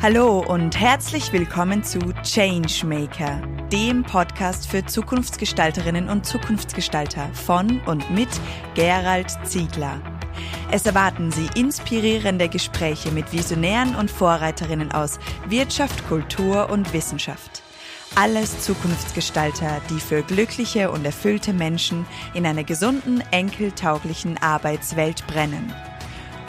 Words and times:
Hallo 0.00 0.44
und 0.46 0.78
herzlich 0.78 1.32
willkommen 1.32 1.82
zu 1.82 1.98
Changemaker, 2.22 3.42
dem 3.72 4.04
Podcast 4.04 4.68
für 4.68 4.86
Zukunftsgestalterinnen 4.86 6.08
und 6.08 6.24
Zukunftsgestalter 6.24 7.28
von 7.34 7.80
und 7.80 8.08
mit 8.08 8.28
Gerald 8.76 9.26
Ziegler. 9.42 10.00
Es 10.70 10.86
erwarten 10.86 11.32
Sie 11.32 11.48
inspirierende 11.56 12.48
Gespräche 12.48 13.10
mit 13.10 13.32
Visionären 13.32 13.96
und 13.96 14.08
Vorreiterinnen 14.08 14.92
aus 14.92 15.18
Wirtschaft, 15.48 16.06
Kultur 16.06 16.70
und 16.70 16.92
Wissenschaft. 16.92 17.64
Alles 18.14 18.60
Zukunftsgestalter, 18.60 19.80
die 19.90 19.98
für 19.98 20.22
glückliche 20.22 20.92
und 20.92 21.04
erfüllte 21.04 21.52
Menschen 21.52 22.06
in 22.34 22.46
einer 22.46 22.62
gesunden, 22.62 23.20
enkeltauglichen 23.32 24.38
Arbeitswelt 24.38 25.26
brennen. 25.26 25.74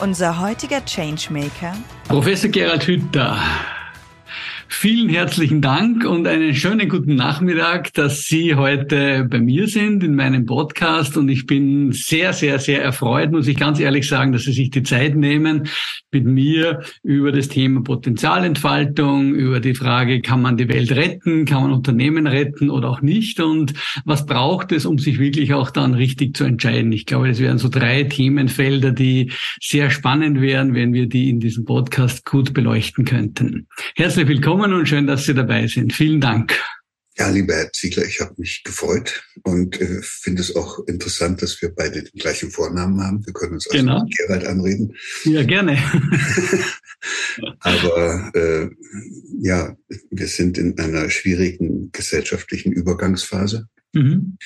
Unser 0.00 0.40
heutiger 0.40 0.80
Changemaker 0.86 1.74
Professor 2.08 2.48
Gerald 2.50 2.86
Hütter. 2.86 3.36
Vielen 4.72 5.08
herzlichen 5.08 5.60
Dank 5.60 6.04
und 6.06 6.28
einen 6.28 6.54
schönen 6.54 6.88
guten 6.88 7.16
Nachmittag, 7.16 7.92
dass 7.94 8.22
Sie 8.22 8.54
heute 8.54 9.26
bei 9.28 9.40
mir 9.40 9.66
sind 9.66 10.04
in 10.04 10.14
meinem 10.14 10.46
Podcast. 10.46 11.16
Und 11.16 11.28
ich 11.28 11.44
bin 11.44 11.90
sehr, 11.90 12.32
sehr, 12.32 12.60
sehr 12.60 12.80
erfreut, 12.80 13.32
muss 13.32 13.48
ich 13.48 13.56
ganz 13.56 13.80
ehrlich 13.80 14.08
sagen, 14.08 14.32
dass 14.32 14.44
Sie 14.44 14.52
sich 14.52 14.70
die 14.70 14.84
Zeit 14.84 15.16
nehmen, 15.16 15.68
mit 16.12 16.24
mir 16.24 16.82
über 17.02 17.32
das 17.32 17.48
Thema 17.48 17.82
Potenzialentfaltung, 17.82 19.34
über 19.34 19.60
die 19.60 19.74
Frage, 19.74 20.22
kann 20.22 20.40
man 20.40 20.56
die 20.56 20.68
Welt 20.68 20.92
retten, 20.92 21.44
kann 21.44 21.62
man 21.62 21.72
Unternehmen 21.72 22.26
retten 22.26 22.70
oder 22.70 22.90
auch 22.90 23.02
nicht 23.02 23.40
und 23.40 23.74
was 24.04 24.24
braucht 24.24 24.72
es, 24.72 24.86
um 24.86 24.98
sich 24.98 25.18
wirklich 25.18 25.52
auch 25.52 25.70
dann 25.70 25.94
richtig 25.94 26.36
zu 26.36 26.44
entscheiden. 26.44 26.92
Ich 26.92 27.06
glaube, 27.06 27.28
das 27.28 27.38
wären 27.38 27.58
so 27.58 27.68
drei 27.68 28.04
Themenfelder, 28.04 28.92
die 28.92 29.32
sehr 29.60 29.90
spannend 29.90 30.40
wären, 30.40 30.74
wenn 30.74 30.92
wir 30.92 31.06
die 31.06 31.28
in 31.28 31.40
diesem 31.40 31.64
Podcast 31.64 32.24
gut 32.24 32.54
beleuchten 32.54 33.04
könnten. 33.04 33.66
Herzlich 33.94 34.26
willkommen 34.26 34.59
willkommen 34.60 34.80
und 34.80 34.86
schön, 34.86 35.06
dass 35.06 35.24
Sie 35.24 35.32
dabei 35.32 35.66
sind. 35.68 35.94
Vielen 35.94 36.20
Dank. 36.20 36.52
Ja, 37.16 37.30
lieber 37.30 37.54
Herr 37.54 37.72
Ziegler, 37.72 38.04
ich 38.04 38.20
habe 38.20 38.34
mich 38.36 38.62
gefreut 38.62 39.24
und 39.42 39.80
äh, 39.80 40.02
finde 40.02 40.42
es 40.42 40.54
auch 40.54 40.86
interessant, 40.86 41.40
dass 41.40 41.62
wir 41.62 41.74
beide 41.74 42.02
den 42.02 42.18
gleichen 42.18 42.50
Vornamen 42.50 43.02
haben. 43.02 43.24
Wir 43.24 43.32
können 43.32 43.54
uns 43.54 43.66
also 43.70 43.78
genau. 43.78 44.04
mit 44.04 44.14
Gerald 44.18 44.44
anreden. 44.44 44.94
Ja, 45.24 45.44
gerne. 45.44 45.78
Aber 47.60 48.30
äh, 48.34 48.68
ja, 49.40 49.74
wir 50.10 50.26
sind 50.26 50.58
in 50.58 50.78
einer 50.78 51.08
schwierigen 51.08 51.90
gesellschaftlichen 51.92 52.72
Übergangsphase. 52.72 53.66
Mhm. 53.94 54.36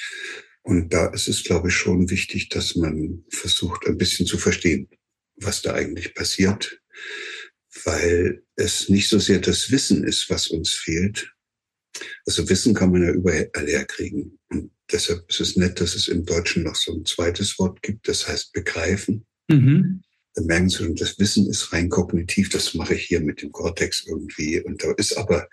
Und 0.62 0.94
da 0.94 1.06
ist 1.06 1.26
es, 1.26 1.42
glaube 1.42 1.70
ich, 1.70 1.74
schon 1.74 2.08
wichtig, 2.08 2.50
dass 2.50 2.76
man 2.76 3.24
versucht, 3.30 3.88
ein 3.88 3.98
bisschen 3.98 4.26
zu 4.26 4.38
verstehen, 4.38 4.88
was 5.34 5.60
da 5.60 5.74
eigentlich 5.74 6.14
passiert 6.14 6.80
weil 7.84 8.42
es 8.56 8.88
nicht 8.88 9.08
so 9.08 9.18
sehr 9.18 9.40
das 9.40 9.70
Wissen 9.70 10.04
ist, 10.04 10.30
was 10.30 10.48
uns 10.48 10.70
fehlt. 10.72 11.32
Also 12.26 12.48
Wissen 12.48 12.74
kann 12.74 12.90
man 12.90 13.02
ja 13.02 13.12
überall 13.12 13.50
herkriegen. 13.66 14.38
Und 14.50 14.70
deshalb 14.90 15.28
ist 15.28 15.40
es 15.40 15.56
nett, 15.56 15.80
dass 15.80 15.94
es 15.94 16.08
im 16.08 16.24
Deutschen 16.24 16.64
noch 16.64 16.76
so 16.76 16.92
ein 16.92 17.04
zweites 17.04 17.58
Wort 17.58 17.82
gibt, 17.82 18.08
das 18.08 18.26
heißt 18.28 18.52
begreifen. 18.52 19.26
Mhm. 19.48 20.02
Dann 20.34 20.46
merken 20.46 20.68
Sie 20.68 20.78
schon, 20.78 20.96
das 20.96 21.18
Wissen 21.18 21.48
ist 21.48 21.72
rein 21.72 21.88
kognitiv, 21.88 22.48
das 22.48 22.74
mache 22.74 22.94
ich 22.94 23.04
hier 23.06 23.20
mit 23.20 23.42
dem 23.42 23.52
Cortex 23.52 24.04
irgendwie. 24.06 24.60
Und 24.60 24.82
da 24.82 24.92
ist 24.96 25.16
aber, 25.16 25.48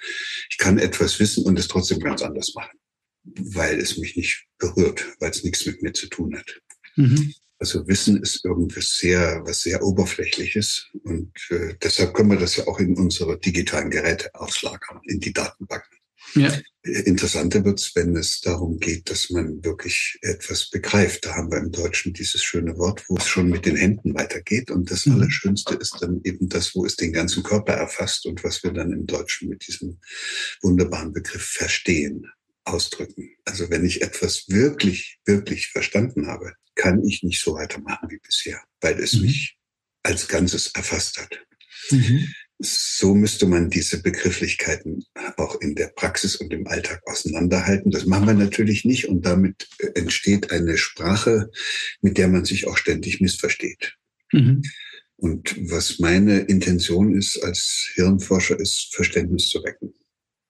ich 0.49 0.57
kann 0.57 0.79
etwas 0.79 1.19
wissen 1.19 1.45
und 1.45 1.59
es 1.59 1.67
trotzdem 1.67 1.99
ganz 1.99 2.23
anders 2.23 2.53
machen, 2.55 2.79
weil 3.23 3.79
es 3.79 3.97
mich 3.97 4.15
nicht 4.15 4.47
berührt, 4.57 5.05
weil 5.19 5.29
es 5.29 5.43
nichts 5.43 5.65
mit 5.67 5.83
mir 5.83 5.93
zu 5.93 6.07
tun 6.07 6.35
hat. 6.35 6.61
Mhm. 6.95 7.33
Also 7.61 7.87
Wissen 7.87 8.19
ist 8.23 8.43
irgendwas 8.43 8.97
sehr, 8.97 9.39
was 9.45 9.61
sehr 9.61 9.83
oberflächliches 9.83 10.87
und 11.03 11.31
äh, 11.51 11.75
deshalb 11.79 12.15
können 12.15 12.31
wir 12.31 12.39
das 12.39 12.55
ja 12.55 12.65
auch 12.65 12.79
in 12.79 12.97
unsere 12.97 13.37
digitalen 13.37 13.91
Geräte 13.91 14.33
auslagern, 14.33 14.99
in 15.03 15.19
die 15.19 15.31
Datenbanken. 15.31 15.95
Ja. 16.33 16.51
Äh, 16.81 17.01
interessanter 17.01 17.63
wird's, 17.63 17.95
wenn 17.95 18.15
es 18.15 18.41
darum 18.41 18.79
geht, 18.79 19.11
dass 19.11 19.29
man 19.29 19.63
wirklich 19.63 20.17
etwas 20.23 20.71
begreift. 20.71 21.23
Da 21.23 21.35
haben 21.35 21.51
wir 21.51 21.59
im 21.59 21.71
Deutschen 21.71 22.13
dieses 22.13 22.43
schöne 22.43 22.75
Wort, 22.79 23.03
wo 23.07 23.17
es 23.17 23.27
schon 23.27 23.49
mit 23.49 23.67
den 23.67 23.75
Händen 23.75 24.15
weitergeht. 24.15 24.71
Und 24.71 24.89
das 24.89 25.05
mhm. 25.05 25.13
Allerschönste 25.13 25.75
ist 25.75 25.97
dann 26.01 26.19
eben 26.23 26.49
das, 26.49 26.73
wo 26.73 26.83
es 26.83 26.95
den 26.95 27.13
ganzen 27.13 27.43
Körper 27.43 27.73
erfasst 27.73 28.25
und 28.25 28.43
was 28.43 28.63
wir 28.63 28.71
dann 28.71 28.91
im 28.91 29.05
Deutschen 29.05 29.49
mit 29.49 29.67
diesem 29.67 29.99
wunderbaren 30.63 31.13
Begriff 31.13 31.43
verstehen 31.43 32.25
ausdrücken. 32.63 33.35
Also 33.45 33.69
wenn 33.69 33.85
ich 33.85 34.01
etwas 34.01 34.45
wirklich, 34.47 35.19
wirklich 35.25 35.67
verstanden 35.67 36.25
habe, 36.25 36.53
kann 36.81 37.05
ich 37.05 37.21
nicht 37.21 37.39
so 37.39 37.53
weitermachen 37.53 38.09
wie 38.09 38.17
bisher, 38.17 38.59
weil 38.81 38.99
es 38.99 39.13
mhm. 39.13 39.21
mich 39.21 39.55
als 40.01 40.27
Ganzes 40.27 40.71
erfasst 40.73 41.19
hat. 41.19 41.39
Mhm. 41.91 42.27
So 42.57 43.13
müsste 43.13 43.45
man 43.45 43.69
diese 43.69 44.01
Begrifflichkeiten 44.01 45.05
auch 45.37 45.61
in 45.61 45.75
der 45.75 45.89
Praxis 45.89 46.35
und 46.35 46.51
im 46.53 46.65
Alltag 46.65 47.01
auseinanderhalten. 47.05 47.91
Das 47.91 48.05
machen 48.05 48.25
wir 48.25 48.33
natürlich 48.33 48.83
nicht 48.83 49.07
und 49.07 49.23
damit 49.27 49.67
entsteht 49.93 50.51
eine 50.51 50.75
Sprache, 50.77 51.51
mit 52.01 52.17
der 52.17 52.27
man 52.27 52.45
sich 52.45 52.67
auch 52.67 52.77
ständig 52.77 53.21
missversteht. 53.21 53.95
Mhm. 54.31 54.63
Und 55.17 55.55
was 55.69 55.99
meine 55.99 56.39
Intention 56.39 57.15
ist 57.15 57.43
als 57.43 57.91
Hirnforscher, 57.93 58.59
ist 58.59 58.95
Verständnis 58.95 59.49
zu 59.49 59.63
wecken. 59.63 59.93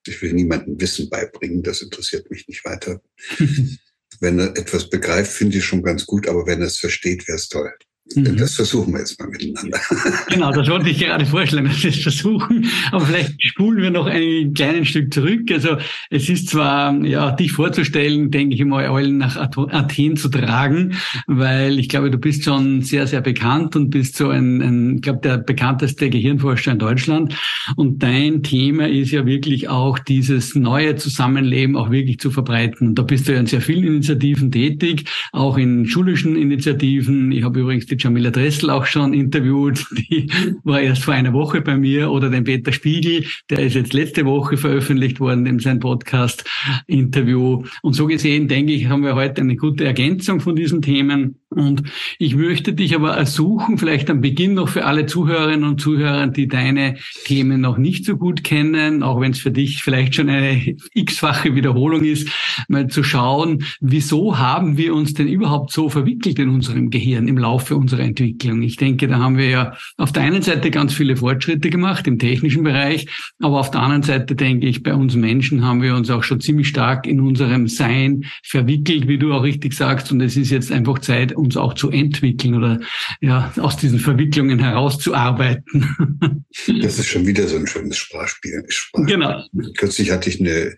Ich 0.08 0.22
will 0.22 0.32
niemandem 0.32 0.80
Wissen 0.80 1.10
beibringen, 1.10 1.62
das 1.62 1.82
interessiert 1.82 2.32
mich 2.32 2.48
nicht 2.48 2.64
weiter. 2.64 3.02
wenn 4.22 4.40
er 4.40 4.56
etwas 4.56 4.90
begreift, 4.90 5.32
finde 5.32 5.58
ich 5.58 5.66
schon 5.66 5.84
ganz 5.84 6.06
gut, 6.06 6.28
aber 6.28 6.46
wenn 6.46 6.62
er 6.62 6.68
es 6.68 6.78
versteht, 6.78 7.28
wäre 7.28 7.38
es 7.38 7.50
toll. 7.50 7.74
Mhm. 8.16 8.38
Das 8.38 8.56
versuchen 8.56 8.94
wir 8.94 9.00
jetzt 9.00 9.20
mal 9.20 9.30
miteinander. 9.30 9.80
Genau, 10.30 10.52
das 10.52 10.70
wollte 10.70 10.90
ich 10.90 11.00
gerade 11.00 11.26
vorschlagen, 11.26 11.68
dass 11.68 11.84
wir 11.84 11.90
es 11.90 12.00
versuchen. 12.00 12.68
Aber 12.92 13.06
vielleicht 13.06 13.42
spulen 13.44 13.82
wir 13.82 13.92
noch 13.92 14.06
ein 14.06 14.54
kleines 14.54 14.90
Stück 14.90 15.14
zurück. 15.14 15.52
Also 15.52 15.78
es 16.10 16.30
ist 16.30 16.50
zwar, 16.50 16.96
ja, 17.06 17.32
dich 17.32 17.52
vorzustellen, 17.52 18.32
denke 18.32 18.56
ich 18.56 18.64
mal, 18.64 18.86
allen 18.86 19.18
nach 19.18 19.36
Athen 19.36 20.16
zu 20.16 20.30
tragen, 20.30 20.96
weil 21.28 21.80
ich 21.80 21.90
glaube, 21.90 22.12
du 22.12 22.18
bist 22.18 22.46
schon 22.46 22.82
sehr, 22.82 23.08
sehr 23.08 23.22
bekannt 23.22 23.76
und 23.76 23.90
bist 23.90 24.16
so 24.16 24.30
ein, 24.30 24.62
ein 24.62 24.96
ich 24.96 25.02
glaube, 25.02 25.20
der 25.20 25.38
bekannteste 25.38 26.10
Gehirnforscher 26.10 26.72
in 26.72 26.80
Deutschland. 26.80 27.36
Und 27.76 28.02
dein 28.02 28.42
Thema 28.42 28.88
ist 28.88 29.12
ja 29.12 29.26
wirklich 29.26 29.70
auch 29.70 30.00
dieses 30.00 30.56
neue 30.56 30.96
Zusammenleben 30.96 31.76
auch 31.76 31.92
wirklich 31.92 32.20
zu 32.20 32.32
verbreiten. 32.32 32.90
Und 32.90 32.96
da 32.96 33.04
bist 33.04 33.28
du 33.28 33.34
ja 33.34 33.40
in 33.40 33.48
sehr 33.48 33.62
vielen 33.62 33.84
Initiativen 33.84 34.52
tätig, 34.52 35.06
auch 35.34 35.58
in 35.58 35.86
schulischen 35.86 36.36
Initiativen. 36.36 37.32
Ich 37.32 37.44
habe 37.44 37.60
übrigens 37.60 37.86
die 37.92 37.98
Jamila 38.00 38.32
Dressel 38.32 38.70
auch 38.70 38.86
schon 38.86 39.14
interviewt, 39.14 39.86
die 39.92 40.30
war 40.64 40.82
erst 40.82 41.04
vor 41.04 41.14
einer 41.14 41.34
Woche 41.34 41.62
bei 41.62 41.78
mir, 41.78 42.12
oder 42.12 42.30
den 42.30 42.44
Peter 42.44 42.72
Spiegel, 42.72 43.26
der 43.50 43.60
ist 43.60 43.76
jetzt 43.76 43.94
letzte 43.94 44.26
Woche 44.26 44.58
veröffentlicht 44.58 45.20
worden 45.20 45.46
in 45.46 45.60
sein 45.60 45.80
Podcast-Interview. 45.80 47.64
Und 47.82 47.94
so 47.94 48.08
gesehen, 48.08 48.48
denke 48.48 48.74
ich, 48.74 48.88
haben 48.88 49.04
wir 49.04 49.16
heute 49.16 49.42
eine 49.42 49.56
gute 49.56 49.86
Ergänzung 49.86 50.40
von 50.40 50.56
diesen 50.56 50.82
Themen. 50.82 51.40
Und 51.50 51.84
ich 52.18 52.36
möchte 52.36 52.74
dich 52.74 52.96
aber 52.96 53.12
ersuchen, 53.12 53.78
vielleicht 53.78 54.10
am 54.10 54.22
Beginn 54.22 54.54
noch 54.54 54.70
für 54.70 54.86
alle 54.86 55.06
Zuhörerinnen 55.06 55.68
und 55.68 55.82
Zuhörer, 55.82 56.28
die 56.28 56.48
deine 56.48 56.96
Themen 57.26 57.60
noch 57.60 57.78
nicht 57.78 58.06
so 58.06 58.16
gut 58.16 58.44
kennen, 58.44 59.04
auch 59.04 59.20
wenn 59.20 59.32
es 59.32 59.40
für 59.40 59.52
dich 59.52 59.84
vielleicht 59.84 60.16
schon 60.16 60.30
eine 60.30 60.78
x-fache 60.94 61.54
Wiederholung 61.54 62.06
ist, 62.06 62.30
mal 62.70 62.88
zu 62.88 63.04
schauen, 63.04 63.66
wieso 63.82 64.38
haben 64.38 64.78
wir 64.78 64.96
uns 64.96 65.14
denn 65.14 65.28
überhaupt 65.28 65.72
so 65.72 65.90
verwickelt 65.90 66.40
in 66.40 66.50
unserem 66.50 66.90
Gehirn 66.90 67.28
im 67.28 67.38
Laufe 67.38 67.76
unserer 67.82 68.02
Entwicklung. 68.02 68.62
Ich 68.62 68.78
denke, 68.78 69.08
da 69.08 69.20
haben 69.20 69.38
wir 69.38 69.50
ja 69.50 69.78
auf 69.98 70.12
der 70.12 70.24
einen 70.24 70.42
Seite 70.42 70.72
ganz 70.72 70.94
viele 70.94 71.18
Fortschritte 71.18 71.70
gemacht 71.70 72.08
im 72.08 72.20
technischen 72.20 72.64
Bereich, 72.64 73.08
aber 73.40 73.60
auf 73.60 73.72
der 73.72 73.82
anderen 73.82 74.04
Seite 74.04 74.36
denke 74.36 74.68
ich, 74.68 74.84
bei 74.84 74.94
uns 74.94 75.16
Menschen 75.16 75.64
haben 75.64 75.82
wir 75.82 75.96
uns 75.96 76.10
auch 76.10 76.24
schon 76.24 76.40
ziemlich 76.40 76.68
stark 76.68 77.08
in 77.08 77.20
unserem 77.20 77.68
Sein 77.68 78.26
verwickelt, 78.44 79.08
wie 79.08 79.18
du 79.18 79.34
auch 79.34 79.44
richtig 79.44 79.74
sagst. 79.74 80.12
Und 80.12 80.22
es 80.22 80.38
ist 80.38 80.52
jetzt 80.52 80.72
einfach 80.72 81.00
Zeit, 81.00 81.34
uns 81.34 81.58
auch 81.58 81.74
zu 81.74 81.90
entwickeln 81.90 82.56
oder 82.56 82.80
ja, 83.20 83.52
aus 83.58 83.78
diesen 83.78 84.00
Verwicklungen 84.00 84.60
herauszuarbeiten. 84.60 85.96
Das 86.82 87.00
ist 87.00 87.08
schon 87.08 87.26
wieder 87.26 87.48
so 87.48 87.56
ein 87.56 87.66
schönes 87.66 87.98
Sprachspiel. 87.98 88.64
Sprachspiel. 88.68 89.18
Genau. 89.18 89.42
Kürzlich 89.78 90.12
hatte 90.12 90.30
ich 90.30 90.42
eine, 90.42 90.76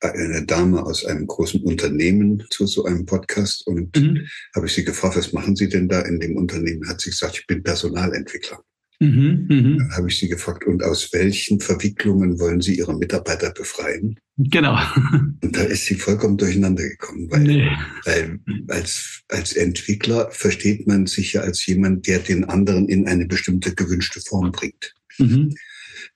eine 0.00 0.44
Dame 0.46 0.82
aus 0.82 1.04
einem 1.04 1.26
großen 1.26 1.60
Unternehmen 1.62 2.44
zu 2.50 2.66
so 2.66 2.84
einem 2.84 3.04
Podcast 3.04 3.66
und 3.66 3.96
mhm. 3.96 4.28
habe 4.54 4.66
ich 4.66 4.74
sie 4.74 4.84
gefragt, 4.84 5.16
was 5.16 5.32
machen 5.32 5.56
Sie 5.56 5.68
denn 5.68 5.88
da 5.88 6.02
in 6.02 6.20
dem 6.20 6.36
Unternehmen? 6.38 6.88
Hat 6.88 7.00
sie 7.00 7.10
gesagt, 7.10 7.38
ich 7.38 7.46
bin 7.46 7.62
Personalentwickler. 7.62 8.62
Mhm, 9.00 9.46
mh. 9.48 9.78
Dann 9.78 9.96
habe 9.96 10.08
ich 10.08 10.18
sie 10.18 10.28
gefragt, 10.28 10.64
und 10.64 10.82
aus 10.82 11.12
welchen 11.12 11.60
Verwicklungen 11.60 12.40
wollen 12.40 12.60
Sie 12.60 12.76
Ihre 12.76 12.96
Mitarbeiter 12.96 13.50
befreien? 13.50 14.18
Genau. 14.38 14.76
Und 15.42 15.56
da 15.56 15.62
ist 15.62 15.86
sie 15.86 15.96
vollkommen 15.96 16.36
durcheinander 16.36 16.82
gekommen, 16.88 17.28
weil, 17.30 17.40
nee. 17.40 17.70
weil 18.04 18.38
als, 18.68 19.22
als 19.28 19.52
Entwickler 19.54 20.30
versteht 20.30 20.86
man 20.86 21.06
sich 21.06 21.32
ja 21.32 21.40
als 21.40 21.66
jemand, 21.66 22.06
der 22.06 22.20
den 22.20 22.44
anderen 22.44 22.88
in 22.88 23.08
eine 23.08 23.26
bestimmte 23.26 23.74
gewünschte 23.74 24.20
Form 24.20 24.52
bringt. 24.52 24.94
Mhm. 25.18 25.54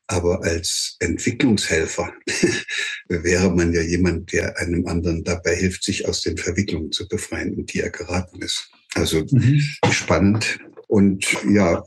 Aber 0.06 0.44
als 0.44 0.96
Entwicklungshelfer 1.00 2.12
wäre 3.08 3.50
man 3.54 3.72
ja 3.72 3.82
jemand, 3.82 4.32
der 4.32 4.58
einem 4.58 4.86
anderen 4.86 5.24
dabei 5.24 5.56
hilft, 5.56 5.82
sich 5.82 6.06
aus 6.06 6.20
den 6.22 6.36
Verwicklungen 6.36 6.92
zu 6.92 7.08
befreien, 7.08 7.54
in 7.54 7.66
die 7.66 7.80
er 7.80 7.90
geraten 7.90 8.40
ist. 8.40 8.70
Also 8.94 9.24
mhm. 9.30 9.60
spannend 9.90 10.58
Und 10.92 11.24
ja, 11.48 11.82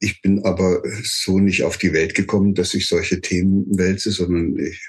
ich 0.00 0.22
bin 0.22 0.42
aber 0.46 0.82
so 1.02 1.38
nicht 1.38 1.62
auf 1.62 1.76
die 1.76 1.92
Welt 1.92 2.14
gekommen, 2.14 2.54
dass 2.54 2.72
ich 2.72 2.88
solche 2.88 3.20
Themen 3.20 3.66
wälze, 3.76 4.10
sondern 4.10 4.56
ich 4.58 4.80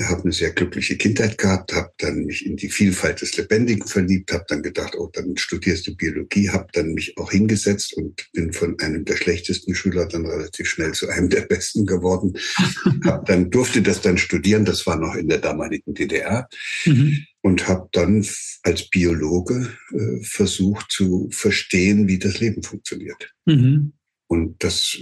habe 0.00 0.24
eine 0.24 0.32
sehr 0.32 0.50
glückliche 0.50 0.98
Kindheit 0.98 1.38
gehabt, 1.38 1.72
habe 1.72 1.92
dann 1.96 2.26
mich 2.26 2.44
in 2.44 2.56
die 2.56 2.68
Vielfalt 2.68 3.22
des 3.22 3.38
Lebendigen 3.38 3.86
verliebt, 3.86 4.32
habe 4.32 4.44
dann 4.48 4.62
gedacht, 4.62 4.96
oh, 4.98 5.08
dann 5.10 5.34
studierst 5.38 5.86
du 5.86 5.96
Biologie, 5.96 6.50
habe 6.50 6.66
dann 6.74 6.92
mich 6.92 7.16
auch 7.16 7.30
hingesetzt 7.30 7.94
und 7.94 8.28
bin 8.34 8.52
von 8.52 8.78
einem 8.80 9.06
der 9.06 9.16
schlechtesten 9.16 9.74
Schüler 9.74 10.04
dann 10.04 10.26
relativ 10.26 10.68
schnell 10.68 10.92
zu 10.92 11.08
einem 11.08 11.30
der 11.30 11.46
besten 11.46 11.86
geworden. 11.86 12.36
hab 13.04 13.24
dann 13.24 13.50
durfte 13.50 13.80
das 13.80 14.02
dann 14.02 14.18
studieren, 14.18 14.66
das 14.66 14.86
war 14.86 14.96
noch 14.96 15.14
in 15.14 15.28
der 15.28 15.38
damaligen 15.38 15.94
DDR. 15.94 16.50
Mhm. 16.84 17.24
Und 17.44 17.68
habe 17.68 17.90
dann 17.92 18.26
als 18.62 18.88
Biologe 18.88 19.76
äh, 19.92 20.24
versucht 20.24 20.90
zu 20.90 21.28
verstehen, 21.30 22.08
wie 22.08 22.18
das 22.18 22.40
Leben 22.40 22.62
funktioniert. 22.62 23.34
Mhm. 23.44 23.92
Und 24.28 24.64
das 24.64 24.96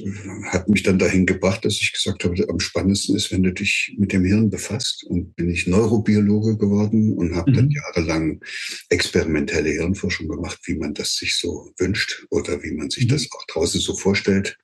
hat 0.47 0.69
mich 0.69 0.83
dann 0.83 0.99
dahin 0.99 1.25
gebracht, 1.25 1.65
dass 1.65 1.81
ich 1.81 1.93
gesagt 1.93 2.25
habe, 2.25 2.35
am 2.49 2.59
spannendsten 2.59 3.15
ist, 3.15 3.31
wenn 3.31 3.45
du 3.45 3.53
dich 3.53 3.95
mit 3.97 4.13
dem 4.13 4.25
Hirn 4.25 4.51
befasst. 4.51 5.05
Und 5.05 5.37
bin 5.37 5.49
ich 5.51 5.69
Neurobiologe 5.69 6.59
geworden 6.59 7.15
und 7.17 7.37
habe 7.37 7.53
mhm. 7.53 7.55
dann 7.55 7.71
jahrelang 7.71 8.41
experimentelle 8.89 9.71
Hirnforschung 9.71 10.27
gemacht, 10.27 10.59
wie 10.65 10.75
man 10.75 10.95
das 10.95 11.15
sich 11.15 11.37
so 11.37 11.73
wünscht 11.79 12.27
oder 12.31 12.61
wie 12.65 12.73
man 12.73 12.91
sich 12.91 13.05
mhm. 13.05 13.11
das 13.11 13.29
auch 13.31 13.47
draußen 13.47 13.81
so 13.81 13.95
vorstellt. 13.95 14.59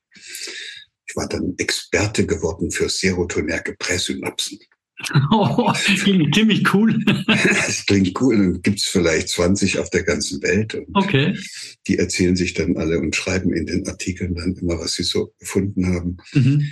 Ich 1.06 1.14
war 1.14 1.28
dann 1.28 1.54
Experte 1.58 2.26
geworden 2.26 2.72
für 2.72 2.88
serotonerge 2.88 3.76
Präsynapsen. 3.78 4.58
Oh, 5.30 5.72
klingt 6.02 6.34
ziemlich 6.34 6.74
cool. 6.74 6.98
Es 7.68 7.86
klingt 7.86 8.20
cool. 8.20 8.36
Dann 8.36 8.62
gibt 8.62 8.78
es 8.78 8.86
vielleicht 8.86 9.28
20 9.28 9.78
auf 9.78 9.90
der 9.90 10.02
ganzen 10.02 10.42
Welt. 10.42 10.76
okay. 10.94 11.38
Die 11.86 11.98
erzählen 11.98 12.36
sich 12.36 12.54
dann 12.54 12.76
alle 12.76 12.98
und 12.98 13.14
schreiben 13.14 13.52
in 13.52 13.66
den 13.66 13.86
Artikeln 13.86 14.34
dann 14.34 14.56
immer, 14.56 14.78
was 14.78 14.94
sie 14.94 15.04
so 15.04 15.32
gefunden 15.38 15.94
haben. 15.94 16.16
Mhm. 16.32 16.64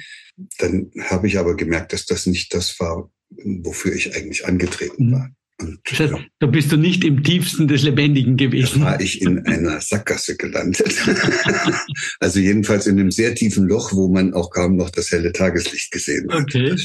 Dann 0.58 0.90
habe 1.00 1.28
ich 1.28 1.38
aber 1.38 1.56
gemerkt, 1.56 1.92
dass 1.92 2.04
das 2.04 2.26
nicht 2.26 2.52
das 2.52 2.78
war, 2.80 3.10
wofür 3.30 3.94
ich 3.94 4.14
eigentlich 4.14 4.46
angetreten 4.46 5.08
mhm. 5.08 5.12
war. 5.12 5.30
Und, 5.58 5.80
das 5.88 6.00
heißt, 6.00 6.14
da 6.38 6.46
bist 6.46 6.70
du 6.70 6.76
nicht 6.76 7.02
im 7.02 7.22
tiefsten 7.22 7.66
des 7.66 7.82
Lebendigen 7.82 8.36
gewesen. 8.36 8.80
Da 8.80 8.86
war 8.86 9.00
ich 9.00 9.22
in 9.22 9.38
einer 9.46 9.80
Sackgasse 9.80 10.36
gelandet. 10.36 10.94
also 12.20 12.40
jedenfalls 12.40 12.86
in 12.86 13.00
einem 13.00 13.10
sehr 13.10 13.34
tiefen 13.34 13.66
Loch, 13.66 13.92
wo 13.94 14.08
man 14.08 14.34
auch 14.34 14.50
kaum 14.50 14.76
noch 14.76 14.90
das 14.90 15.10
helle 15.10 15.32
Tageslicht 15.32 15.90
gesehen 15.90 16.30
hat. 16.30 16.42
Okay. 16.42 16.76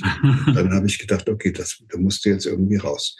Dann 0.53 0.73
habe 0.73 0.87
ich 0.87 0.99
gedacht, 0.99 1.27
okay, 1.27 1.51
das, 1.51 1.83
da 1.89 1.97
musst 1.97 2.23
du 2.25 2.29
jetzt 2.29 2.45
irgendwie 2.45 2.77
raus. 2.77 3.17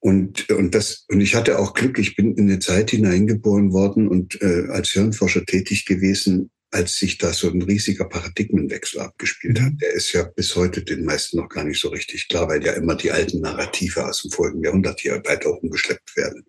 Und, 0.00 0.50
und 0.50 0.74
das, 0.74 1.04
und 1.08 1.20
ich 1.20 1.34
hatte 1.34 1.58
auch 1.58 1.74
Glück, 1.74 1.98
ich 1.98 2.16
bin 2.16 2.34
in 2.34 2.48
eine 2.48 2.58
Zeit 2.58 2.90
hineingeboren 2.90 3.72
worden 3.72 4.08
und 4.08 4.40
äh, 4.40 4.66
als 4.70 4.90
Hirnforscher 4.90 5.44
tätig 5.44 5.84
gewesen, 5.84 6.50
als 6.72 6.96
sich 6.96 7.18
da 7.18 7.32
so 7.32 7.50
ein 7.50 7.62
riesiger 7.62 8.06
Paradigmenwechsel 8.06 9.00
abgespielt 9.00 9.60
hat. 9.60 9.72
Mhm. 9.72 9.78
Der 9.78 9.92
ist 9.92 10.12
ja 10.12 10.24
bis 10.24 10.56
heute 10.56 10.82
den 10.82 11.04
meisten 11.04 11.36
noch 11.36 11.48
gar 11.48 11.64
nicht 11.64 11.78
so 11.78 11.88
richtig 11.88 12.28
klar, 12.28 12.48
weil 12.48 12.64
ja 12.64 12.72
immer 12.72 12.96
die 12.96 13.12
alten 13.12 13.40
Narrative 13.40 14.06
aus 14.06 14.22
dem 14.22 14.30
vorigen 14.30 14.64
Jahrhundert 14.64 15.00
hier 15.00 15.22
weiter 15.24 15.50
umgeschleppt 15.62 16.16
werden. 16.16 16.44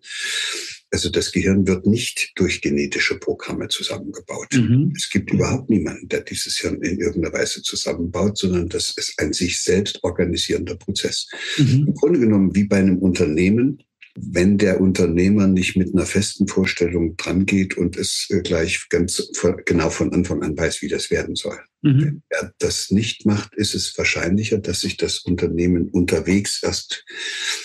Also 0.90 1.10
das 1.10 1.32
Gehirn 1.32 1.66
wird 1.66 1.86
nicht 1.86 2.32
durch 2.36 2.62
genetische 2.62 3.18
Programme 3.18 3.68
zusammengebaut. 3.68 4.54
Mhm. 4.54 4.92
Es 4.96 5.10
gibt 5.10 5.30
überhaupt 5.30 5.68
niemanden, 5.68 6.08
der 6.08 6.20
dieses 6.20 6.56
Hirn 6.56 6.80
in 6.82 7.00
irgendeiner 7.00 7.34
Weise 7.34 7.62
zusammenbaut, 7.62 8.38
sondern 8.38 8.68
das 8.68 8.94
ist 8.96 9.14
ein 9.18 9.32
sich 9.32 9.60
selbst 9.60 10.02
organisierender 10.04 10.76
Prozess. 10.76 11.28
Mhm. 11.58 11.88
Im 11.88 11.94
Grunde 11.94 12.20
genommen 12.20 12.54
wie 12.54 12.64
bei 12.64 12.78
einem 12.78 12.98
Unternehmen 12.98 13.82
wenn 14.16 14.58
der 14.58 14.80
Unternehmer 14.80 15.46
nicht 15.48 15.76
mit 15.76 15.92
einer 15.92 16.06
festen 16.06 16.46
Vorstellung 16.46 17.16
dran 17.16 17.46
geht 17.46 17.76
und 17.76 17.96
es 17.96 18.28
äh, 18.30 18.40
gleich 18.42 18.88
ganz 18.88 19.30
genau 19.64 19.90
von 19.90 20.12
Anfang 20.12 20.42
an 20.42 20.56
weiß, 20.56 20.82
wie 20.82 20.88
das 20.88 21.10
werden 21.10 21.34
soll. 21.34 21.58
Mhm. 21.82 22.00
Wenn 22.00 22.22
er 22.28 22.52
das 22.58 22.90
nicht 22.90 23.26
macht, 23.26 23.54
ist 23.54 23.74
es 23.74 23.96
wahrscheinlicher, 23.98 24.58
dass 24.58 24.80
sich 24.80 24.96
das 24.96 25.18
Unternehmen 25.18 25.88
unterwegs 25.88 26.62
erst 26.62 27.04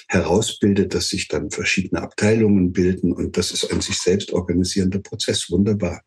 herausbildet, 0.07 0.93
dass 0.93 1.09
sich 1.09 1.27
dann 1.27 1.51
verschiedene 1.51 2.01
Abteilungen 2.01 2.71
bilden 2.71 3.13
und 3.13 3.37
das 3.37 3.51
ist 3.51 3.71
ein 3.71 3.81
sich 3.81 3.99
selbst 3.99 4.31
organisierender 4.31 4.99
Prozess. 4.99 5.49
Wunderbar. 5.49 6.03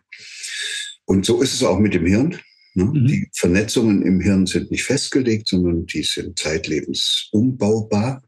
Und 1.04 1.24
so 1.24 1.40
ist 1.40 1.54
es 1.54 1.62
auch 1.62 1.78
mit 1.78 1.94
dem 1.94 2.06
Hirn. 2.06 2.38
Ne? 2.74 2.84
Mhm. 2.84 3.06
Die 3.06 3.28
Vernetzungen 3.32 4.02
im 4.02 4.20
Hirn 4.20 4.46
sind 4.46 4.70
nicht 4.70 4.84
festgelegt, 4.84 5.48
sondern 5.48 5.86
die 5.86 6.02
sind 6.02 6.38
zeitlebens 6.38 7.28
umbaubar. 7.32 8.22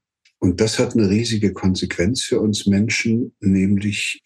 Und 0.44 0.60
das 0.60 0.78
hat 0.78 0.92
eine 0.92 1.08
riesige 1.08 1.54
Konsequenz 1.54 2.24
für 2.24 2.38
uns 2.38 2.66
Menschen, 2.66 3.34
nämlich 3.40 4.22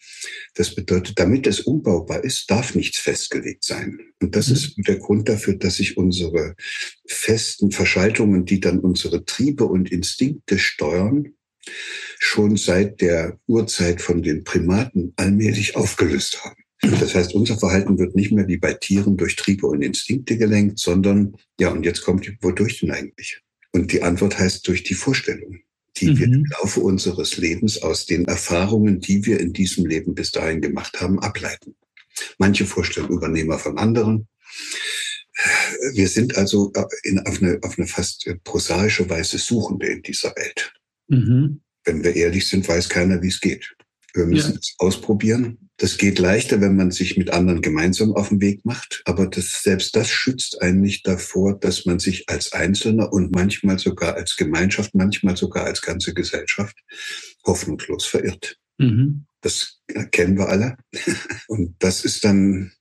das 0.53 0.75
bedeutet, 0.75 1.17
damit 1.17 1.47
es 1.47 1.61
umbaubar 1.61 2.25
ist, 2.25 2.51
darf 2.51 2.75
nichts 2.75 2.97
festgelegt 2.97 3.63
sein. 3.63 4.01
Und 4.21 4.35
das 4.35 4.49
mhm. 4.49 4.53
ist 4.55 4.73
der 4.85 4.97
Grund 4.97 5.29
dafür, 5.29 5.55
dass 5.55 5.77
sich 5.77 5.95
unsere 5.95 6.55
festen 7.07 7.71
Verschaltungen, 7.71 8.43
die 8.43 8.59
dann 8.59 8.79
unsere 8.79 9.23
Triebe 9.23 9.63
und 9.63 9.93
Instinkte 9.93 10.59
steuern, 10.59 11.35
schon 12.19 12.57
seit 12.57 12.99
der 12.99 13.39
Urzeit 13.47 14.01
von 14.01 14.21
den 14.21 14.43
Primaten 14.43 15.13
allmählich 15.15 15.77
aufgelöst 15.77 16.43
haben. 16.43 16.61
Das 16.99 17.15
heißt, 17.15 17.33
unser 17.33 17.57
Verhalten 17.57 17.97
wird 17.97 18.17
nicht 18.17 18.33
mehr 18.33 18.49
wie 18.49 18.57
bei 18.57 18.73
Tieren 18.73 19.15
durch 19.15 19.37
Triebe 19.37 19.67
und 19.67 19.81
Instinkte 19.81 20.37
gelenkt, 20.37 20.79
sondern, 20.79 21.37
ja, 21.61 21.69
und 21.69 21.85
jetzt 21.85 22.01
kommt, 22.01 22.29
wodurch 22.41 22.81
denn 22.81 22.91
eigentlich? 22.91 23.39
Und 23.71 23.93
die 23.93 24.03
Antwort 24.03 24.37
heißt 24.37 24.67
durch 24.67 24.83
die 24.83 24.95
Vorstellung 24.95 25.61
die 25.99 26.11
mhm. 26.11 26.17
wir 26.17 26.27
im 26.27 26.45
Laufe 26.45 26.79
unseres 26.79 27.37
Lebens 27.37 27.81
aus 27.81 28.05
den 28.05 28.25
Erfahrungen, 28.25 28.99
die 28.99 29.25
wir 29.25 29.39
in 29.39 29.53
diesem 29.53 29.85
Leben 29.85 30.15
bis 30.15 30.31
dahin 30.31 30.61
gemacht 30.61 30.99
haben, 31.01 31.19
ableiten. 31.19 31.75
Manche 32.37 32.65
Vorstellungen 32.65 33.17
übernehmen 33.17 33.49
wir 33.49 33.59
von 33.59 33.77
anderen. 33.77 34.27
Wir 35.93 36.09
sind 36.09 36.37
also 36.37 36.73
in, 37.03 37.19
auf, 37.25 37.41
eine, 37.41 37.59
auf 37.61 37.77
eine 37.77 37.87
fast 37.87 38.29
prosaische 38.43 39.09
Weise 39.09 39.37
Suchende 39.37 39.87
in 39.87 40.01
dieser 40.01 40.35
Welt. 40.35 40.73
Mhm. 41.07 41.61
Wenn 41.85 42.03
wir 42.03 42.15
ehrlich 42.15 42.47
sind, 42.47 42.67
weiß 42.67 42.89
keiner, 42.89 43.21
wie 43.21 43.29
es 43.29 43.39
geht. 43.39 43.73
Wir 44.13 44.25
müssen 44.25 44.53
ja. 44.53 44.59
es 44.59 44.75
ausprobieren 44.79 45.68
das 45.79 45.97
geht 45.97 46.19
leichter, 46.19 46.59
wenn 46.59 46.75
man 46.75 46.91
sich 46.91 47.17
mit 47.17 47.31
anderen 47.31 47.61
gemeinsam 47.61 48.13
auf 48.13 48.29
den 48.29 48.41
Weg 48.41 48.65
macht. 48.65 49.01
Aber 49.05 49.27
das, 49.27 49.63
selbst 49.63 49.95
das 49.95 50.09
schützt 50.09 50.61
einen 50.61 50.81
nicht 50.81 51.07
davor, 51.07 51.57
dass 51.57 51.85
man 51.85 51.99
sich 51.99 52.27
als 52.27 52.51
Einzelner 52.51 53.13
und 53.13 53.31
manchmal 53.31 53.79
sogar 53.79 54.15
als 54.15 54.35
Gemeinschaft, 54.35 54.93
manchmal 54.93 55.37
sogar 55.37 55.63
als 55.63 55.81
ganze 55.81 56.13
Gesellschaft 56.13 56.77
hoffnungslos 57.45 58.05
verirrt. 58.05 58.57
Mhm. 58.77 59.25
Das 59.39 59.79
kennen 60.11 60.37
wir 60.37 60.49
alle. 60.49 60.75
Und 61.47 61.75
das 61.79 62.03
ist 62.03 62.25
dann 62.25 62.73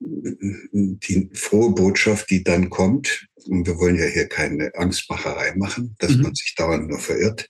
die 0.00 1.30
frohe 1.32 1.74
Botschaft, 1.74 2.28
die 2.28 2.42
dann 2.42 2.70
kommt. 2.70 3.28
Und 3.46 3.66
wir 3.66 3.78
wollen 3.78 3.96
ja 3.96 4.04
hier 4.04 4.26
keine 4.26 4.72
Angstmacherei 4.74 5.54
machen, 5.54 5.94
dass 6.00 6.16
mhm. 6.16 6.22
man 6.22 6.34
sich 6.34 6.54
dauernd 6.56 6.88
nur 6.88 6.98
verirrt. 6.98 7.48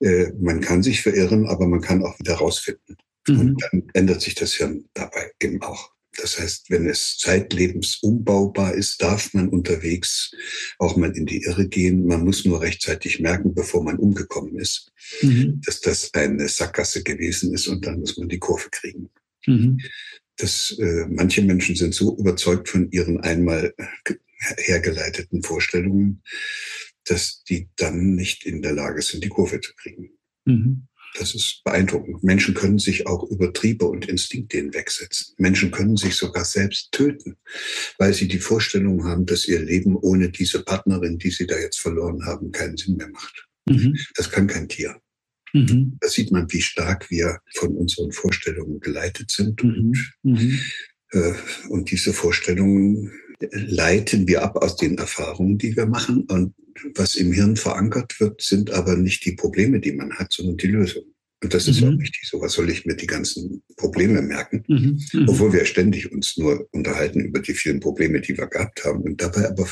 Äh, 0.00 0.32
man 0.40 0.60
kann 0.60 0.82
sich 0.82 1.02
verirren, 1.02 1.46
aber 1.46 1.68
man 1.68 1.80
kann 1.80 2.04
auch 2.04 2.18
wieder 2.18 2.34
rausfinden. 2.34 2.96
Mhm. 3.28 3.40
Und 3.40 3.62
dann 3.62 3.82
ändert 3.94 4.22
sich 4.22 4.34
das 4.34 4.54
Hirn 4.54 4.84
dabei 4.94 5.32
eben 5.40 5.62
auch. 5.62 5.92
Das 6.20 6.38
heißt, 6.38 6.70
wenn 6.70 6.88
es 6.88 7.16
zeitlebens 7.18 7.98
umbaubar 8.02 8.74
ist, 8.74 9.00
darf 9.02 9.34
man 9.34 9.48
unterwegs 9.48 10.32
auch 10.78 10.96
mal 10.96 11.16
in 11.16 11.26
die 11.26 11.44
Irre 11.44 11.68
gehen. 11.68 12.06
Man 12.06 12.24
muss 12.24 12.44
nur 12.44 12.60
rechtzeitig 12.60 13.20
merken, 13.20 13.54
bevor 13.54 13.84
man 13.84 13.98
umgekommen 13.98 14.56
ist, 14.58 14.90
mhm. 15.22 15.60
dass 15.64 15.80
das 15.80 16.12
eine 16.14 16.48
Sackgasse 16.48 17.04
gewesen 17.04 17.54
ist 17.54 17.68
und 17.68 17.86
dann 17.86 18.00
muss 18.00 18.16
man 18.16 18.28
die 18.28 18.40
Kurve 18.40 18.68
kriegen. 18.70 19.10
Mhm. 19.46 19.78
Das, 20.36 20.76
äh, 20.78 21.06
manche 21.08 21.42
Menschen 21.42 21.76
sind 21.76 21.94
so 21.94 22.16
überzeugt 22.16 22.68
von 22.68 22.90
ihren 22.90 23.20
einmal 23.20 23.74
hergeleiteten 24.56 25.42
Vorstellungen, 25.42 26.22
dass 27.04 27.42
die 27.44 27.68
dann 27.76 28.14
nicht 28.14 28.44
in 28.44 28.62
der 28.62 28.72
Lage 28.72 29.02
sind, 29.02 29.24
die 29.24 29.28
Kurve 29.28 29.60
zu 29.60 29.72
kriegen. 29.74 30.10
Mhm. 30.44 30.88
Das 31.18 31.34
ist 31.34 31.62
beeindruckend. 31.64 32.22
Menschen 32.22 32.54
können 32.54 32.78
sich 32.78 33.06
auch 33.06 33.28
über 33.28 33.52
Triebe 33.52 33.86
und 33.86 34.08
Instinkte 34.08 34.58
hinwegsetzen. 34.58 35.34
Menschen 35.38 35.70
können 35.70 35.96
sich 35.96 36.14
sogar 36.14 36.44
selbst 36.44 36.92
töten, 36.92 37.36
weil 37.98 38.14
sie 38.14 38.28
die 38.28 38.38
Vorstellung 38.38 39.04
haben, 39.04 39.26
dass 39.26 39.48
ihr 39.48 39.60
Leben 39.60 39.96
ohne 39.96 40.30
diese 40.30 40.62
Partnerin, 40.62 41.18
die 41.18 41.30
sie 41.30 41.46
da 41.46 41.58
jetzt 41.58 41.80
verloren 41.80 42.24
haben, 42.24 42.52
keinen 42.52 42.76
Sinn 42.76 42.96
mehr 42.96 43.08
macht. 43.08 43.48
Mhm. 43.68 43.96
Das 44.14 44.30
kann 44.30 44.46
kein 44.46 44.68
Tier. 44.68 45.00
Mhm. 45.52 45.96
Da 46.00 46.08
sieht 46.08 46.30
man, 46.30 46.50
wie 46.52 46.62
stark 46.62 47.10
wir 47.10 47.40
von 47.54 47.76
unseren 47.76 48.12
Vorstellungen 48.12 48.80
geleitet 48.80 49.30
sind. 49.30 49.62
Mhm. 49.62 49.70
Und, 49.70 50.14
mhm. 50.22 50.60
äh, 51.10 51.32
und 51.68 51.90
diese 51.90 52.12
Vorstellungen 52.12 53.12
leiten 53.50 54.26
wir 54.28 54.42
ab 54.42 54.56
aus 54.56 54.76
den 54.76 54.98
Erfahrungen, 54.98 55.58
die 55.58 55.76
wir 55.76 55.86
machen. 55.86 56.22
Und 56.28 56.54
was 56.94 57.16
im 57.16 57.32
Hirn 57.32 57.56
verankert 57.56 58.20
wird, 58.20 58.42
sind 58.42 58.70
aber 58.70 58.96
nicht 58.96 59.24
die 59.24 59.32
Probleme, 59.32 59.80
die 59.80 59.92
man 59.92 60.12
hat, 60.14 60.32
sondern 60.32 60.56
die 60.56 60.68
Lösungen. 60.68 61.14
Und 61.40 61.54
das 61.54 61.68
ist 61.68 61.80
mhm. 61.80 61.94
auch 61.94 61.98
wichtig. 62.00 62.28
So 62.28 62.40
was 62.40 62.52
soll 62.52 62.68
ich 62.68 62.84
mir 62.84 62.96
die 62.96 63.06
ganzen 63.06 63.62
Probleme 63.76 64.22
merken? 64.22 64.64
Mhm. 64.66 65.00
Mhm. 65.12 65.28
Obwohl 65.28 65.52
wir 65.52 65.64
ständig 65.64 66.10
uns 66.10 66.36
nur 66.36 66.66
unterhalten 66.72 67.20
über 67.20 67.40
die 67.40 67.54
vielen 67.54 67.78
Probleme, 67.78 68.20
die 68.20 68.36
wir 68.36 68.48
gehabt 68.48 68.84
haben. 68.84 69.02
Und 69.02 69.22
dabei 69.22 69.48
aber 69.48 69.68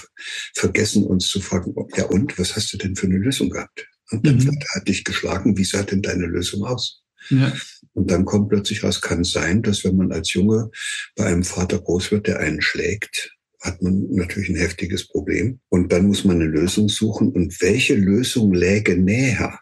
vergessen 0.55 1.05
uns 1.05 1.29
zu 1.29 1.41
fragen, 1.41 1.75
ja 1.97 2.05
und, 2.05 2.39
was 2.39 2.55
hast 2.55 2.73
du 2.73 2.77
denn 2.77 2.95
für 2.95 3.07
eine 3.07 3.19
Lösung 3.19 3.51
gehabt? 3.51 3.89
Und 4.11 4.25
dein 4.25 4.37
mhm. 4.37 4.59
Hat 4.75 4.87
dich 4.87 5.03
geschlagen, 5.03 5.57
wie 5.57 5.65
sah 5.65 5.83
denn 5.83 6.03
deine 6.03 6.27
Lösung 6.27 6.65
aus? 6.65 7.03
Ja. 7.31 7.53
Und 7.93 8.11
dann 8.13 8.25
kommt 8.25 8.51
plötzlich 8.51 8.85
raus, 8.85 9.01
kann 9.01 9.25
sein, 9.25 9.63
dass 9.63 9.83
wenn 9.83 9.97
man 9.97 10.13
als 10.13 10.33
Junge 10.33 10.71
bei 11.17 11.25
einem 11.25 11.43
Vater 11.43 11.81
groß 11.81 12.13
wird, 12.13 12.29
der 12.29 12.39
einen 12.39 12.63
schlägt, 12.63 13.36
hat 13.61 13.83
man 13.83 14.11
natürlich 14.11 14.49
ein 14.49 14.57
heftiges 14.57 15.09
Problem. 15.09 15.61
Und 15.69 15.93
dann 15.93 16.07
muss 16.07 16.25
man 16.25 16.41
eine 16.41 16.51
Lösung 16.51 16.89
suchen. 16.89 17.31
Und 17.31 17.61
welche 17.61 17.95
Lösung 17.95 18.53
läge 18.53 18.97
näher, 18.97 19.59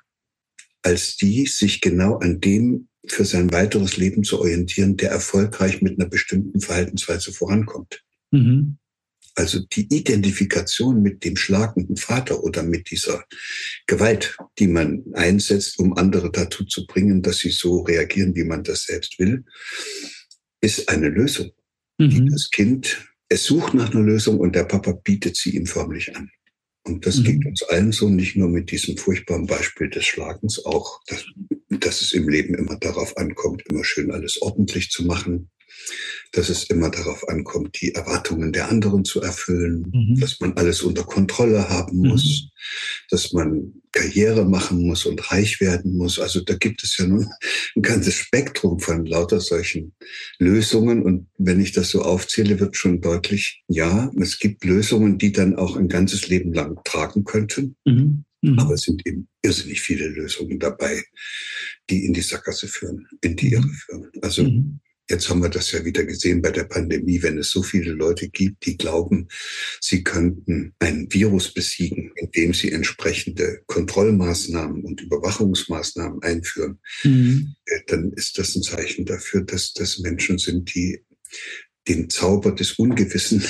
als 0.83 1.17
die, 1.17 1.47
sich 1.47 1.81
genau 1.81 2.19
an 2.19 2.41
dem 2.41 2.89
für 3.07 3.25
sein 3.25 3.53
weiteres 3.53 3.97
Leben 3.97 4.25
zu 4.25 4.41
orientieren, 4.41 4.97
der 4.97 5.11
erfolgreich 5.11 5.83
mit 5.83 5.99
einer 5.99 6.09
bestimmten 6.09 6.61
Verhaltensweise 6.61 7.33
vorankommt? 7.33 8.03
Mhm. 8.31 8.79
Also 9.37 9.61
die 9.61 9.93
Identifikation 9.93 11.03
mit 11.03 11.25
dem 11.25 11.37
schlagenden 11.37 11.97
Vater 11.97 12.45
oder 12.45 12.63
mit 12.63 12.91
dieser 12.91 13.25
Gewalt, 13.87 14.37
die 14.61 14.69
man 14.69 15.03
einsetzt, 15.13 15.79
um 15.81 15.97
andere 15.97 16.31
dazu 16.31 16.65
zu 16.65 16.87
bringen, 16.87 17.21
dass 17.21 17.39
sie 17.39 17.51
so 17.51 17.81
reagieren, 17.81 18.37
wie 18.37 18.45
man 18.45 18.63
das 18.63 18.85
selbst 18.85 19.19
will, 19.19 19.45
ist 20.61 20.89
eine 20.89 21.09
Lösung, 21.09 21.51
mhm. 21.99 22.11
die 22.11 22.25
das 22.27 22.51
Kind, 22.51 23.05
es 23.35 23.45
sucht 23.47 23.75
nach 23.75 23.91
einer 23.93 24.05
Lösung 24.05 24.38
und 24.38 24.55
der 24.55 24.62
Papa 24.62 24.93
bietet 24.93 25.35
sie 25.37 25.57
ihm 25.57 25.67
förmlich 25.67 26.14
an. 26.17 26.31
Und 26.85 27.05
das 27.05 27.19
mhm. 27.19 27.25
geht 27.25 27.47
uns 27.47 27.62
allen 27.64 27.91
so, 27.91 28.09
nicht 28.09 28.37
nur 28.37 28.49
mit 28.49 28.71
diesem 28.71 28.97
furchtbaren 28.97 29.47
Beispiel 29.47 29.91
des 29.91 30.07
Schlagens, 30.07 30.64
auch, 30.64 31.00
dass, 31.09 31.25
dass 31.69 32.00
es 32.00 32.12
im 32.12 32.29
Leben 32.29 32.55
immer 32.55 32.76
darauf 32.76 33.17
ankommt, 33.17 33.64
immer 33.69 33.83
schön 33.83 34.12
alles 34.12 34.41
ordentlich 34.41 34.91
zu 34.91 35.05
machen, 35.05 35.50
dass 36.33 36.49
es 36.49 36.64
immer 36.64 36.90
darauf 36.90 37.28
ankommt, 37.28 37.81
die 37.81 37.95
Erwartungen 37.95 38.52
der 38.52 38.69
anderen 38.69 39.04
zu 39.04 39.21
erfüllen, 39.21 39.90
mhm. 39.93 40.21
dass 40.21 40.40
man 40.40 40.54
alles 40.54 40.83
unter 40.83 41.04
Kontrolle 41.04 41.69
haben 41.69 41.99
muss, 41.99 42.25
mhm. 42.25 42.50
dass 43.11 43.33
man 43.33 43.73
Karriere 43.93 44.45
machen 44.45 44.83
muss 44.83 45.07
und 45.07 45.31
reich 45.31 45.61
werden 45.61 45.97
muss. 45.97 46.19
Also 46.19 46.40
da 46.40 46.54
gibt 46.54 46.83
es 46.83 46.97
ja 46.99 47.07
nun 47.07 47.28
ein 47.76 47.83
ganzes 47.83 48.14
Spektrum 48.14 48.81
von 48.81 49.07
lauter 49.07 49.40
solchen 49.40 49.95
Lösungen. 50.38 51.02
Und 51.02 51.28
wenn 51.38 51.61
ich 51.61 51.73
das 51.73 51.90
so 51.90 52.02
aufzähle, 52.02 52.59
wird 52.59 52.76
schon 52.76 53.00
deutlich, 53.00 53.62
ja, 53.69 54.11
es 54.21 54.38
gibt 54.38 54.64
Lösungen, 54.64 55.19
die 55.19 55.31
dann 55.31 55.54
auch 55.54 55.76
ein 55.76 55.88
ganzes 55.88 56.26
Leben 56.28 56.52
lang 56.52 56.81
tragen 56.85 57.23
könnten. 57.25 57.76
Mhm. 57.85 58.25
Mhm. 58.45 58.59
Aber 58.59 58.75
es 58.75 58.83
sind 58.83 59.07
eben 59.07 59.28
irrsinnig 59.43 59.81
viele 59.81 60.09
Lösungen 60.09 60.59
dabei, 60.59 61.02
die 61.88 62.04
in 62.04 62.12
die 62.12 62.21
Sackgasse 62.21 62.69
führen, 62.69 63.07
in 63.23 63.37
die 63.37 63.52
Irre 63.52 63.66
mhm. 63.66 63.73
führen. 63.73 64.11
Also 64.21 64.45
mhm. 64.45 64.81
Jetzt 65.08 65.28
haben 65.28 65.42
wir 65.42 65.50
das 65.50 65.70
ja 65.73 65.84
wieder 65.84 66.04
gesehen 66.04 66.40
bei 66.40 66.50
der 66.50 66.64
Pandemie, 66.64 67.23
wenn 67.23 67.38
es 67.38 67.50
so 67.50 67.62
viele 67.62 67.92
Leute 67.92 68.28
gibt, 68.28 68.64
die 68.64 68.78
glauben, 68.78 69.28
sie 69.80 70.02
könnten 70.02 70.75
ein 70.78 71.08
Virus 71.11 71.52
besiegen, 71.52 72.12
indem 72.16 72.54
sie 72.54 72.73
entsprechende 72.73 73.62
Kontrollmaßnahmen 73.66 74.82
und 74.82 75.02
Überwachungsmaßnahmen 75.02 76.23
einführen, 76.23 76.80
mhm. 77.02 77.54
Äh, 77.66 77.80
dann 77.87 78.12
ist 78.12 78.38
das 78.38 78.54
ein 78.54 78.62
Zeichen 78.62 79.06
dafür, 79.06 79.42
dass 79.42 79.73
das 79.73 79.99
Menschen 79.99 80.38
sind, 80.38 80.75
die 80.75 81.02
den 81.88 82.09
Zauber 82.09 82.53
des 82.53 82.73
Ungewissen 82.73 83.43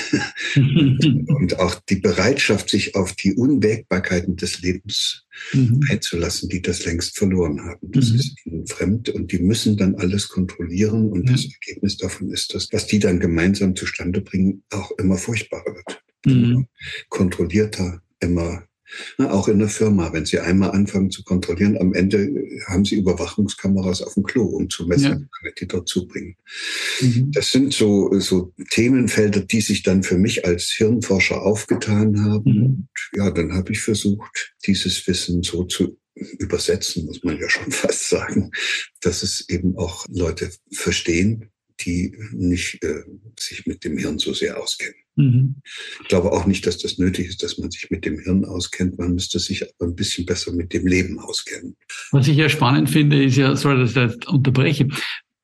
und 1.27 1.59
auch 1.59 1.77
die 1.89 1.97
Bereitschaft, 1.97 2.69
sich 2.69 2.97
auf 2.97 3.13
die 3.13 3.35
Unwägbarkeiten 3.35 4.37
des 4.37 4.61
Lebens 4.61 5.27
mhm. 5.53 5.81
einzulassen, 5.89 6.49
die 6.49 6.63
das 6.63 6.85
längst 6.85 7.17
verloren 7.17 7.65
haben. 7.65 7.91
Das 7.93 8.11
mhm. 8.11 8.17
ist 8.17 8.47
ihnen 8.47 8.67
fremd 8.67 9.09
und 9.09 9.31
die 9.33 9.39
müssen 9.39 9.77
dann 9.77 9.95
alles 9.97 10.29
kontrollieren 10.29 11.11
und 11.11 11.29
ja. 11.29 11.33
das 11.33 11.45
Ergebnis 11.45 11.97
davon 11.97 12.31
ist, 12.31 12.55
dass 12.55 12.69
was 12.73 12.87
die 12.87 12.99
dann 12.99 13.21
gemeinsam 13.21 13.77
zustande 13.77 14.21
bringen, 14.21 14.63
auch 14.71 14.91
immer 14.99 15.17
furchtbarer 15.17 15.75
wird. 15.75 16.03
Mhm. 16.27 16.67
Kontrollierter, 17.09 18.03
immer 18.21 18.67
auch 19.19 19.49
in 19.49 19.59
der 19.59 19.69
Firma, 19.69 20.13
wenn 20.13 20.27
Sie 20.27 20.39
einmal 20.39 20.71
anfangen 20.71 21.11
zu 21.11 21.23
kontrollieren, 21.25 21.79
am 21.79 21.95
Ende 21.95 22.29
haben 22.67 22.85
Sie 22.85 22.97
Überwachungskameras 22.97 24.03
auf 24.03 24.15
dem 24.15 24.25
Klo, 24.25 24.45
um 24.45 24.69
zu 24.71 24.87
messen, 24.87 25.29
ja. 25.45 25.51
die 25.59 25.67
dort 25.67 25.89
zubringen. 25.89 26.37
Mhm. 27.01 27.33
Das 27.33 27.51
sind 27.51 27.73
so, 27.73 28.19
so 28.21 28.53
Themenfelder, 28.71 29.41
die 29.41 29.61
sich 29.61 29.83
dann 29.83 30.03
für 30.03 30.19
mich 30.19 30.45
als 30.45 30.71
Hirnforscher 30.77 31.43
aufgetan 31.43 32.23
haben. 32.25 32.51
Mhm. 32.51 32.65
Und 32.65 32.89
ja, 33.15 33.31
dann 33.31 33.55
habe 33.55 33.73
ich 33.73 33.81
versucht, 33.81 34.55
dieses 34.67 35.07
Wissen 35.07 35.43
so 35.43 35.65
zu 35.65 35.99
übersetzen, 36.15 37.07
muss 37.07 37.23
man 37.25 37.39
ja 37.39 37.49
schon 37.49 37.71
fast 37.73 38.09
sagen, 38.09 38.51
dass 39.01 39.23
es 39.23 39.49
eben 39.49 39.77
auch 39.77 40.07
Leute 40.09 40.51
verstehen, 40.73 41.51
die 41.81 42.17
nicht 42.33 42.83
äh, 42.83 43.03
sich 43.39 43.67
mit 43.67 43.85
dem 43.85 43.99
Hirn 43.99 44.19
so 44.19 44.33
sehr 44.33 44.61
auskennen. 44.61 44.95
Mhm. 45.17 45.57
Ich 46.03 46.09
glaube 46.09 46.33
auch 46.33 46.47
nicht, 46.47 46.67
dass 46.67 46.79
das 46.79 46.99
nötig 46.99 47.29
ist, 47.29 47.43
dass 47.43 47.59
man 47.59 47.71
sich 47.71 47.91
mit 47.91 48.05
dem 48.05 48.19
Hirn 48.19 48.45
auskennt. 48.45 48.99
Man 48.99 49.15
müsste 49.15 49.39
sich 49.39 49.63
aber 49.63 49.91
ein 49.91 49.95
bisschen 49.95 50.27
besser 50.27 50.53
mit 50.53 50.73
dem 50.73 50.87
Leben 50.87 51.19
auskennen. 51.19 51.77
Was 52.11 52.29
ich 52.29 52.37
ja 52.37 52.49
spannend 52.49 52.91
finde, 52.91 53.25
ist 53.25 53.37
ja, 53.37 53.55
sorry, 53.57 53.79
dass 53.81 53.91
ich 53.91 53.95
das 53.95 54.17
unterbreche. 54.27 54.89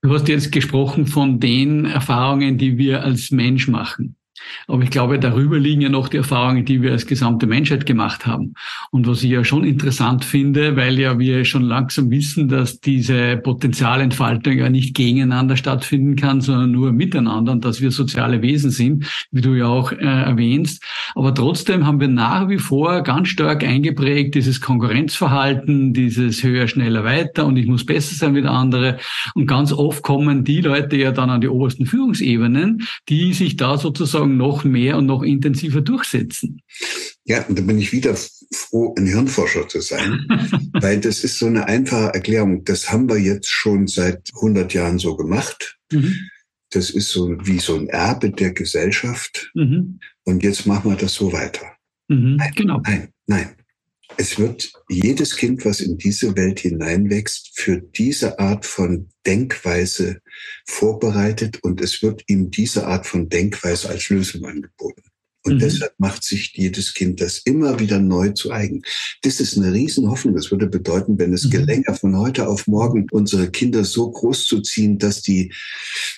Du 0.02 0.14
hast 0.14 0.28
jetzt 0.28 0.50
gesprochen 0.50 1.06
von 1.06 1.40
den 1.40 1.84
Erfahrungen, 1.84 2.58
die 2.58 2.78
wir 2.78 3.02
als 3.02 3.30
Mensch 3.30 3.68
machen. 3.68 4.16
Aber 4.66 4.82
ich 4.82 4.90
glaube, 4.90 5.18
darüber 5.18 5.58
liegen 5.58 5.80
ja 5.80 5.88
noch 5.88 6.08
die 6.08 6.18
Erfahrungen, 6.18 6.64
die 6.64 6.82
wir 6.82 6.92
als 6.92 7.06
gesamte 7.06 7.46
Menschheit 7.46 7.86
gemacht 7.86 8.26
haben. 8.26 8.54
Und 8.90 9.06
was 9.06 9.22
ich 9.22 9.30
ja 9.30 9.44
schon 9.44 9.64
interessant 9.64 10.24
finde, 10.24 10.76
weil 10.76 10.98
ja 10.98 11.18
wir 11.18 11.44
schon 11.44 11.62
langsam 11.62 12.10
wissen, 12.10 12.48
dass 12.48 12.80
diese 12.80 13.36
Potenzialentfaltung 13.36 14.58
ja 14.58 14.68
nicht 14.68 14.94
gegeneinander 14.94 15.56
stattfinden 15.56 16.16
kann, 16.16 16.40
sondern 16.40 16.70
nur 16.70 16.92
miteinander 16.92 17.52
und 17.52 17.64
dass 17.64 17.80
wir 17.80 17.90
soziale 17.90 18.42
Wesen 18.42 18.70
sind, 18.70 19.06
wie 19.30 19.40
du 19.40 19.54
ja 19.54 19.66
auch 19.66 19.92
äh, 19.92 19.96
erwähnst. 19.96 20.84
Aber 21.14 21.34
trotzdem 21.34 21.86
haben 21.86 22.00
wir 22.00 22.08
nach 22.08 22.48
wie 22.48 22.58
vor 22.58 23.02
ganz 23.02 23.28
stark 23.28 23.64
eingeprägt 23.64 24.34
dieses 24.34 24.60
Konkurrenzverhalten, 24.60 25.92
dieses 25.92 26.42
höher, 26.42 26.68
schneller, 26.68 27.04
weiter 27.04 27.46
und 27.46 27.56
ich 27.56 27.66
muss 27.66 27.84
besser 27.84 28.14
sein 28.14 28.34
wie 28.34 28.42
der 28.42 28.52
andere. 28.52 28.98
Und 29.34 29.46
ganz 29.46 29.72
oft 29.72 30.02
kommen 30.02 30.44
die 30.44 30.60
Leute 30.60 30.96
ja 30.96 31.12
dann 31.12 31.30
an 31.30 31.40
die 31.40 31.48
obersten 31.48 31.86
Führungsebenen, 31.86 32.86
die 33.08 33.32
sich 33.32 33.56
da 33.56 33.76
sozusagen 33.76 34.29
Forschung 34.30 34.36
noch 34.36 34.64
mehr 34.64 34.96
und 34.96 35.06
noch 35.06 35.22
intensiver 35.22 35.80
durchsetzen. 35.80 36.62
Ja, 37.24 37.44
und 37.46 37.58
da 37.58 37.62
bin 37.62 37.78
ich 37.78 37.92
wieder 37.92 38.16
froh, 38.52 38.94
ein 38.96 39.06
Hirnforscher 39.06 39.68
zu 39.68 39.80
sein, 39.80 40.26
weil 40.80 41.00
das 41.00 41.24
ist 41.24 41.38
so 41.38 41.46
eine 41.46 41.66
einfache 41.66 42.14
Erklärung. 42.14 42.64
Das 42.64 42.90
haben 42.90 43.08
wir 43.08 43.18
jetzt 43.18 43.48
schon 43.48 43.86
seit 43.86 44.30
100 44.34 44.72
Jahren 44.74 44.98
so 44.98 45.16
gemacht. 45.16 45.78
Mhm. 45.92 46.14
Das 46.70 46.90
ist 46.90 47.10
so 47.10 47.36
wie 47.44 47.58
so 47.58 47.76
ein 47.76 47.88
Erbe 47.88 48.30
der 48.30 48.52
Gesellschaft. 48.52 49.50
Mhm. 49.54 49.98
Und 50.24 50.42
jetzt 50.42 50.66
machen 50.66 50.90
wir 50.90 50.96
das 50.96 51.14
so 51.14 51.32
weiter. 51.32 51.66
Mhm, 52.08 52.36
nein, 52.36 52.52
genau. 52.54 52.80
Nein, 52.84 53.08
nein. 53.26 53.48
Es 54.16 54.38
wird 54.38 54.72
jedes 54.88 55.36
Kind, 55.36 55.64
was 55.64 55.80
in 55.80 55.96
diese 55.96 56.36
Welt 56.36 56.60
hineinwächst, 56.60 57.52
für 57.54 57.80
diese 57.80 58.38
Art 58.38 58.66
von 58.66 59.08
Denkweise 59.26 60.20
vorbereitet 60.66 61.62
und 61.62 61.80
es 61.80 62.02
wird 62.02 62.24
ihm 62.26 62.50
diese 62.50 62.86
Art 62.86 63.06
von 63.06 63.28
Denkweise 63.28 63.88
als 63.88 64.08
Lösung 64.08 64.44
angeboten. 64.44 65.02
Und 65.42 65.54
mhm. 65.54 65.58
deshalb 65.60 65.94
macht 65.98 66.22
sich 66.22 66.52
jedes 66.54 66.92
Kind 66.92 67.20
das 67.20 67.38
immer 67.38 67.80
wieder 67.80 67.98
neu 67.98 68.30
zu 68.30 68.50
eigen. 68.50 68.82
Das 69.22 69.40
ist 69.40 69.56
eine 69.56 69.72
Riesenhoffnung. 69.72 70.34
Das 70.34 70.50
würde 70.50 70.66
bedeuten, 70.66 71.18
wenn 71.18 71.32
es 71.32 71.46
mhm. 71.46 71.50
gelänge, 71.50 71.94
von 71.94 72.16
heute 72.18 72.46
auf 72.46 72.66
morgen 72.66 73.06
unsere 73.10 73.50
Kinder 73.50 73.84
so 73.84 74.10
groß 74.10 74.46
zu 74.46 74.60
ziehen, 74.60 74.98
dass 74.98 75.22
die 75.22 75.52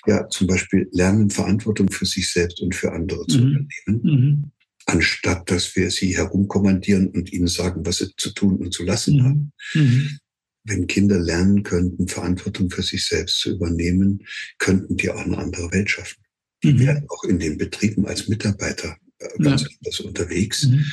ja 0.06 0.28
zum 0.28 0.48
Beispiel 0.48 0.88
lernen, 0.90 1.30
Verantwortung 1.30 1.90
für 1.90 2.06
sich 2.06 2.32
selbst 2.32 2.60
und 2.60 2.74
für 2.74 2.92
andere 2.92 3.24
zu 3.28 3.38
mhm. 3.38 3.68
übernehmen. 3.86 4.52
Anstatt 4.86 5.50
dass 5.50 5.76
wir 5.76 5.90
sie 5.90 6.16
herumkommandieren 6.16 7.08
und 7.08 7.32
ihnen 7.32 7.46
sagen, 7.46 7.86
was 7.86 7.98
sie 7.98 8.12
zu 8.16 8.32
tun 8.32 8.56
und 8.56 8.72
zu 8.72 8.84
lassen 8.84 9.16
mhm. 9.16 9.24
haben. 9.24 9.52
Mhm. 9.74 10.18
Wenn 10.64 10.86
Kinder 10.86 11.18
lernen 11.18 11.62
könnten, 11.62 12.06
Verantwortung 12.08 12.70
für 12.70 12.82
sich 12.82 13.06
selbst 13.06 13.40
zu 13.40 13.50
übernehmen, 13.50 14.24
könnten 14.58 14.96
die 14.96 15.10
auch 15.10 15.24
eine 15.24 15.38
andere 15.38 15.72
Welt 15.72 15.90
schaffen. 15.90 16.22
Die 16.62 16.72
mhm. 16.72 16.80
werden 16.80 17.06
auch 17.08 17.24
in 17.24 17.38
den 17.38 17.58
Betrieben 17.58 18.06
als 18.06 18.28
Mitarbeiter 18.28 18.96
ganz 19.38 19.62
ja. 19.62 19.68
anders 19.78 20.00
unterwegs. 20.00 20.66
Mhm. 20.66 20.84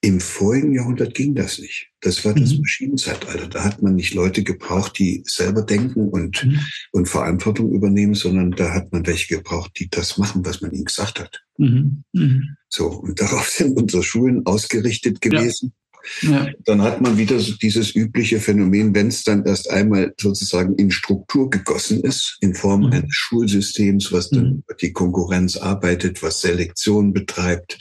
Im 0.00 0.20
vorigen 0.20 0.74
Jahrhundert 0.74 1.14
ging 1.14 1.34
das 1.34 1.58
nicht. 1.58 1.88
Das 2.00 2.24
war 2.24 2.34
das 2.34 2.52
mhm. 2.52 2.60
Maschinenzeitalter. 2.60 3.48
Da 3.48 3.64
hat 3.64 3.82
man 3.82 3.94
nicht 3.94 4.14
Leute 4.14 4.42
gebraucht, 4.42 4.98
die 4.98 5.22
selber 5.26 5.62
denken 5.62 6.08
und, 6.08 6.44
mhm. 6.44 6.60
und 6.92 7.08
Verantwortung 7.08 7.72
übernehmen, 7.72 8.14
sondern 8.14 8.50
da 8.50 8.74
hat 8.74 8.92
man 8.92 9.06
welche 9.06 9.36
gebraucht, 9.36 9.72
die 9.78 9.88
das 9.88 10.18
machen, 10.18 10.44
was 10.44 10.60
man 10.60 10.72
ihnen 10.72 10.84
gesagt 10.84 11.20
hat. 11.20 11.42
Mhm. 11.58 12.04
Mhm. 12.12 12.56
So, 12.68 12.88
und 12.88 13.20
darauf 13.20 13.48
sind 13.50 13.76
unsere 13.76 14.02
Schulen 14.02 14.44
ausgerichtet 14.46 15.20
gewesen. 15.20 15.72
Ja. 15.74 15.83
Ja. 16.22 16.48
Dann 16.64 16.82
hat 16.82 17.00
man 17.00 17.16
wieder 17.16 17.38
so 17.38 17.54
dieses 17.54 17.94
übliche 17.94 18.40
Phänomen, 18.40 18.94
wenn 18.94 19.08
es 19.08 19.22
dann 19.24 19.44
erst 19.44 19.70
einmal 19.70 20.14
sozusagen 20.18 20.74
in 20.76 20.90
Struktur 20.90 21.50
gegossen 21.50 22.00
ist, 22.00 22.36
in 22.40 22.54
Form 22.54 22.86
mhm. 22.86 22.92
eines 22.92 23.14
Schulsystems, 23.14 24.12
was 24.12 24.30
dann 24.30 24.44
mhm. 24.44 24.62
über 24.64 24.74
die 24.74 24.92
Konkurrenz 24.92 25.56
arbeitet, 25.56 26.22
was 26.22 26.40
Selektion 26.40 27.12
betreibt, 27.12 27.78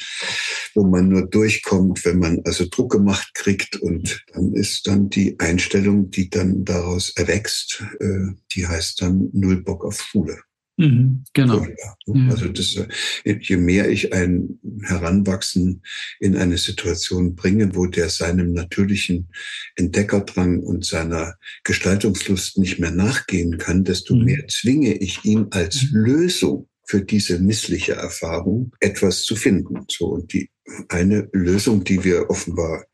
wo 0.73 0.85
man 0.85 1.07
nur 1.07 1.27
durchkommt, 1.27 2.05
wenn 2.05 2.19
man 2.19 2.41
also 2.45 2.65
Druck 2.69 2.91
gemacht 2.91 3.33
kriegt 3.33 3.75
und 3.77 4.23
dann 4.33 4.53
ist 4.53 4.87
dann 4.87 5.09
die 5.09 5.39
Einstellung, 5.39 6.11
die 6.11 6.29
dann 6.29 6.63
daraus 6.65 7.09
erwächst, 7.15 7.83
äh, 7.99 8.33
die 8.53 8.67
heißt 8.67 9.01
dann 9.01 9.29
Null 9.33 9.61
Bock 9.63 9.85
auf 9.85 10.01
Schule. 10.01 10.39
Mhm, 10.77 11.23
genau. 11.33 11.63
Ja. 11.63 12.29
Also 12.29 12.47
das, 12.47 12.75
äh, 13.23 13.37
je 13.39 13.57
mehr 13.57 13.89
ich 13.89 14.11
ein 14.11 14.59
Heranwachsen 14.81 15.83
in 16.19 16.35
eine 16.35 16.57
Situation 16.57 17.35
bringe, 17.35 17.75
wo 17.75 17.85
der 17.85 18.09
seinem 18.09 18.53
natürlichen 18.53 19.29
Entdeckerdrang 19.75 20.61
und 20.61 20.83
seiner 20.83 21.35
Gestaltungslust 21.63 22.57
nicht 22.57 22.79
mehr 22.79 22.91
nachgehen 22.91 23.59
kann, 23.59 23.83
desto 23.83 24.15
mhm. 24.15 24.25
mehr 24.25 24.47
zwinge 24.47 24.95
ich 24.95 25.23
ihn 25.23 25.47
als 25.51 25.91
mhm. 25.91 25.99
Lösung 25.99 26.69
für 26.85 27.01
diese 27.01 27.39
missliche 27.39 27.93
Erfahrung 27.93 28.71
etwas 28.79 29.23
zu 29.23 29.35
finden. 29.35 29.85
So 29.89 30.07
und 30.07 30.33
die 30.33 30.49
eine 30.87 31.29
Lösung, 31.33 31.83
die 31.83 32.03
wir 32.03 32.29
offenbar 32.29 32.85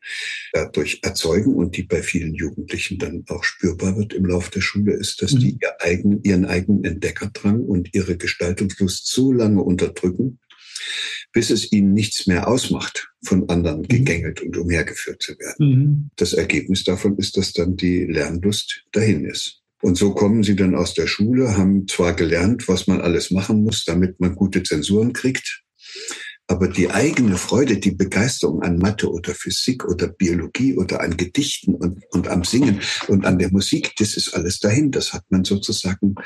dadurch 0.52 1.00
erzeugen 1.02 1.54
und 1.54 1.76
die 1.76 1.84
bei 1.84 2.02
vielen 2.02 2.34
Jugendlichen 2.34 2.98
dann 2.98 3.24
auch 3.28 3.44
spürbar 3.44 3.96
wird 3.96 4.12
im 4.12 4.26
Laufe 4.26 4.50
der 4.50 4.60
Schule, 4.60 4.94
ist, 4.94 5.22
dass 5.22 5.32
mhm. 5.32 5.38
die 5.38 5.58
ihr 5.60 5.80
eigen, 5.80 6.22
ihren 6.22 6.46
eigenen 6.46 6.84
Entdeckerdrang 6.84 7.60
und 7.60 7.94
ihre 7.94 8.16
Gestaltungslust 8.16 9.06
so 9.06 9.32
lange 9.32 9.62
unterdrücken, 9.62 10.40
bis 11.32 11.50
es 11.50 11.70
ihnen 11.70 11.92
nichts 11.92 12.26
mehr 12.26 12.48
ausmacht, 12.48 13.08
von 13.22 13.48
anderen 13.48 13.82
mhm. 13.82 13.88
gegängelt 13.88 14.40
und 14.40 14.56
umhergeführt 14.56 15.22
zu 15.22 15.38
werden. 15.38 15.68
Mhm. 15.68 16.10
Das 16.16 16.32
Ergebnis 16.32 16.84
davon 16.84 17.18
ist, 17.18 17.36
dass 17.36 17.52
dann 17.52 17.76
die 17.76 18.04
Lernlust 18.04 18.84
dahin 18.92 19.24
ist. 19.24 19.60
Und 19.82 19.96
so 19.96 20.12
kommen 20.12 20.42
sie 20.42 20.56
dann 20.56 20.74
aus 20.74 20.92
der 20.92 21.06
Schule, 21.06 21.56
haben 21.56 21.88
zwar 21.88 22.14
gelernt, 22.14 22.68
was 22.68 22.86
man 22.86 23.00
alles 23.00 23.30
machen 23.30 23.62
muss, 23.62 23.84
damit 23.84 24.20
man 24.20 24.34
gute 24.34 24.62
Zensuren 24.62 25.12
kriegt, 25.14 25.62
aber 26.50 26.66
die 26.66 26.90
eigene 26.90 27.36
Freude, 27.36 27.76
die 27.76 27.92
Begeisterung 27.92 28.60
an 28.62 28.78
Mathe 28.78 29.08
oder 29.08 29.36
Physik 29.36 29.84
oder 29.84 30.08
Biologie 30.08 30.76
oder 30.76 31.00
an 31.00 31.16
Gedichten 31.16 31.76
und, 31.76 32.02
und 32.10 32.26
am 32.26 32.42
Singen 32.42 32.80
und 33.06 33.24
an 33.24 33.38
der 33.38 33.52
Musik, 33.52 33.92
das 33.98 34.16
ist 34.16 34.34
alles 34.34 34.58
dahin. 34.58 34.90
Das 34.90 35.12
hat 35.12 35.22
man 35.30 35.44
sozusagen, 35.44 36.16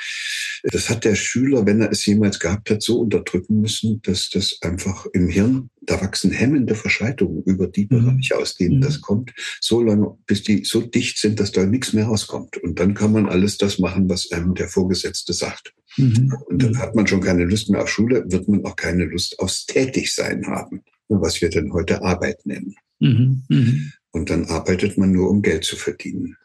das 0.62 0.88
hat 0.88 1.04
der 1.04 1.14
Schüler, 1.14 1.66
wenn 1.66 1.82
er 1.82 1.92
es 1.92 2.06
jemals 2.06 2.40
gehabt 2.40 2.70
hat, 2.70 2.82
so 2.82 3.00
unterdrücken 3.00 3.60
müssen, 3.60 4.00
dass 4.00 4.30
das 4.30 4.56
einfach 4.62 5.04
im 5.12 5.28
Hirn, 5.28 5.68
da 5.82 6.00
wachsen 6.00 6.30
hemmende 6.30 6.74
Verschreitungen 6.74 7.42
über 7.42 7.66
die 7.66 7.84
mhm. 7.84 7.88
Bereiche, 8.06 8.38
aus 8.38 8.54
denen 8.54 8.80
das 8.80 8.96
mhm. 8.96 9.02
kommt, 9.02 9.34
so 9.60 9.82
lange, 9.82 10.16
bis 10.26 10.42
die 10.42 10.64
so 10.64 10.80
dicht 10.80 11.18
sind, 11.18 11.38
dass 11.38 11.52
da 11.52 11.66
nichts 11.66 11.92
mehr 11.92 12.06
rauskommt. 12.06 12.56
Und 12.56 12.80
dann 12.80 12.94
kann 12.94 13.12
man 13.12 13.28
alles 13.28 13.58
das 13.58 13.78
machen, 13.78 14.08
was 14.08 14.32
einem 14.32 14.54
der 14.54 14.70
Vorgesetzte 14.70 15.34
sagt. 15.34 15.74
Mhm. 15.96 16.32
Und 16.46 16.62
dann 16.62 16.78
hat 16.78 16.94
man 16.94 17.06
schon 17.06 17.20
keine 17.20 17.44
Lust 17.44 17.70
mehr 17.70 17.82
auf 17.82 17.88
Schule, 17.88 18.24
wird 18.28 18.48
man 18.48 18.64
auch 18.64 18.76
keine 18.76 19.04
Lust 19.04 19.38
aufs 19.38 19.66
Tätigsein 19.66 20.46
haben, 20.46 20.82
was 21.08 21.40
wir 21.40 21.50
dann 21.50 21.72
heute 21.72 22.02
Arbeit 22.02 22.44
nennen. 22.46 22.74
Mhm. 23.00 23.44
Mhm. 23.48 23.92
Und 24.10 24.30
dann 24.30 24.46
arbeitet 24.46 24.96
man 24.96 25.12
nur, 25.12 25.30
um 25.30 25.42
Geld 25.42 25.64
zu 25.64 25.76
verdienen. 25.76 26.36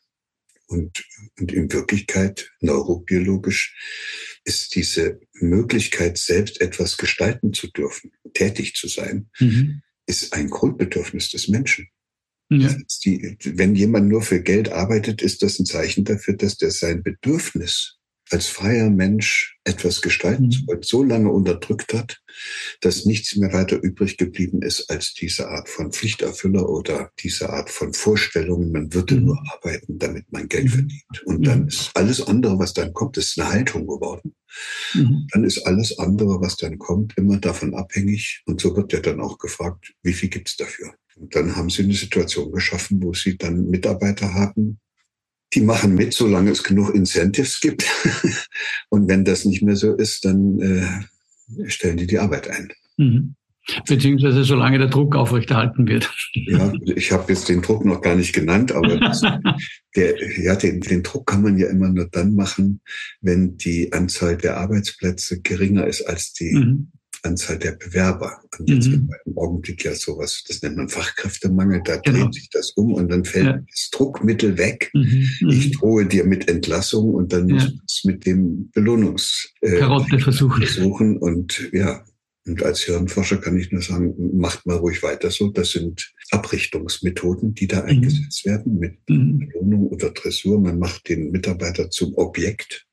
Und, 0.68 1.04
und 1.40 1.52
in 1.52 1.72
Wirklichkeit, 1.72 2.52
neurobiologisch, 2.62 4.40
ist 4.44 4.76
diese 4.76 5.20
Möglichkeit, 5.34 6.18
selbst 6.18 6.62
etwas 6.62 6.98
gestalten 6.98 7.54
zu 7.54 7.68
dürfen, 7.72 8.12
tätig 8.34 8.76
zu 8.76 8.88
sein, 8.88 9.30
mhm. 9.40 9.82
ist 10.06 10.34
ein 10.34 10.50
Grundbedürfnis 10.50 11.30
des 11.32 11.48
Menschen. 11.48 11.88
Ja. 12.52 12.76
Die, 13.06 13.38
wenn 13.46 13.76
jemand 13.76 14.08
nur 14.08 14.24
für 14.24 14.42
Geld 14.42 14.72
arbeitet, 14.72 15.22
ist 15.22 15.44
das 15.44 15.60
ein 15.60 15.66
Zeichen 15.66 16.04
dafür, 16.04 16.36
dass 16.36 16.58
der 16.58 16.72
sein 16.72 17.04
Bedürfnis 17.04 17.99
als 18.32 18.48
freier 18.48 18.90
Mensch 18.90 19.58
etwas 19.64 20.02
gestalten 20.02 20.46
mhm. 20.46 20.52
zu 20.52 20.68
wollen, 20.68 20.82
so 20.84 21.04
lange 21.04 21.30
unterdrückt 21.30 21.94
hat, 21.94 22.22
dass 22.82 23.06
nichts 23.06 23.36
mehr 23.36 23.54
weiter 23.54 23.82
übrig 23.82 24.18
geblieben 24.18 24.62
ist 24.62 24.90
als 24.90 25.14
diese 25.14 25.50
Art 25.50 25.70
von 25.70 25.92
Pflichterfüller 25.92 26.68
oder 26.68 27.12
diese 27.20 27.50
Art 27.50 27.70
von 27.70 27.94
Vorstellungen, 27.94 28.72
man 28.72 28.94
würde 28.94 29.16
mhm. 29.16 29.26
nur 29.26 29.44
arbeiten, 29.54 30.00
damit 30.00 30.32
man 30.32 30.48
Geld 30.48 30.66
mhm. 30.66 30.70
verdient. 30.70 31.24
Und 31.26 31.48
dann 31.48 31.62
mhm. 31.62 31.68
ist 31.68 31.92
alles 31.94 32.22
andere, 32.22 32.60
was 32.60 32.74
dann 32.74 32.94
kommt, 32.94 33.18
ist 33.18 33.40
eine 33.40 33.50
Haltung 33.50 33.88
geworden. 33.88 34.36
Mhm. 34.94 35.28
Dann 35.32 35.44
ist 35.44 35.66
alles 35.66 35.98
andere, 36.00 36.42
was 36.42 36.58
dann 36.58 36.78
kommt, 36.80 37.18
immer 37.18 37.38
davon 37.38 37.76
abhängig. 37.76 38.42
Und 38.46 38.62
so 38.62 38.76
wird 38.76 38.94
ja 38.94 39.00
dann 39.00 39.22
auch 39.22 39.38
gefragt, 39.38 39.94
wie 40.04 40.14
viel 40.14 40.30
gibt's 40.30 40.58
dafür? 40.58 40.94
Und 41.16 41.36
dann 41.36 41.56
haben 41.56 41.70
sie 41.70 41.84
eine 41.84 41.94
Situation 41.94 42.52
geschaffen, 42.52 43.04
wo 43.04 43.14
sie 43.14 43.38
dann 43.38 43.70
Mitarbeiter 43.70 44.34
haben, 44.34 44.80
die 45.54 45.62
machen 45.62 45.96
mit, 45.96 46.14
solange 46.14 46.52
es 46.52 46.64
genug 46.64 46.94
Incentives 46.94 47.60
gibt. 47.60 47.86
Und 48.90 49.08
wenn 49.08 49.26
das 49.26 49.46
nicht 49.46 49.62
mehr 49.62 49.76
so 49.76 49.96
ist, 49.96 50.26
dann 50.26 50.60
äh, 50.60 51.70
stellen 51.70 51.98
die 51.98 52.08
die 52.08 52.20
Arbeit 52.20 52.50
ein. 52.50 52.70
Mhm. 52.98 53.36
Beziehungsweise 53.88 54.44
solange 54.44 54.80
der 54.80 54.88
Druck 54.88 55.16
aufrechterhalten 55.16 55.88
wird. 55.88 56.12
Ja, 56.34 56.74
ich 56.86 57.12
habe 57.12 57.32
jetzt 57.32 57.50
den 57.50 57.62
Druck 57.62 57.86
noch 57.86 58.02
gar 58.02 58.16
nicht 58.16 58.34
genannt, 58.34 58.72
aber 58.72 58.98
das, 59.00 59.22
der, 59.96 60.42
ja, 60.42 60.56
den, 60.56 60.82
den 60.82 61.04
Druck 61.04 61.28
kann 61.28 61.44
man 61.44 61.58
ja 61.58 61.68
immer 61.68 61.90
nur 61.90 62.08
dann 62.12 62.36
machen, 62.36 62.82
wenn 63.22 63.58
die 63.58 63.94
Anzahl 63.94 64.38
der 64.38 64.58
Arbeitsplätze 64.58 65.42
geringer 65.42 65.86
ist 65.86 66.02
als 66.02 66.34
die 66.34 66.54
mhm. 66.54 66.92
Anzahl 67.24 67.58
der 67.58 67.74
Bewerber. 67.74 68.42
Und 68.58 68.70
jetzt 68.70 68.88
mhm. 68.88 69.10
im 69.26 69.38
Augenblick 69.38 69.84
ja 69.84 69.94
sowas, 69.94 70.44
das 70.48 70.62
nennt 70.62 70.78
man 70.78 70.90
Fachkräftemangel, 70.90 71.82
da 71.84 71.98
genau. 71.98 72.26
dreht 72.26 72.34
sich 72.36 72.50
das 72.50 72.72
um 72.72 72.94
und 72.94 73.10
dann 73.10 73.26
fällt 73.26 73.46
ja. 73.46 73.64
das 73.70 73.90
Druckmittel 73.92 74.58
weg. 74.58 74.90
Mhm. 74.94 75.30
mhm. 75.42 75.50
Ich 75.50 75.72
drohe 75.72 76.06
dir 76.06 76.24
mit 76.26 76.50
Entlassung 76.50 77.14
und 77.14 77.34
dann 77.34 77.48
ja. 77.50 77.56
muss 77.56 77.66
man 77.66 77.82
es 77.86 78.02
mit 78.06 78.26
dem 78.26 78.70
Belohnungs 78.72 79.54
äh, 79.62 79.78
versuchen. 80.20 80.64
versuchen. 80.64 81.18
Und 81.18 81.70
ja, 81.74 82.04
und 82.46 82.64
als 82.64 82.82
Hirnforscher 82.82 83.38
kann 83.38 83.58
ich 83.58 83.72
nur 83.72 83.82
sagen, 83.82 84.16
macht 84.38 84.66
mal 84.66 84.78
ruhig 84.78 85.04
weiter 85.04 85.30
so. 85.30 85.50
Das 85.50 85.72
sind 85.72 86.14
Abrichtungsmethoden, 86.32 87.54
die 87.54 87.68
da 87.68 87.84
mhm. 87.84 87.90
eingesetzt 87.90 88.46
werden 88.46 88.80
mit 88.80 88.98
mhm. 89.08 89.40
Belohnung 89.40 89.88
oder 89.88 90.10
Dressur. 90.10 90.60
Man 90.60 90.80
macht 90.80 91.10
den 91.10 91.32
Mitarbeiter 91.32 91.90
zum 91.90 92.16
Objekt 92.16 92.88